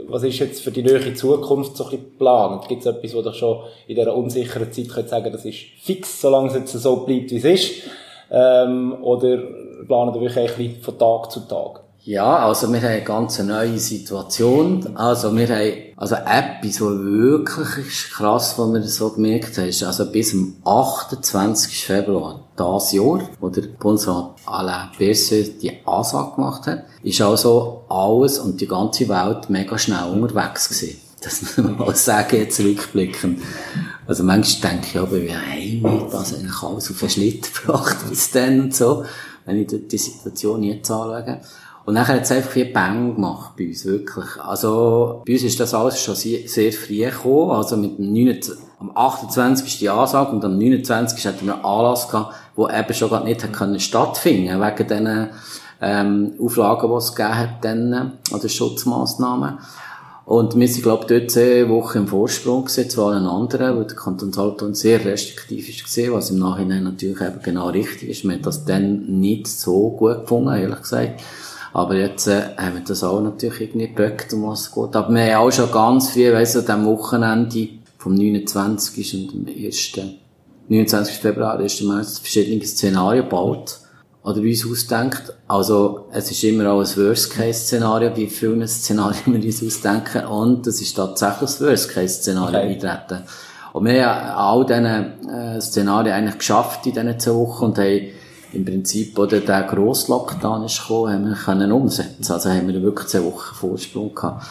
was 0.07 0.23
ist 0.23 0.39
jetzt 0.39 0.61
für 0.61 0.71
die 0.71 0.83
nähere 0.83 1.13
Zukunft 1.13 1.77
so 1.77 1.85
ein 1.85 1.91
bisschen 1.91 2.05
geplant? 2.11 2.67
Gibt 2.67 2.81
es 2.81 2.87
etwas, 2.87 3.13
wo 3.13 3.21
ihr 3.21 3.33
schon 3.33 3.63
in 3.87 3.95
dieser 3.95 4.15
unsicheren 4.15 4.71
Zeit 4.71 4.89
könnt 4.89 5.09
sagen 5.09 5.31
das 5.31 5.45
ist 5.45 5.59
fix, 5.81 6.21
solange 6.21 6.49
es 6.49 6.55
jetzt 6.55 6.73
so 6.73 6.97
bleibt, 6.97 7.31
wie 7.31 7.37
es 7.37 7.45
ist? 7.45 7.71
Ähm, 8.31 8.97
oder 9.01 9.37
planen 9.87 10.15
ihr 10.15 10.21
wirklich 10.21 10.37
ein 10.37 10.57
bisschen 10.57 10.81
von 10.81 10.97
Tag 10.97 11.31
zu 11.31 11.41
Tag? 11.41 11.82
Ja, 12.05 12.47
also 12.47 12.69
wir 12.73 12.81
haben 12.81 12.87
eine 12.89 13.01
ganz 13.01 13.39
neue 13.39 13.79
Situation. 13.79 14.97
Also 14.97 15.33
wir 15.37 15.47
haben, 15.47 15.73
also 15.95 16.15
etwas, 16.15 16.81
was 16.81 16.99
wirklich 16.99 18.11
krass, 18.11 18.55
was 18.57 18.73
wir 18.73 18.83
so 18.83 19.11
gemerkt 19.11 19.57
haben, 19.57 19.69
ist, 19.69 19.83
also 19.83 20.11
bis 20.11 20.31
zum 20.31 20.57
28. 20.65 21.85
Februar 21.85 22.43
dieses 22.59 22.91
Jahr, 22.91 23.21
wo 23.39 23.47
der 23.47 23.61
Bundesrat 23.79 24.31
Alain 24.45 24.89
Berset 24.97 25.61
die 25.61 25.71
Ansage 25.85 26.35
gemacht 26.35 26.67
hat, 26.67 26.83
ist 27.03 27.21
also 27.21 27.85
alles 27.87 28.37
und 28.37 28.59
die 28.59 28.67
ganze 28.67 29.07
Welt 29.07 29.49
mega 29.49 29.77
schnell 29.77 30.09
unterwegs 30.11 30.67
gewesen. 30.67 30.99
Das 31.21 31.41
muss 31.41 31.55
man 31.55 31.77
mal 31.77 31.95
sagen, 31.95 32.35
jetzt 32.35 32.59
rückblickend. 32.59 33.41
Also 34.05 34.25
manchmal 34.25 34.73
denke 34.73 34.87
ich 34.89 34.99
aber, 34.99 35.21
wie 35.21 35.33
haben 35.33 35.81
wir 35.83 36.09
das 36.11 36.33
eigentlich 36.33 36.63
alles 36.63 36.91
auf 36.91 36.99
den 36.99 37.09
Schnitt 37.09 37.53
gebracht 37.53 37.95
bis 38.09 38.29
dann 38.31 38.59
und 38.59 38.75
so, 38.75 39.05
wenn 39.45 39.55
ich 39.55 39.67
die 39.67 39.97
Situation 39.97 40.63
jetzt 40.63 40.91
anschaue. 40.91 41.39
Und 41.85 41.95
nachher 41.95 42.15
hat 42.15 42.23
es 42.23 42.31
einfach 42.31 42.51
viel 42.51 42.71
Bang 42.71 43.15
gemacht 43.15 43.51
bei 43.57 43.67
uns, 43.67 43.85
wirklich. 43.85 44.39
Also, 44.41 45.21
bei 45.25 45.33
uns 45.33 45.43
ist 45.43 45.59
das 45.59 45.73
alles 45.73 45.99
schon 45.99 46.15
sehr, 46.15 46.47
sehr 46.47 46.71
früh 46.71 46.99
gekommen. 46.99 47.51
Also 47.51 47.75
mit 47.75 47.97
dem 47.97 48.13
29, 48.13 48.55
am 48.79 48.91
28. 48.95 49.79
die 49.79 49.89
Ansage 49.89 50.31
und 50.31 50.45
am 50.45 50.57
29. 50.57 51.25
hatten 51.25 51.45
wir 51.45 51.55
einen 51.55 51.65
Anlass 51.65 52.07
gehabt, 52.07 52.35
wo 52.55 52.69
eben 52.69 52.93
schon 52.93 53.09
gar 53.09 53.23
nicht 53.23 53.51
können 53.51 53.79
stattfinden 53.79 54.61
wegen 54.61 54.87
diesen, 54.87 55.29
ähm, 55.83 56.33
Auflagen, 56.39 56.89
die 56.89 56.95
es 56.95 57.13
gegeben 57.13 57.37
hat, 57.37 57.49
dann, 57.65 58.13
oder 58.33 58.49
Schutzmaßnahmen. 58.49 59.59
Und 60.25 60.57
wir 60.57 60.67
sind, 60.69 60.83
glaube 60.83 61.03
ich, 61.03 61.07
dort 61.19 61.31
zehn 61.31 61.67
Wochen 61.67 61.97
im 61.99 62.07
Vorsprung 62.07 62.63
gewesen, 62.63 62.89
zu 62.89 63.05
allen 63.05 63.27
anderen, 63.27 63.77
weil 63.77 63.85
der 63.85 63.97
Kanton 63.97 64.31
Solothurn 64.31 64.73
sehr 64.73 65.03
restriktiv 65.03 65.67
ist 65.67 65.83
gewesen, 65.83 66.13
was 66.13 66.29
im 66.29 66.39
Nachhinein 66.39 66.83
natürlich 66.83 67.19
eben 67.19 67.41
genau 67.43 67.67
richtig 67.67 68.09
ist. 68.09 68.23
Wir 68.23 68.31
haben 68.31 68.41
das 68.41 68.63
dann 68.63 69.19
nicht 69.19 69.47
so 69.47 69.89
gut 69.89 70.21
gefunden, 70.21 70.55
ehrlich 70.55 70.79
gesagt. 70.81 71.21
Aber 71.73 71.95
jetzt 71.95 72.27
äh, 72.27 72.55
haben 72.55 72.75
wir 72.75 72.83
das 72.83 73.03
auch 73.03 73.19
natürlich 73.19 73.61
irgendwie 73.61 73.87
geböckt, 73.87 74.31
um 74.33 74.47
was 74.47 74.61
es 74.61 74.71
geht. 74.71 74.95
Aber 74.95 75.13
wir 75.13 75.35
haben 75.35 75.47
auch 75.47 75.51
schon 75.51 75.71
ganz 75.71 76.11
viel, 76.11 76.31
weißt 76.31 76.55
du, 76.55 76.59
an 76.59 76.65
diesem 76.65 76.85
Wochenende 76.85 77.69
vom 77.97 78.13
29. 78.13 79.33
und 79.33 79.47
dem 79.47 79.65
1. 79.65 79.99
29. 80.69 81.15
Februar, 81.15 81.57
1. 81.57 81.81
März, 81.81 82.19
verschiedene 82.19 82.63
Szenarien 82.65 83.23
gebaut 83.23 83.79
oder 84.23 84.39
uns 84.39 84.65
ausdenkt. 84.65 85.33
Also, 85.47 86.05
es 86.11 86.29
ist 86.29 86.43
immer 86.43 86.71
auch 86.71 86.79
ein 86.79 86.97
Worst-Case-Szenario, 86.97 88.11
bei 88.11 88.27
vielen 88.27 88.67
Szenarien 88.67 89.21
wir 89.25 89.43
uns 89.43 89.63
ausdenken. 89.63 90.25
Und 90.25 90.67
es 90.67 90.79
ist 90.79 90.95
tatsächlich 90.95 91.49
das 91.49 91.61
Worst-Case-Szenario 91.61 92.59
okay. 92.59 92.73
eintreten. 92.73 93.23
Und 93.73 93.85
wir 93.85 94.05
haben 94.05 94.29
all 94.29 94.65
diese 94.65 95.33
äh, 95.35 95.59
Szenarien 95.59 96.13
eigentlich 96.13 96.37
geschafft 96.37 96.85
in 96.85 96.93
diesen 96.93 97.19
zwei 97.19 97.33
Wochen 97.33 97.65
und 97.65 97.77
haben 97.79 98.09
im 98.53 98.65
Prinzip, 98.65 99.17
oder 99.17 99.39
der 99.39 99.63
grosse 99.63 100.11
Lockdown 100.11 100.65
ist 100.65 100.81
gekommen, 100.81 101.13
haben 101.13 101.25
wir 101.25 101.35
können 101.35 101.71
umsetzen. 101.71 102.31
Also 102.31 102.49
haben 102.49 102.67
wir 102.67 102.81
wirklich 102.81 103.07
zwei 103.07 103.23
Wochen 103.23 103.55
Vorsprung 103.55 104.13
gehabt. 104.13 104.45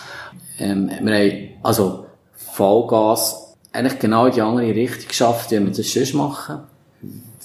Ähm, 0.58 0.90
wir 1.02 1.14
haben, 1.14 1.48
also, 1.62 2.06
Vollgas, 2.52 3.54
eigentlich 3.72 3.98
genau 3.98 4.26
in 4.26 4.34
die 4.34 4.42
andere 4.42 4.66
Richtung 4.66 5.08
geschafft, 5.08 5.50
wie 5.50 5.58
wir 5.58 5.72
das 5.72 5.90
sonst 5.90 6.14
machen. 6.14 6.60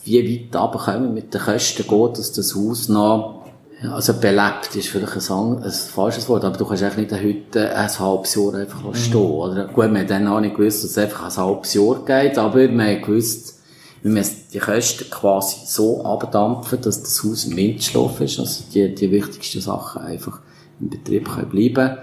Wie 0.04 0.52
weit 0.52 0.62
runterkommen 0.62 1.04
wir 1.04 1.10
mit 1.10 1.34
den 1.34 1.42
Kosten 1.42 1.84
geht, 1.88 2.18
dass 2.18 2.32
das 2.34 2.56
Haus 2.56 2.90
noch, 2.90 3.46
also 3.90 4.14
belebt 4.14 4.76
ist 4.76 4.90
vielleicht 4.90 5.30
ein, 5.30 5.64
ein 5.64 5.72
falsches 5.72 6.28
Wort, 6.28 6.44
aber 6.44 6.58
du 6.58 6.66
kannst 6.66 6.84
eigentlich 6.84 7.12
nicht 7.12 7.24
heute 7.52 7.76
ein 7.76 8.00
halbes 8.00 8.36
Jahr 8.36 8.56
einfach 8.56 8.84
mhm. 8.84 8.96
stehen, 8.96 9.16
oder? 9.18 9.66
Gut, 9.68 9.92
wir 9.92 10.00
haben 10.00 10.08
dann 10.08 10.28
auch 10.28 10.40
nicht 10.40 10.56
gewusst, 10.56 10.84
dass 10.84 10.92
es 10.92 10.98
einfach 10.98 11.26
ein 11.26 11.46
halbes 11.46 11.74
Jahr 11.74 12.04
geht, 12.06 12.38
aber 12.38 12.56
wir 12.56 12.68
haben 12.70 13.02
gewusst, 13.02 13.57
wir 14.02 14.12
müssen 14.12 14.38
die 14.54 14.60
Kosten 14.60 15.10
quasi 15.10 15.66
so 15.66 16.04
abdampfen, 16.04 16.82
dass 16.82 17.02
das 17.02 17.24
Haus 17.24 17.46
im 17.46 17.56
Mindestschlaf 17.56 18.22
ist, 18.22 18.40
also 18.40 18.64
die, 18.74 18.94
die 18.94 19.12
wichtigsten 19.12 19.62
Sachen 19.62 20.02
einfach 20.02 20.40
im 20.80 20.90
Betrieb 20.90 21.28
können 21.30 21.50
bleiben 21.50 21.98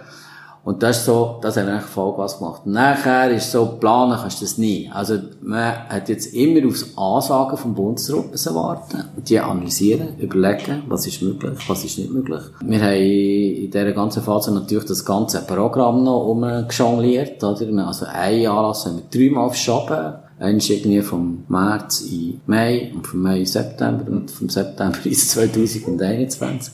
und 0.65 0.83
das 0.83 0.99
ist 0.99 1.05
so, 1.05 1.39
das 1.43 1.59
haben 1.59 1.67
wir 1.67 1.75
eigentlich 1.75 1.91
Vollgas 1.91 2.39
gemacht. 2.39 2.63
Nachher 2.65 3.31
ist 3.31 3.53
so, 3.53 3.77
planen 3.79 4.17
kannst 4.19 4.41
du 4.41 4.47
das 4.47 4.57
nie. 4.57 4.91
Also, 4.91 5.19
man 5.43 5.89
hat 5.91 6.09
jetzt 6.09 6.33
immer 6.33 6.67
aufs 6.67 6.97
Ansagen 6.97 7.59
vom 7.59 7.75
Bundesrat 7.75 8.55
warten, 8.55 9.05
die 9.17 9.39
analysieren, 9.39 10.19
überlegen, 10.19 10.85
was 10.89 11.07
ist 11.07 11.21
möglich, 11.21 11.59
was 11.69 11.85
ist 11.85 11.99
nicht 11.99 12.11
möglich. 12.11 12.41
Wir 12.65 12.81
haben 12.81 12.95
in 12.95 13.71
dieser 13.71 13.93
ganzen 13.93 14.23
Phase 14.23 14.55
natürlich 14.55 14.87
das 14.87 15.05
ganze 15.05 15.43
Programm 15.43 16.03
noch 16.03 16.29
umgejongliert, 16.29 17.45
oder? 17.45 17.87
Also, 17.87 18.07
einen 18.07 18.47
Anlass 18.47 18.87
haben 18.87 18.97
wir 18.97 19.05
dreimal 19.11 19.51
verschoben. 19.51 20.15
Eins 20.39 20.69
irgendwie 20.69 21.01
vom 21.01 21.45
März 21.49 22.01
in 22.03 22.41
Mai 22.47 22.93
und 22.95 23.07
vom 23.07 23.23
Mai 23.23 23.41
in 23.41 23.47
September 23.47 24.11
und 24.11 24.31
vom 24.31 24.49
September 24.49 24.99
ins 25.05 25.29
2021. 25.31 26.73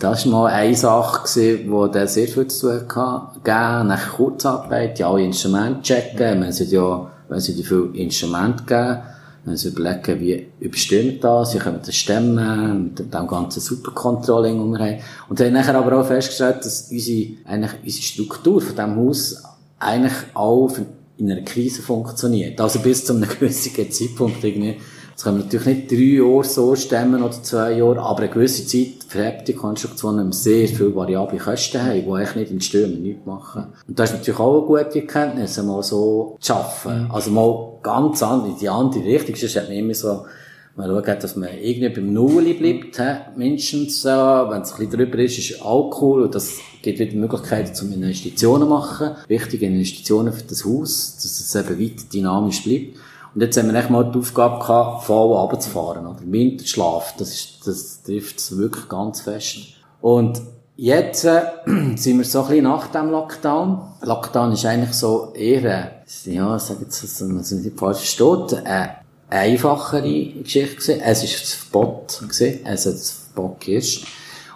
Das 0.00 0.24
war 0.24 0.32
mal 0.32 0.46
eine 0.50 0.74
Sache, 0.74 1.28
der 1.92 2.06
sehr 2.06 2.26
viel 2.26 2.46
zu 2.46 2.68
tun 2.68 2.96
hatte. 2.96 3.86
Nach 3.86 4.12
Kurzarbeit, 4.14 4.98
ja, 4.98 5.10
alle 5.10 5.24
Instrumente 5.24 5.82
checken. 5.82 6.40
Man 6.40 6.52
sollte 6.52 6.74
ja, 6.74 7.10
wenn 7.28 7.40
sie 7.40 7.62
viel 7.62 7.90
Instrumente 7.92 8.64
geben, 8.64 9.00
wenn 9.44 9.56
sie 9.58 9.68
überlegen, 9.68 10.20
wie 10.20 10.46
wir 10.58 11.20
das, 11.20 11.54
wie 11.54 11.58
können 11.58 11.76
wir 11.76 11.86
das 11.86 11.94
stemmen, 11.94 12.84
mit 12.84 13.12
dem 13.12 13.26
ganzen 13.26 13.60
Supercontrolling, 13.60 14.72
das 14.72 14.80
wir 14.80 14.86
haben. 14.86 15.02
Und 15.28 15.40
haben 15.40 15.52
nachher 15.52 15.74
aber 15.74 16.00
auch 16.00 16.06
festgestellt, 16.06 16.64
dass 16.64 16.90
unsere, 16.90 17.32
eigentlich 17.44 17.72
unsere 17.84 18.02
Struktur 18.02 18.60
von 18.62 18.76
diesem 18.76 18.96
Haus 18.96 19.42
eigentlich 19.78 20.14
auch 20.32 20.70
in 21.20 21.30
einer 21.30 21.42
Krise 21.42 21.82
funktioniert. 21.82 22.60
Also 22.60 22.80
bis 22.80 23.04
zu 23.04 23.14
einem 23.14 23.28
gewissen 23.40 23.90
Zeitpunkt 23.90 24.42
irgendwie. 24.42 24.76
Das 25.14 25.24
können 25.24 25.36
wir 25.36 25.44
natürlich 25.44 25.66
nicht 25.66 25.90
drei 25.90 26.24
Jahre 26.24 26.44
so 26.44 26.74
stemmen 26.74 27.22
oder 27.22 27.42
zwei 27.42 27.72
Jahre, 27.72 28.00
aber 28.00 28.20
eine 28.20 28.30
gewisse 28.30 28.66
Zeit 28.66 29.04
für 29.06 29.32
die 29.46 29.52
Konstruktionen 29.52 30.32
sehr 30.32 30.66
viele 30.66 30.96
variable 30.96 31.38
Kosten 31.38 31.82
haben, 31.82 32.02
die 32.02 32.10
eigentlich 32.10 32.36
nicht 32.36 32.50
entstehen, 32.52 32.94
wenn 32.94 33.02
nichts 33.02 33.26
machen. 33.26 33.66
Und 33.86 33.98
das 33.98 34.12
ist 34.12 34.16
natürlich 34.16 34.40
auch 34.40 34.70
eine 34.70 34.82
gute 34.84 35.00
Erkenntnis, 35.00 35.62
mal 35.62 35.82
so 35.82 36.38
zu 36.40 36.46
schaffen. 36.46 37.04
Mhm. 37.04 37.10
Also 37.10 37.30
mal 37.32 37.72
ganz 37.82 38.22
anders, 38.22 38.52
in 38.52 38.58
die 38.60 38.68
andere 38.70 39.04
Richtung. 39.04 39.36
Sonst 39.36 39.56
hat 39.56 39.68
man 39.68 39.76
immer 39.76 39.92
so, 39.92 40.24
man 40.76 40.88
schaut, 40.88 41.22
dass 41.22 41.36
man 41.36 41.50
irgendwie 41.60 41.88
beim 41.88 42.12
Nulli 42.12 42.54
bleibt, 42.54 42.96
he? 42.98 43.38
mindestens, 43.38 44.04
äh, 44.04 44.08
wenn 44.08 44.62
es 44.62 44.72
ein 44.72 44.78
bisschen 44.78 44.90
drüber 44.90 45.18
ist, 45.18 45.38
ist 45.38 45.62
Alkohol 45.62 46.22
und 46.22 46.34
das 46.34 46.58
gibt 46.82 46.98
wieder 46.98 47.16
Möglichkeiten 47.16 47.74
zum 47.74 47.92
Investitionen 47.92 48.68
machen, 48.68 49.16
wichtige 49.28 49.66
Investitionen 49.66 50.32
für 50.32 50.44
das 50.44 50.64
Haus, 50.64 51.16
dass 51.16 51.40
es 51.40 51.54
eben 51.54 51.80
weiter 51.80 52.04
dynamisch 52.12 52.64
bleibt. 52.64 52.96
Und 53.34 53.42
jetzt 53.42 53.56
haben 53.56 53.72
wir 53.72 53.78
echt 53.78 53.90
mal 53.90 54.10
die 54.10 54.18
Aufgabe 54.18 54.58
gehabt, 54.58 55.04
voll 55.04 55.36
runterzufahren, 55.36 56.06
oder? 56.06 56.20
Winterschlaf, 56.24 57.14
das 57.16 57.30
ist, 57.30 57.66
das 57.66 58.02
trifft 58.02 58.38
es 58.38 58.56
wirklich 58.56 58.88
ganz 58.88 59.20
fest. 59.20 59.58
Und 60.00 60.40
jetzt, 60.76 61.24
äh, 61.24 61.42
sind 61.96 62.18
wir 62.18 62.24
so 62.24 62.42
ein 62.42 62.48
bisschen 62.48 62.64
nach 62.64 62.88
dem 62.88 63.10
Lockdown. 63.10 63.82
Lockdown 64.02 64.52
ist 64.52 64.64
eigentlich 64.64 64.94
so 64.94 65.32
eher, 65.34 66.02
ja, 66.24 66.58
sag 66.58 66.80
jetzt, 66.80 67.02
dass 67.04 67.20
man 67.20 67.38
es 67.40 67.52
nicht 67.52 67.78
falsch 67.78 67.98
versteht, 67.98 68.64
eine 68.64 68.99
einfachere 69.30 70.42
Geschichte 70.42 70.76
gewesen. 70.76 71.00
Es 71.00 71.24
ist 71.24 71.42
das 71.42 71.54
Verbot. 71.54 72.22
Es 72.28 72.86
hat 72.86 72.94
das 72.94 73.10
Verbot 73.32 73.66
ist. 73.68 74.02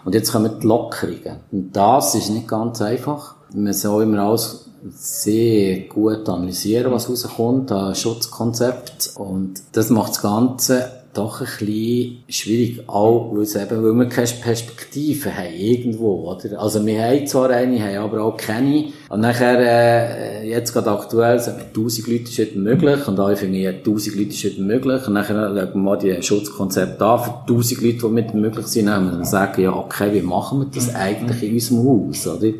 Und 0.04 0.14
jetzt 0.14 0.32
kommen 0.32 0.60
die 0.60 0.66
Lockerungen. 0.66 1.40
Und 1.50 1.72
das 1.72 2.14
ist 2.14 2.28
nicht 2.30 2.48
ganz 2.48 2.82
einfach. 2.82 3.36
Man 3.54 3.72
soll 3.72 4.02
immer 4.02 4.18
alles 4.22 4.68
sehr 4.90 5.80
gut 5.88 6.28
analysieren, 6.28 6.92
was 6.92 7.08
rauskommt, 7.08 7.72
ein 7.72 7.94
Schutzkonzept. 7.94 9.12
Und 9.14 9.62
das 9.72 9.88
macht 9.88 10.10
das 10.10 10.22
Ganze 10.22 11.03
doch 11.14 11.40
ein 11.40 11.46
bisschen 11.46 12.16
schwierig. 12.28 12.88
Auch, 12.88 13.32
weil, 13.32 13.42
es 13.42 13.56
eben, 13.56 13.82
weil 13.82 13.92
wir 13.92 14.08
keine 14.08 14.28
Perspektive 14.28 15.34
haben, 15.34 15.54
irgendwo, 15.54 16.30
oder? 16.30 16.60
Also, 16.60 16.84
wir 16.84 17.02
haben 17.02 17.26
zwar 17.26 17.50
eine, 17.50 17.80
haben 17.80 17.96
aber 17.96 18.22
auch 18.22 18.36
keine. 18.36 18.86
Und 19.08 19.20
nachher, 19.20 19.58
äh, 19.58 20.48
jetzt 20.48 20.72
gerade 20.72 20.90
aktuell, 20.90 21.38
sagen 21.38 21.58
wir, 21.58 21.66
1000 21.66 22.06
Leute 22.08 22.24
ist 22.24 22.38
nicht 22.38 22.56
möglich. 22.56 23.08
Und 23.08 23.18
alle 23.18 23.36
finden, 23.36 23.64
1000 23.66 24.16
Leute 24.16 24.30
ist 24.30 24.44
nicht 24.44 24.58
möglich. 24.58 25.06
Und 25.06 25.14
nachher 25.14 25.34
schauen 25.34 25.54
wir 25.54 25.76
mal 25.76 25.96
die 25.96 26.22
Schutzkonzepte 26.22 27.04
an 27.04 27.24
für 27.24 27.34
1000 27.48 27.80
Leute, 27.80 27.98
die 27.98 28.08
nicht 28.08 28.34
möglich 28.34 28.66
sind. 28.66 28.86
Dann 28.86 29.18
wir 29.18 29.24
sagen, 29.24 29.62
ja, 29.62 29.72
okay, 29.72 30.12
wie 30.12 30.22
machen 30.22 30.60
wir 30.60 30.66
das 30.74 30.94
eigentlich 30.94 31.42
in 31.42 31.54
unserem 31.54 31.78
Haus, 32.08 32.26
oder? 32.26 32.52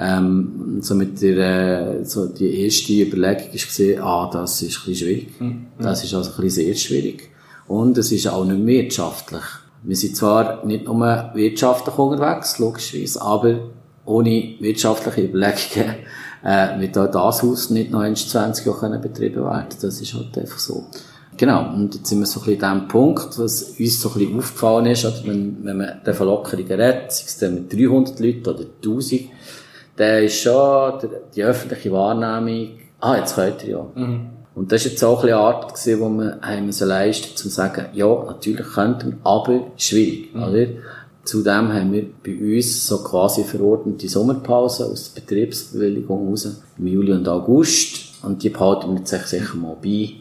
Ähm, 0.00 0.78
so 0.80 0.94
mit 0.94 1.20
der, 1.20 1.98
äh, 1.98 2.04
so 2.04 2.26
die 2.26 2.62
erste 2.62 2.92
Überlegung 2.92 3.48
ist 3.52 3.66
gesehen, 3.66 4.00
ah, 4.00 4.30
das 4.32 4.62
ist 4.62 4.78
ein 4.78 4.92
bisschen 4.92 4.94
schwierig. 4.94 5.40
Mhm. 5.40 5.66
Das 5.80 6.04
ist 6.04 6.14
also 6.14 6.30
ein 6.30 6.36
bisschen 6.40 6.64
sehr 6.66 6.74
schwierig. 6.74 7.30
Und 7.68 7.98
es 7.98 8.10
ist 8.10 8.26
auch 8.26 8.44
nicht 8.44 8.66
wirtschaftlich. 8.66 9.42
Wir 9.82 9.96
sind 9.96 10.16
zwar 10.16 10.64
nicht 10.64 10.86
nur 10.86 11.30
wirtschaftlich 11.34 11.96
unterwegs, 11.96 12.58
logischerweise, 12.58 13.22
aber 13.22 13.58
ohne 14.04 14.54
wirtschaftliche 14.58 15.28
Überlegungen 15.28 15.96
äh, 16.42 16.80
wird 16.80 16.96
auch 16.98 17.10
das 17.10 17.42
Haus 17.42 17.70
nicht 17.70 17.90
noch 17.90 18.02
20 18.02 18.66
Jahre 18.66 18.98
betrieben 18.98 19.44
werden. 19.44 19.68
Das 19.80 20.00
ist 20.00 20.14
halt 20.14 20.36
einfach 20.36 20.58
so. 20.58 20.86
Genau, 21.36 21.72
und 21.72 21.94
jetzt 21.94 22.08
sind 22.08 22.18
wir 22.18 22.26
so 22.26 22.40
ein 22.40 22.46
bisschen 22.46 22.64
an 22.64 22.80
dem 22.80 22.88
Punkt, 22.88 23.38
was 23.38 23.62
uns 23.62 24.00
so 24.00 24.08
ein 24.08 24.14
bisschen 24.14 24.38
aufgefallen 24.38 24.86
ist, 24.86 25.04
oder 25.04 25.20
wenn, 25.24 25.58
wenn 25.62 25.76
man 25.76 26.00
den 26.04 26.14
Verlockerungen 26.14 26.66
redet, 26.66 27.12
sei 27.12 27.24
es 27.26 27.38
dann 27.38 27.54
mit 27.54 27.72
300 27.72 28.18
Leuten 28.18 28.48
oder 28.48 28.64
1000, 28.82 29.20
der 29.96 30.24
ist 30.24 30.40
schon 30.40 30.94
die 31.36 31.44
öffentliche 31.44 31.92
Wahrnehmung, 31.92 32.70
ah, 32.98 33.16
jetzt 33.16 33.36
könnt 33.36 33.62
ihr 33.62 33.70
ja. 33.70 33.86
Mhm. 33.94 34.30
Und 34.58 34.72
das 34.72 34.84
war 34.84 34.90
jetzt 34.90 35.04
auch 35.04 35.22
eine 35.22 35.36
Art, 35.36 35.72
gewesen, 35.72 36.00
wo 36.00 36.08
wir 36.08 36.40
haben 36.42 36.66
müssen 36.66 36.88
leisten, 36.88 37.36
zu 37.36 37.48
sagen, 37.48 37.86
ja, 37.92 38.08
natürlich 38.26 38.66
könnten 38.66 39.10
wir, 39.10 39.18
aber 39.22 39.60
schwierig, 39.76 40.34
mhm. 40.34 40.42
oder? 40.42 40.66
Zudem 41.22 41.72
haben 41.72 41.92
wir 41.92 42.06
bei 42.24 42.56
uns 42.56 42.84
so 42.86 42.98
quasi 43.04 43.44
verordnete 43.44 44.08
Sommerpause 44.08 44.86
aus 44.86 45.12
der 45.14 45.20
Betriebsbewilligung 45.20 46.28
raus, 46.28 46.60
im 46.76 46.86
Juli 46.88 47.12
und 47.12 47.28
August. 47.28 48.14
Und 48.24 48.42
die 48.42 48.48
behalten 48.48 48.98
wir 48.98 49.06
sich 49.06 49.22
sicher 49.26 49.54
mal 49.54 49.76
bei. 49.80 50.14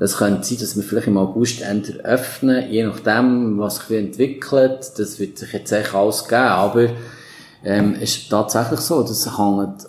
Das 0.00 0.16
könnte 0.16 0.44
sein, 0.44 0.58
dass 0.58 0.74
wir 0.74 0.82
vielleicht 0.82 1.06
im 1.06 1.18
August 1.18 1.62
Ende 1.62 2.04
öffnen, 2.04 2.68
je 2.68 2.84
nachdem, 2.84 3.56
was 3.58 3.76
sich 3.76 3.98
entwickelt. 3.98 4.92
Das 4.96 5.20
wird 5.20 5.38
sich 5.38 5.52
jetzt 5.52 5.70
echt 5.70 5.94
alles 5.94 6.26
geben. 6.26 6.42
Aber 6.42 6.88
ähm, 7.66 7.94
ist 7.94 8.30
tatsächlich 8.30 8.78
so, 8.78 9.02
das 9.02 9.36
hängt 9.36 9.88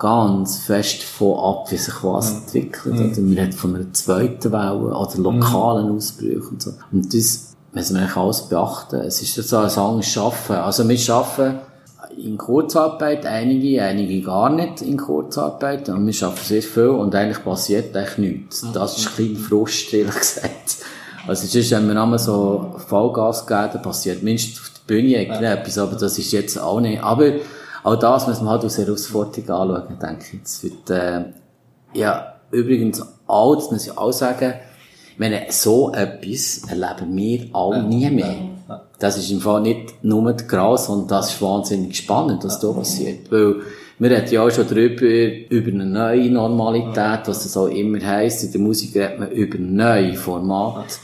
ganz 0.00 0.58
fest 0.58 1.04
von 1.04 1.38
ab, 1.38 1.70
wie 1.70 1.76
sich 1.76 2.02
was 2.02 2.32
mhm. 2.32 2.38
entwickelt. 2.38 2.94
Mhm. 2.94 3.12
Oder 3.12 3.20
man 3.20 3.38
redet 3.38 3.54
von 3.54 3.76
einer 3.76 3.92
zweiten 3.92 4.50
Welle 4.50 4.74
oder 4.74 5.18
lokalen 5.18 5.88
mhm. 5.88 5.96
Ausbrüchen 5.96 6.48
und 6.50 6.62
so. 6.62 6.72
Und 6.90 7.14
das 7.14 7.54
müssen 7.72 7.94
wir 7.94 8.02
eigentlich 8.02 8.16
alles 8.16 8.42
beachten. 8.42 8.96
Es 8.96 9.22
ist 9.22 9.34
so 9.36 9.56
ein 9.56 9.70
anderes 9.70 10.18
Arbeiten. 10.18 10.52
Also 10.54 10.88
wir 10.88 11.14
arbeiten 11.14 11.58
in 12.16 12.36
Kurzarbeit, 12.36 13.24
einige, 13.24 13.82
einige 13.82 14.20
gar 14.20 14.50
nicht 14.50 14.82
in 14.82 14.96
Kurzarbeit. 14.96 15.88
Und 15.90 16.04
wir 16.04 16.26
arbeiten 16.26 16.44
sehr 16.44 16.62
viel 16.62 16.88
und 16.88 17.14
eigentlich 17.14 17.44
passiert 17.44 17.96
eigentlich 17.96 18.18
nichts. 18.18 18.66
Das 18.74 18.98
ist 18.98 19.06
ein 19.06 19.16
bisschen 19.16 19.36
Frust, 19.36 19.94
ehrlich 19.94 20.18
gesagt. 20.18 20.78
Also 21.28 21.44
es 21.44 21.54
ist, 21.54 21.70
wenn 21.70 21.86
wir 21.86 22.02
einmal 22.02 22.18
so 22.18 22.74
Vollgas 22.88 23.46
geben, 23.46 23.70
dann 23.74 23.82
passiert 23.82 24.24
mindestens 24.24 24.71
auf 24.92 24.98
der 24.98 25.02
Bühne 25.02 25.22
irgendetwas, 25.22 25.78
aber 25.78 25.96
das 25.96 26.18
ist 26.18 26.32
jetzt 26.32 26.58
auch 26.58 26.80
nicht. 26.80 27.02
Aber 27.02 27.32
auch 27.82 27.96
das 27.96 28.26
müssen 28.26 28.44
wir 28.44 28.50
halt 28.50 28.64
als 28.64 28.78
Herausforderung 28.78 29.50
anschauen, 29.50 29.98
denke 30.00 30.24
ich. 30.34 30.42
Es 30.42 30.62
wird, 30.62 30.90
äh, 30.90 31.24
ja, 31.94 32.34
übrigens 32.50 33.02
auch, 33.26 33.54
das 33.56 33.70
muss 33.70 33.86
ich 33.86 33.96
auch 33.96 34.12
sagen, 34.12 34.54
wenn 35.18 35.34
so 35.50 35.92
etwas 35.92 36.62
erleben 36.68 37.16
wir 37.16 37.46
alle 37.52 37.82
nie 37.82 38.10
mehr. 38.10 38.36
Das 38.98 39.18
ist 39.18 39.30
im 39.30 39.40
Fall 39.40 39.62
nicht 39.62 40.04
nur 40.04 40.32
das 40.32 40.46
Gras, 40.46 40.86
sondern 40.86 41.08
das 41.08 41.34
ist 41.34 41.42
wahnsinnig 41.42 41.96
spannend, 41.96 42.44
was 42.44 42.60
da 42.60 42.72
passiert. 42.72 43.30
Weil, 43.30 43.56
wir 43.98 44.10
reden 44.10 44.32
ja 44.32 44.42
auch 44.42 44.50
schon 44.50 44.66
darüber, 44.66 45.06
über 45.48 45.70
eine 45.70 45.86
neue 45.86 46.30
Normalität, 46.30 47.20
was 47.26 47.44
das 47.44 47.56
auch 47.56 47.68
immer 47.68 48.00
heisst. 48.00 48.42
In 48.42 48.52
der 48.52 48.60
Musik 48.60 48.96
redet 48.96 49.20
man 49.20 49.30
über 49.30 49.58
neue 49.58 50.14
Formate 50.14 50.94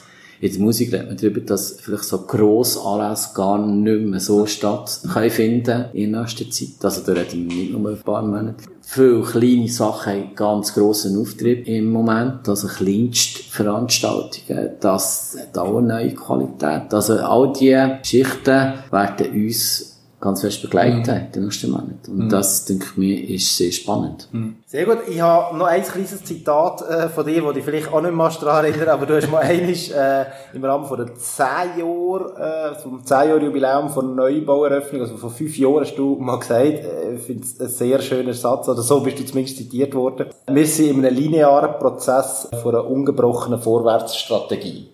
in 0.41 0.53
der 0.53 0.61
Musik 0.61 0.93
redet 0.93 1.09
man 1.09 1.16
darüber, 1.16 1.41
dass 1.41 1.80
vielleicht 1.80 2.05
so 2.05 2.18
grosse 2.18 2.80
Anlässe 2.80 3.30
gar 3.34 3.59
nicht 3.59 4.03
mehr 4.03 4.20
so 4.20 4.47
statt 4.47 5.01
können 5.12 5.30
finden 5.30 5.86
in 5.95 6.12
nächster 6.12 6.49
Zeit. 6.49 6.76
Also 6.82 7.01
da 7.05 7.12
reden 7.12 7.51
wir 7.51 7.57
nicht 7.57 7.72
nur 7.72 7.91
ein 7.91 7.99
paar 7.99 8.22
Monate. 8.22 8.55
Viele 8.82 9.22
kleine 9.22 9.68
Sachen 9.68 10.12
haben 10.12 10.34
ganz 10.34 10.72
grossen 10.72 11.20
Auftrieb 11.20 11.66
im 11.66 11.91
Moment. 11.91 12.49
Also 12.49 12.68
Kleinstveranstaltungen, 12.68 14.70
das 14.80 15.36
hat 15.39 15.59
auch 15.59 15.76
eine 15.78 15.89
neue 15.89 16.14
Qualität. 16.14 16.95
Also 16.95 17.18
all 17.18 17.53
diese 17.53 17.99
Geschichten 18.01 18.72
werden 18.91 19.32
uns 19.32 19.98
ganz 20.21 20.41
fest 20.41 20.62
begleitet 20.62 21.07
mhm. 21.07 21.14
in 21.14 21.33
den 21.33 21.45
nächsten 21.45 21.71
Monaten. 21.71 22.11
Und 22.11 22.25
mhm. 22.25 22.29
das, 22.29 22.64
denke 22.64 22.87
ich 22.91 22.97
mir, 22.97 23.31
ist 23.31 23.57
sehr 23.57 23.71
spannend. 23.71 24.29
Mhm. 24.33 24.57
Sehr 24.66 24.85
gut. 24.85 24.99
Ich 25.09 25.21
habe 25.21 25.57
noch 25.57 25.66
ein 25.66 25.83
kleines 25.83 26.25
Zitat 26.25 26.83
äh, 26.83 27.09
von 27.09 27.25
dir, 27.25 27.43
das 27.43 27.55
dich 27.55 27.64
vielleicht 27.64 27.93
auch 27.93 28.01
nicht 28.01 28.14
mehr 28.14 28.29
daran 28.41 28.64
erinnern, 28.64 28.89
aber 28.89 29.07
du 29.07 29.16
hast 29.16 29.31
mal 29.31 29.39
eines 29.43 29.91
äh, 29.91 30.25
im 30.53 30.64
Rahmen 30.64 30.87
von 30.87 30.97
der 30.99 31.14
10 31.14 31.47
Jahre, 31.79 32.75
äh, 32.75 32.83
vom 32.83 33.05
10 33.05 33.16
Jahre 33.16 33.45
Jubiläum 33.45 33.91
von 33.91 34.16
der 34.16 34.31
Neubaueröffnung, 34.31 35.03
also 35.03 35.16
vor 35.16 35.31
fünf 35.31 35.57
Jahren 35.57 35.81
hast 35.81 35.95
du 35.95 36.16
mal 36.16 36.39
gesagt, 36.39 36.64
äh, 36.64 37.14
ich 37.14 37.23
finde 37.23 37.45
es 37.45 37.61
ein 37.61 37.69
sehr 37.69 38.01
schöner 38.01 38.35
Satz, 38.35 38.69
oder 38.69 38.83
so 38.83 39.01
bist 39.01 39.21
du 39.21 39.25
zumindest 39.25 39.57
zitiert 39.57 39.95
worden. 39.95 40.27
Wir 40.51 40.66
sind 40.66 40.99
in 40.99 41.07
einem 41.07 41.14
linearen 41.14 41.79
Prozess 41.79 42.49
von 42.62 42.75
einer 42.75 42.87
ungebrochenen 42.87 43.61
Vorwärtsstrategie. 43.61 44.89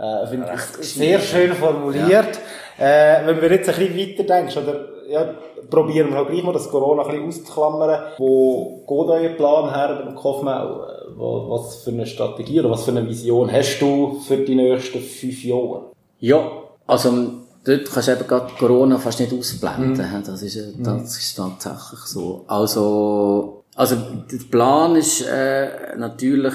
Äh, 0.00 0.26
finde 0.28 0.48
ich 0.54 0.88
sehr 0.88 1.20
schön 1.20 1.52
formuliert. 1.52 2.08
Ja. 2.08 2.42
Äh, 2.80 3.26
wenn 3.26 3.42
wir 3.42 3.52
jetzt 3.52 3.68
ein 3.68 3.74
bisschen 3.76 3.96
weiter 3.96 4.24
denkst, 4.24 4.56
oder, 4.56 4.86
ja, 5.06 5.34
probieren 5.68 6.08
wir 6.08 6.16
halt 6.16 6.30
gleich 6.30 6.42
mal 6.42 6.52
das 6.52 6.70
Corona 6.70 7.02
ein 7.02 7.08
bisschen 7.08 7.28
auszuklammern. 7.28 8.02
Wo 8.16 8.82
geht 8.88 9.08
euer 9.08 9.28
Plan 9.30 9.74
her 9.74 10.02
beim 10.02 10.14
Kaufmau? 10.16 10.86
Was 11.16 11.82
für 11.82 11.90
eine 11.90 12.06
Strategie 12.06 12.60
oder 12.60 12.70
was 12.70 12.84
für 12.84 12.92
eine 12.92 13.06
Vision 13.06 13.52
hast 13.52 13.80
du 13.80 14.20
für 14.26 14.38
die 14.38 14.54
nächsten 14.54 15.00
fünf 15.00 15.44
Jahre? 15.44 15.90
Ja, 16.20 16.50
also, 16.86 17.10
dort 17.64 17.92
kannst 17.92 18.08
du 18.08 18.12
eben 18.12 18.26
gerade 18.26 18.52
Corona 18.58 18.98
fast 18.98 19.20
nicht 19.20 19.32
ausblenden. 19.32 19.92
Mhm. 19.92 20.22
Das 20.24 20.42
ist, 20.42 20.78
mhm. 20.78 20.82
das 20.82 21.18
ist 21.18 21.34
tatsächlich 21.36 22.00
so. 22.06 22.44
Also, 22.46 23.64
also, 23.74 23.96
der 24.30 24.38
Plan 24.50 24.96
ist, 24.96 25.22
äh, 25.28 25.96
natürlich, 25.98 26.54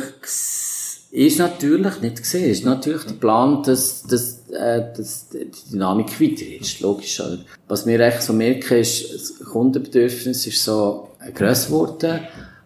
ist 1.12 1.40
natürlich 1.40 2.02
nicht 2.02 2.18
gesehen. 2.18 2.50
Ist 2.50 2.66
natürlich 2.66 3.04
der 3.04 3.14
Plan, 3.14 3.62
dass, 3.62 4.04
dass, 4.04 4.35
äh, 4.52 4.82
dass 4.96 5.30
die 5.30 5.50
Dynamik 5.72 6.20
weiter 6.22 6.46
ist. 6.62 6.80
Logisch. 6.82 7.20
Oder? 7.20 7.40
Was 7.68 7.86
wir 7.86 8.00
echt 8.00 8.22
so 8.22 8.34
merken, 8.34 8.78
ist, 8.78 9.14
das 9.14 9.40
Kundenbedürfnis 9.40 10.46
ist 10.48 10.64
so 10.64 11.10
grösser 11.34 11.68
geworden 11.68 12.20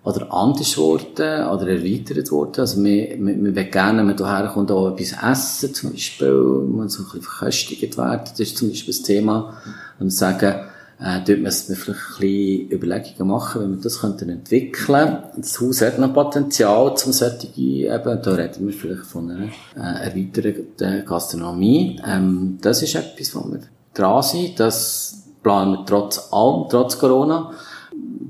oder 0.03 0.33
anders 0.33 0.75
geworden 0.75 1.47
oder 1.47 1.67
erweitert 1.67 2.31
worden. 2.31 2.61
Also 2.61 2.83
wir, 2.83 3.09
wir, 3.19 3.43
wir 3.43 3.55
wollen 3.55 3.71
gerne, 3.71 4.07
wenn 4.07 4.17
hierher 4.17 4.51
kommt, 4.53 4.71
auch 4.71 4.95
etwas 4.95 5.15
essen, 5.21 5.73
zum 5.73 5.91
Beispiel, 5.91 6.31
man 6.31 6.89
so 6.89 7.03
ein 7.03 7.05
bisschen 7.05 7.21
verköstigt 7.21 7.97
werden. 7.97 8.21
Das 8.29 8.39
ist 8.39 8.57
zum 8.57 8.69
Beispiel 8.69 8.93
das 8.93 9.03
Thema. 9.03 9.57
Und 9.99 10.11
sagen, 10.11 10.55
äh, 11.01 11.21
dort 11.25 11.39
müssen 11.39 11.69
wir 11.69 11.75
vielleicht 11.77 11.99
ein 11.99 12.19
bisschen 12.19 12.71
Überlegungen 12.71 13.27
machen, 13.31 13.61
wie 13.61 13.75
wir 13.75 13.81
das 13.81 14.01
könnten 14.01 14.29
entwickeln. 14.29 15.19
Das 15.37 15.61
Haus 15.61 15.81
hat 15.81 15.97
noch 15.97 16.13
Potenzial 16.13 16.97
zum 16.97 17.13
solche, 17.13 17.47
eben, 17.57 18.21
da 18.21 18.33
reden 18.33 18.67
wir 18.67 18.73
vielleicht 18.73 19.05
von 19.05 19.31
einer 19.31 19.45
äh, 19.77 20.09
erweiterten 20.09 21.05
Gastronomie. 21.05 22.01
Ähm, 22.05 22.57
das 22.61 22.81
ist 22.83 22.95
etwas, 22.95 23.33
wo 23.33 23.49
wir 23.49 23.61
dran 23.93 24.23
sind. 24.23 24.59
Das 24.59 25.23
planen 25.41 25.71
wir 25.71 25.85
trotz 25.85 26.33
allem, 26.33 26.65
trotz 26.69 26.99
Corona. 26.99 27.53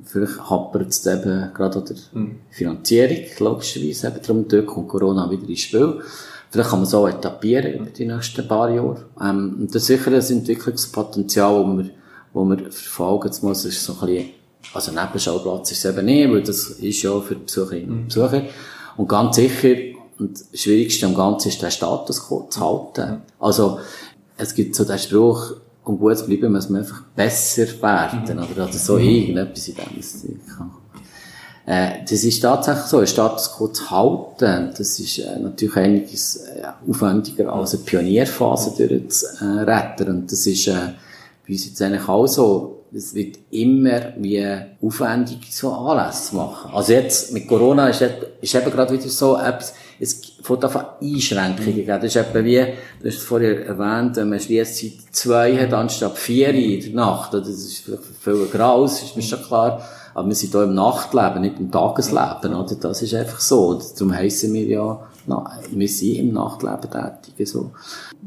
Vielleicht 0.05 0.39
hapert 0.49 0.89
es 0.89 1.05
eben 1.07 1.51
gerade 1.53 1.80
an 1.80 1.86
der 1.86 1.95
mhm. 2.13 2.36
Finanzierung, 2.51 3.26
logischerweise. 3.39 4.07
Eben 4.09 4.22
darum, 4.22 4.47
dort 4.47 4.67
kommt 4.67 4.89
Corona 4.89 5.30
wieder 5.32 5.49
ins 5.49 5.61
Spiel. 5.61 6.01
Vielleicht 6.51 6.70
kann 6.70 6.80
man 6.80 6.88
so 6.88 7.07
etablieren 7.07 7.74
über 7.74 7.89
die 7.89 8.05
nächsten 8.05 8.47
paar 8.47 8.70
Jahre. 8.70 9.05
Ähm, 9.20 9.57
und 9.59 9.74
das 9.74 9.84
ist 9.84 9.88
sicher 9.88 10.11
ein 10.11 10.38
Entwicklungspotenzial, 10.38 11.63
das 11.63 11.78
wir 11.78 11.99
wo 12.34 12.44
man 12.44 12.60
verfolgen 12.60 13.32
muss, 13.42 13.66
ist 13.66 13.84
so 13.84 13.94
ein 13.94 14.08
bisschen, 14.08 14.30
also 14.74 14.92
Nebenschauplatz 14.92 15.72
ist 15.72 15.86
es 15.86 15.92
eben 15.92 16.06
nicht, 16.06 16.30
weil 16.30 16.44
das 16.44 16.70
ist 16.70 17.02
ja 17.02 17.20
für 17.20 17.36
die 17.36 17.44
Besucherinnen 17.44 17.92
und 17.92 18.06
Besucher. 18.08 18.44
Und 18.98 19.08
ganz 19.08 19.36
sicher, 19.36 19.76
und 20.20 20.40
das 20.40 20.62
Schwierigste 20.62 21.06
am 21.06 21.16
Ganzen 21.16 21.50
ist, 21.50 21.62
den 21.62 21.72
Status 21.72 22.28
quo 22.28 22.48
zu 22.50 22.60
halten. 22.60 23.22
Also, 23.40 23.80
es 24.38 24.54
gibt 24.54 24.76
so 24.76 24.84
den 24.84 25.00
Spruch, 25.00 25.54
um 25.86 25.98
gut 25.98 26.18
zu 26.18 26.26
bleiben, 26.26 26.52
muss 26.52 26.70
man 26.70 26.82
einfach 26.82 27.04
besser 27.16 27.68
werden, 27.82 28.24
mhm. 28.24 28.44
oder, 28.44 28.66
oder 28.66 28.74
so 28.74 28.98
irgendetwas 28.98 29.68
in 29.70 29.76
dem 29.76 30.02
Stil. 30.02 30.40
Äh, 31.66 32.04
das 32.10 32.24
ist 32.24 32.42
tatsächlich 32.42 32.86
so, 32.86 32.98
einen 32.98 33.08
Status 33.08 33.52
quo 33.56 33.68
zu 33.68 33.92
halten, 33.92 34.74
das 34.76 35.00
ist 35.00 35.20
äh, 35.20 35.40
natürlich 35.40 35.76
einiges 35.76 36.38
äh, 36.38 36.64
aufwendiger 36.88 37.54
als 37.54 37.76
eine 37.76 37.84
Pionierphase 37.84 38.74
durchzuretten. 38.76 40.08
Und 40.08 40.32
das 40.32 40.48
ist, 40.48 40.68
äh, 40.68 40.94
bei 41.50 41.54
uns 41.56 41.66
jetzt 41.66 41.82
eigentlich 41.82 42.08
auch 42.08 42.28
so, 42.28 42.86
es 42.93 43.14
wird 43.16 43.39
immer 43.50 44.14
wie 44.18 44.45
aufwendig 44.82 45.39
so 45.52 45.72
Anlässe 45.72 46.30
zu 46.30 46.36
machen. 46.36 46.72
Also 46.74 46.93
jetzt 46.93 47.34
mit 47.34 47.47
Corona 47.47 47.89
ist, 47.89 48.04
ist 48.41 48.56
eben 48.56 48.72
gerade 48.72 48.93
wieder 48.93 49.10
so 49.10 49.36
etwas, 49.36 49.74
es 50.00 50.22
fängt 50.41 50.64
einfach 50.64 51.02
Einschränkungen 51.02 51.76
geben. 51.76 51.88
Das 51.88 52.04
ist 52.04 52.16
etwa 52.16 52.43
wie, 52.43 52.58
du 53.02 53.08
hast 53.08 53.18
es 53.18 53.24
vorher 53.24 53.66
erwähnt, 53.66 54.16
wenn 54.16 54.30
man 54.30 54.39
Schließzeit 54.39 54.93
zwei 55.12 55.58
hat 55.58 55.74
anstatt 55.74 56.18
vier 56.18 56.50
in 56.50 56.82
der 56.82 56.93
Nacht. 56.93 57.34
Das 57.34 57.47
ist 57.47 57.84
viel 58.22 58.47
graus, 58.52 59.02
ist 59.02 59.16
mir 59.16 59.24
schon 59.24 59.41
klar. 59.41 59.82
Aber 60.14 60.28
wir 60.28 60.36
sind 60.36 60.52
hier 60.52 60.64
im 60.64 60.74
Nachtleben, 60.76 61.41
nicht 61.41 61.60
im 61.60 61.72
Tagesleben, 61.72 62.54
oder? 62.54 62.76
Das 62.76 63.02
ist 63.02 63.14
einfach 63.14 63.39
so. 63.39 63.82
Darum 63.93 64.14
heissen 64.14 64.54
wir 64.54 64.66
ja, 64.66 65.00
na, 65.28 65.60
wir 65.70 65.88
sind 65.88 66.16
im 66.16 66.34
Nachtleben 66.34 66.89
tätig, 66.91 67.47
so. 67.47 67.72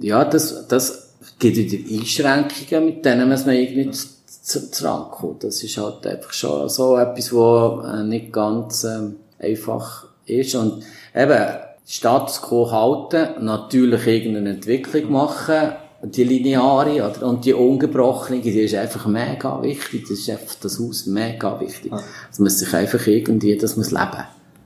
Ja, 0.00 0.24
das, 0.24 0.68
das, 0.68 1.11
gibt 1.38 1.56
wieder 1.56 2.00
Einschränkungen, 2.00 2.84
mit 2.86 3.04
denen 3.04 3.28
man 3.28 3.48
irgendwie 3.48 3.90
zu, 3.90 4.70
zu 4.70 4.84
rankommen. 4.84 5.36
Das 5.40 5.62
ist 5.62 5.76
halt 5.76 6.06
einfach 6.06 6.32
schon 6.32 6.68
so 6.68 6.96
etwas, 6.96 7.32
was 7.32 7.94
äh, 7.94 8.04
nicht 8.04 8.32
ganz 8.32 8.84
ähm, 8.84 9.16
einfach 9.38 10.06
ist. 10.26 10.54
Und 10.54 10.84
eben, 11.14 11.38
Status 11.86 12.40
quo 12.40 12.70
halten, 12.70 13.44
natürlich 13.44 14.06
irgendeine 14.06 14.50
Entwicklung 14.50 15.12
machen, 15.12 15.72
die 16.02 16.24
lineare 16.24 16.94
oder, 16.94 17.26
und 17.26 17.44
die 17.44 17.52
ungebrochene, 17.52 18.40
die 18.40 18.50
ist 18.60 18.74
einfach 18.74 19.06
mega 19.06 19.62
wichtig. 19.62 20.02
Das 20.08 20.18
ist 20.18 20.30
einfach 20.30 20.54
das 20.60 20.78
Haus 20.80 21.06
mega 21.06 21.60
wichtig. 21.60 21.92
Es 22.30 22.38
muss 22.38 22.58
sich 22.58 22.72
einfach 22.74 23.06
irgendwie, 23.06 23.56
das 23.56 23.76
muss 23.76 23.90
leben. 23.90 24.24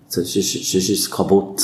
Sonst 0.09 0.36
ist, 0.36 0.52
sonst 0.52 0.88
ist 0.88 1.00
es 1.00 1.11
kaputt. 1.11 1.62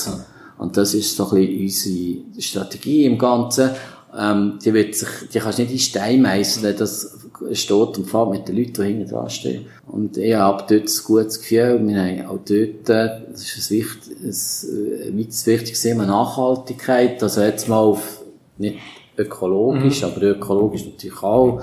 Und 0.58 0.76
das 0.76 0.94
ist 0.94 1.16
so 1.16 1.30
ein 1.30 1.46
bisschen 1.46 1.94
unsere 1.94 2.42
Strategie 2.42 3.04
im 3.04 3.18
Ganzen. 3.18 3.70
Ähm, 4.18 4.58
die 4.64 4.74
wird 4.74 4.94
sich, 4.94 5.08
die 5.32 5.38
kannst 5.38 5.58
du 5.58 5.62
nicht 5.62 5.72
in 5.72 5.78
Stein 5.78 6.22
meißeln. 6.22 6.76
Das 6.76 7.18
steht 7.52 7.98
und 7.98 8.06
fährt 8.06 8.30
mit 8.30 8.48
den 8.48 8.56
Leuten, 8.56 8.72
die 8.74 8.82
hinten 8.82 9.10
dran 9.10 9.30
stehen. 9.30 9.66
Und 9.86 10.16
ich 10.16 10.34
habe 10.34 10.64
dort 10.68 10.88
ein 10.88 11.04
gutes 11.04 11.40
Gefühl. 11.40 11.80
Wir 11.86 12.02
haben 12.02 12.26
auch 12.26 12.38
dort, 12.44 12.88
das 12.88 13.42
ist 13.42 13.70
ein, 13.70 13.78
wichtig, 13.78 14.12
ein, 14.22 15.18
ein 15.18 15.18
wichtiges 15.18 15.82
Thema, 15.82 16.06
Nachhaltigkeit. 16.06 17.22
Also 17.22 17.42
jetzt 17.42 17.68
mal 17.68 17.78
auf, 17.78 18.20
nicht 18.58 18.78
ökologisch, 19.16 20.02
mhm. 20.02 20.08
aber 20.08 20.22
ökologisch 20.22 20.84
natürlich 20.84 21.22
auch. 21.22 21.62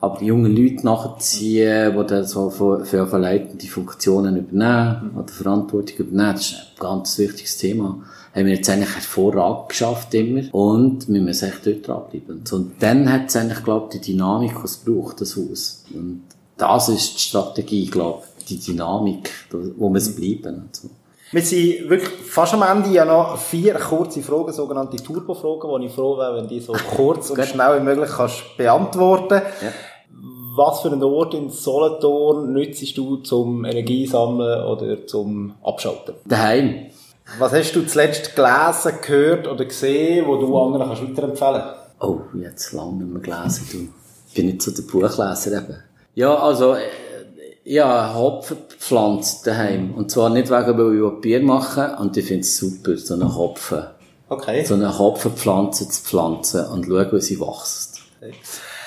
Aber 0.00 0.18
die 0.18 0.26
jungen 0.26 0.54
Leute 0.54 0.84
nachziehen, 0.84 1.96
die 1.98 2.06
dann 2.06 2.24
so 2.24 2.50
für, 2.50 2.84
für 2.84 3.06
verleitende 3.06 3.66
Funktionen 3.66 4.36
übernehmen, 4.36 5.10
oder 5.16 5.32
Verantwortung 5.32 5.96
übernehmen, 5.96 6.34
das 6.34 6.50
ist 6.50 6.54
ein 6.54 6.80
ganz 6.80 7.18
wichtiges 7.18 7.56
Thema 7.56 8.02
haben 8.38 8.46
wir 8.46 8.54
jetzt 8.54 8.70
eigentlich 8.70 8.94
hervorragend 8.94 9.68
geschafft 9.68 10.14
immer. 10.14 10.42
Und 10.52 11.08
wir 11.08 11.20
müssen 11.20 11.48
echt 11.48 11.66
dort 11.66 11.86
dranbleiben. 11.86 12.42
Und 12.50 12.72
dann 12.80 13.10
hat 13.10 13.28
es 13.28 13.36
eigentlich, 13.36 13.64
glaube 13.64 13.88
ich, 13.90 14.00
die 14.00 14.12
Dynamik, 14.12 14.52
die 14.58 14.64
es 14.64 14.76
braucht, 14.76 15.20
das 15.20 15.36
Haus. 15.36 15.84
Und 15.92 16.22
das 16.56 16.88
ist 16.88 17.14
die 17.14 17.22
Strategie, 17.22 17.86
glaube 17.86 18.22
ich, 18.38 18.44
die 18.44 18.58
Dynamik, 18.58 19.30
wo 19.76 19.88
wir 19.90 19.98
es 19.98 20.14
bleiben. 20.14 20.62
Und 20.62 20.76
so. 20.76 20.90
Wir 21.30 21.42
sind 21.42 21.90
wirklich 21.90 22.08
fast 22.08 22.54
am 22.54 22.62
Ende 22.62 22.88
ja 22.90 23.04
noch 23.04 23.36
vier 23.36 23.74
kurze 23.74 24.22
Fragen, 24.22 24.52
sogenannte 24.52 24.96
Turbo-Fragen, 24.96 25.68
wo 25.68 25.78
ich 25.78 25.92
froh 25.92 26.16
wäre, 26.16 26.36
wenn 26.36 26.48
die 26.48 26.60
so 26.60 26.72
kurz 26.96 27.30
und 27.30 27.44
schnell 27.44 27.80
wie 27.80 27.84
möglich 27.84 28.10
kannst 28.16 28.56
beantworten. 28.56 29.42
Ja. 29.62 29.72
Was 30.56 30.80
für 30.80 30.90
einen 30.90 31.02
Ort 31.02 31.34
in 31.34 31.50
Solothurn 31.50 32.52
nützt 32.52 32.96
du 32.96 33.18
zum 33.18 33.64
Energiesammeln 33.64 34.64
oder 34.64 35.06
zum 35.06 35.54
Abschalten? 35.62 36.14
Daheim. 36.24 36.86
Was 37.38 37.52
hast 37.52 37.72
du 37.76 37.86
zuletzt 37.86 38.34
gelesen, 38.34 38.92
gehört 39.06 39.46
oder 39.46 39.66
gesehen, 39.66 40.26
wo 40.26 40.36
du 40.36 40.58
anderen 40.58 40.88
kannst 40.88 41.02
weiterempfehlen 41.02 41.62
Oh, 42.00 42.20
jetzt 42.34 42.72
lange 42.72 43.04
nicht 43.04 43.12
mehr 43.12 43.22
gelesen. 43.22 43.68
Du. 43.70 43.88
Ich 44.28 44.34
bin 44.34 44.46
nicht 44.46 44.62
so 44.62 44.70
der 44.70 44.82
Buchleser 44.82 45.58
eben. 45.58 45.76
Ja, 46.14 46.34
also, 46.34 46.74
äh, 46.74 46.88
ja, 47.68 48.14
Hopfen 48.14 48.56
gepflanzt 48.68 49.46
daheim. 49.46 49.94
Und 49.94 50.10
zwar 50.10 50.30
nicht 50.30 50.50
wegen, 50.50 50.78
weil 50.78 51.14
ich 51.16 51.20
Bier 51.20 51.42
machen 51.42 51.94
und 51.98 52.16
ich 52.16 52.24
finde 52.24 52.40
es 52.40 52.56
super, 52.56 52.96
so 52.96 53.14
einen 53.14 53.34
Hopfen. 53.34 53.84
Okay. 54.30 54.64
So 54.64 54.74
eine 54.74 54.98
Hopfenpflanze 54.98 55.88
zu 55.88 56.02
pflanzen 56.02 56.66
und 56.66 56.86
schauen, 56.86 57.12
wie 57.12 57.20
sie 57.20 57.40
wächst. 57.40 58.00
Okay. 58.20 58.32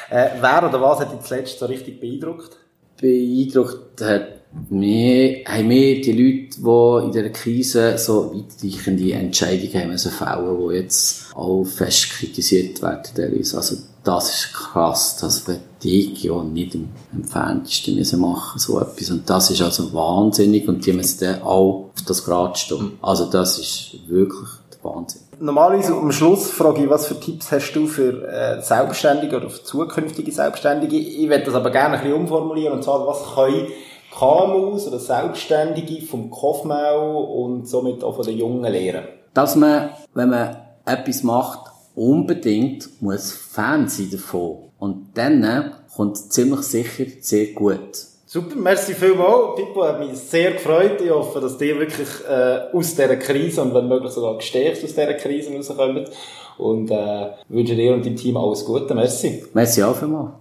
Äh, 0.09 0.29
wer 0.39 0.67
oder 0.67 0.81
was 0.81 0.99
hat 0.99 1.13
dich 1.13 1.21
zuletzt 1.21 1.59
so 1.59 1.65
richtig 1.65 1.99
beeindruckt? 1.99 2.57
Beeindruckt 2.99 4.01
hat 4.01 4.41
wir, 4.69 5.43
haben 5.45 5.69
wir 5.69 6.01
die 6.01 6.11
Leute, 6.11 6.57
die 6.59 7.05
in 7.05 7.11
dieser 7.11 7.29
Krise 7.29 7.97
so 7.97 8.33
weitreichende 8.33 9.13
Entscheidungen 9.13 9.73
haben 9.73 9.91
müssen 9.91 10.11
fällen, 10.11 10.69
die 10.69 10.75
jetzt 10.75 11.33
auch 11.33 11.63
fest 11.63 12.09
kritisiert 12.11 12.81
werden, 12.81 13.03
teilweise. 13.15 13.57
Also, 13.57 13.77
das 14.03 14.33
ist 14.33 14.53
krass, 14.53 15.17
das 15.17 15.47
wird 15.47 15.61
die 15.83 16.07
Region 16.07 16.53
nicht 16.53 16.75
im 16.75 16.89
entferntesten 17.13 17.95
müssen 17.95 18.19
machen, 18.19 18.59
so 18.59 18.79
etwas. 18.79 19.09
Und 19.11 19.29
das 19.29 19.51
ist 19.51 19.61
also 19.61 19.93
wahnsinnig 19.93 20.67
und 20.67 20.85
die 20.85 20.93
müssen 20.93 21.19
dann 21.19 21.41
auch 21.43 21.91
auf 21.93 22.01
das 22.07 22.25
Grad 22.25 22.57
stehen. 22.57 22.97
Also, 23.01 23.25
das 23.25 23.59
ist 23.59 23.95
wirklich 24.07 24.49
der 24.73 24.83
Wahnsinn. 24.83 25.21
Normalerweise 25.39 25.93
am 25.93 26.11
Schluss 26.11 26.49
frage 26.49 26.83
ich, 26.83 26.89
was 26.89 27.07
für 27.07 27.19
Tipps 27.19 27.51
hast 27.51 27.73
du 27.73 27.87
für 27.87 28.27
äh, 28.27 28.61
Selbstständige 28.61 29.37
oder 29.37 29.49
für 29.49 29.63
zukünftige 29.63 30.31
Selbstständige? 30.31 30.97
Ich 30.97 31.29
werde 31.29 31.45
das 31.45 31.55
aber 31.55 31.71
gerne 31.71 31.95
ein 31.95 32.01
bisschen 32.01 32.19
umformulieren 32.19 32.73
und 32.73 32.83
sagen, 32.83 33.05
was 33.05 33.23
können 33.33 33.67
KMUs 34.11 34.87
oder 34.87 34.99
Selbstständige 34.99 36.05
vom 36.05 36.29
Kofmau 36.29 37.21
und 37.21 37.67
somit 37.67 38.03
auch 38.03 38.15
von 38.15 38.25
den 38.25 38.37
Jungen 38.37 38.71
lehren? 38.71 39.05
Dass 39.33 39.55
man, 39.55 39.91
wenn 40.13 40.29
man 40.29 40.57
etwas 40.85 41.23
macht, 41.23 41.60
unbedingt 41.95 43.01
muss 43.01 43.31
Fan 43.31 43.87
sein 43.87 44.09
davon. 44.11 44.71
Und 44.79 45.09
dann 45.15 45.73
kommt 45.95 46.17
es 46.17 46.29
ziemlich 46.29 46.61
sicher 46.61 47.05
sehr 47.19 47.47
gut. 47.47 48.11
Super, 48.25 48.55
merci 48.55 48.93
vielmals. 48.93 49.55
Pippo 49.57 49.83
hat 49.83 49.99
mich 49.99 50.17
sehr 50.17 50.53
gefreut. 50.53 51.01
Ich 51.03 51.11
hoffe, 51.11 51.41
dass 51.41 51.59
ihr 51.59 51.77
wirklich 51.77 52.07
äh, 52.29 52.73
aus 52.73 52.95
dieser 52.95 53.17
Krise 53.17 53.61
und 53.61 53.73
wenn 53.73 53.89
möglich 53.89 54.11
sogar 54.13 54.37
gestärkt 54.37 54.83
aus 54.83 54.95
dieser 54.95 55.13
Krise 55.15 55.53
rauskommt. 55.53 56.09
Und 56.57 56.91
äh, 56.91 57.31
wünsche 57.49 57.75
dir 57.75 57.93
und 57.93 58.05
deinem 58.05 58.15
Team 58.15 58.37
alles 58.37 58.63
Gute. 58.63 58.95
Merci. 58.95 59.43
Merci 59.53 59.83
auch 59.83 59.97
vielmals. 59.97 60.35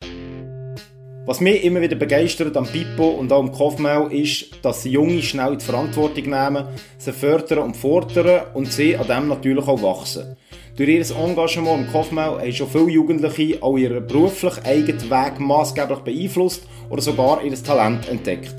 Was 1.27 1.41
mich 1.41 1.65
immer 1.65 1.81
wieder 1.81 1.97
begeistert 1.97 2.57
am 2.57 2.67
Pippo 2.67 3.09
und 3.09 3.33
auch 3.33 3.41
am 3.41 3.53
Kofmau 3.53 4.07
ist, 4.07 4.47
dass 4.63 4.83
sie 4.83 4.91
Junge 4.91 5.21
schnell 5.23 5.53
in 5.53 5.59
die 5.59 5.65
Verantwortung 5.65 6.25
nehmen, 6.31 6.65
sie 6.99 7.13
fördern 7.13 7.59
und 7.59 7.77
fordern 7.77 8.43
und 8.55 8.73
sie 8.73 8.97
an 8.97 9.07
dem 9.07 9.29
natürlich 9.29 9.67
auch 9.69 9.83
wachsen. 9.83 10.37
Durch 10.81 10.89
ihr 10.89 11.15
Engagement 11.15 11.79
im 11.79 11.93
Kofmau 11.93 12.39
haben 12.39 12.53
schon 12.53 12.67
viele 12.67 12.89
Jugendliche 12.89 13.63
auch 13.63 13.77
ihren 13.77 14.07
beruflich 14.07 14.65
eigenen 14.65 15.11
Weg 15.11 15.39
maßgeblich 15.39 15.99
beeinflusst 15.99 16.67
oder 16.89 17.03
sogar 17.03 17.45
ihr 17.45 17.55
Talent 17.63 18.09
entdeckt. 18.09 18.55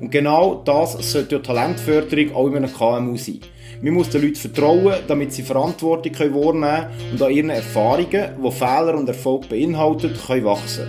Und 0.00 0.10
genau 0.10 0.62
das 0.64 0.94
sollte 1.12 1.38
die 1.38 1.42
Talentförderung 1.44 2.34
auch 2.34 2.48
in 2.48 2.56
einem 2.56 2.72
KMU 2.72 3.16
sein. 3.16 3.38
Man 3.82 3.94
muss 3.94 4.10
den 4.10 4.22
Leuten 4.22 4.34
vertrauen, 4.34 4.94
damit 5.06 5.32
sie 5.32 5.44
Verantwortung 5.44 6.12
wahrnehmen 6.18 6.60
können 6.60 6.86
und 7.12 7.22
an 7.22 7.30
ihren 7.30 7.50
Erfahrungen, 7.50 8.30
die 8.44 8.50
Fehler 8.50 8.98
und 8.98 9.08
Erfolg 9.08 9.48
beinhalten, 9.48 10.12
können 10.26 10.44
wachsen. 10.44 10.88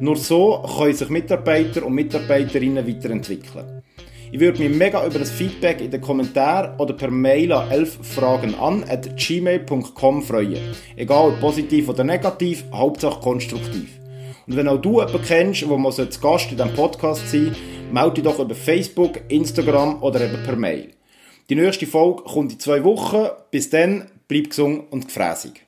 Nur 0.00 0.16
so 0.16 0.60
können 0.76 0.92
sich 0.92 1.08
Mitarbeiter 1.08 1.86
und 1.86 1.94
Mitarbeiterinnen 1.94 2.84
weiterentwickeln. 2.84 3.75
Ich 4.36 4.40
würde 4.40 4.62
mich 4.62 4.76
mega 4.76 5.06
über 5.06 5.18
das 5.18 5.30
Feedback 5.30 5.80
in 5.80 5.90
den 5.90 6.02
Kommentaren 6.02 6.78
oder 6.78 6.92
per 6.92 7.10
Mail 7.10 7.52
an 7.52 7.70
11 7.70 8.00
Fragen 8.02 8.54
an 8.56 8.84
at 8.86 9.16
gmail.com 9.16 10.22
freuen. 10.22 10.74
Egal 10.94 11.28
ob 11.30 11.40
positiv 11.40 11.88
oder 11.88 12.04
negativ, 12.04 12.62
Hauptsache 12.70 13.18
konstruktiv. 13.18 13.88
Und 14.46 14.56
wenn 14.56 14.68
auch 14.68 14.76
du 14.76 15.00
jemanden 15.00 15.22
kennst, 15.22 15.66
wo 15.66 15.78
man 15.78 15.90
zu 15.90 16.06
Gast 16.20 16.50
in 16.50 16.58
diesem 16.58 16.74
Podcast 16.74 17.30
sein 17.30 17.56
melde 17.90 18.16
dich 18.16 18.24
doch 18.24 18.38
über 18.38 18.54
Facebook, 18.54 19.20
Instagram 19.28 20.02
oder 20.02 20.20
eben 20.20 20.42
per 20.42 20.56
Mail. 20.56 20.90
Die 21.48 21.54
nächste 21.54 21.86
Folge 21.86 22.24
kommt 22.24 22.52
in 22.52 22.60
zwei 22.60 22.84
Wochen. 22.84 23.30
Bis 23.50 23.70
dann, 23.70 24.10
bleib 24.28 24.50
gesund 24.50 24.82
und 24.90 25.06
gefräßig. 25.06 25.62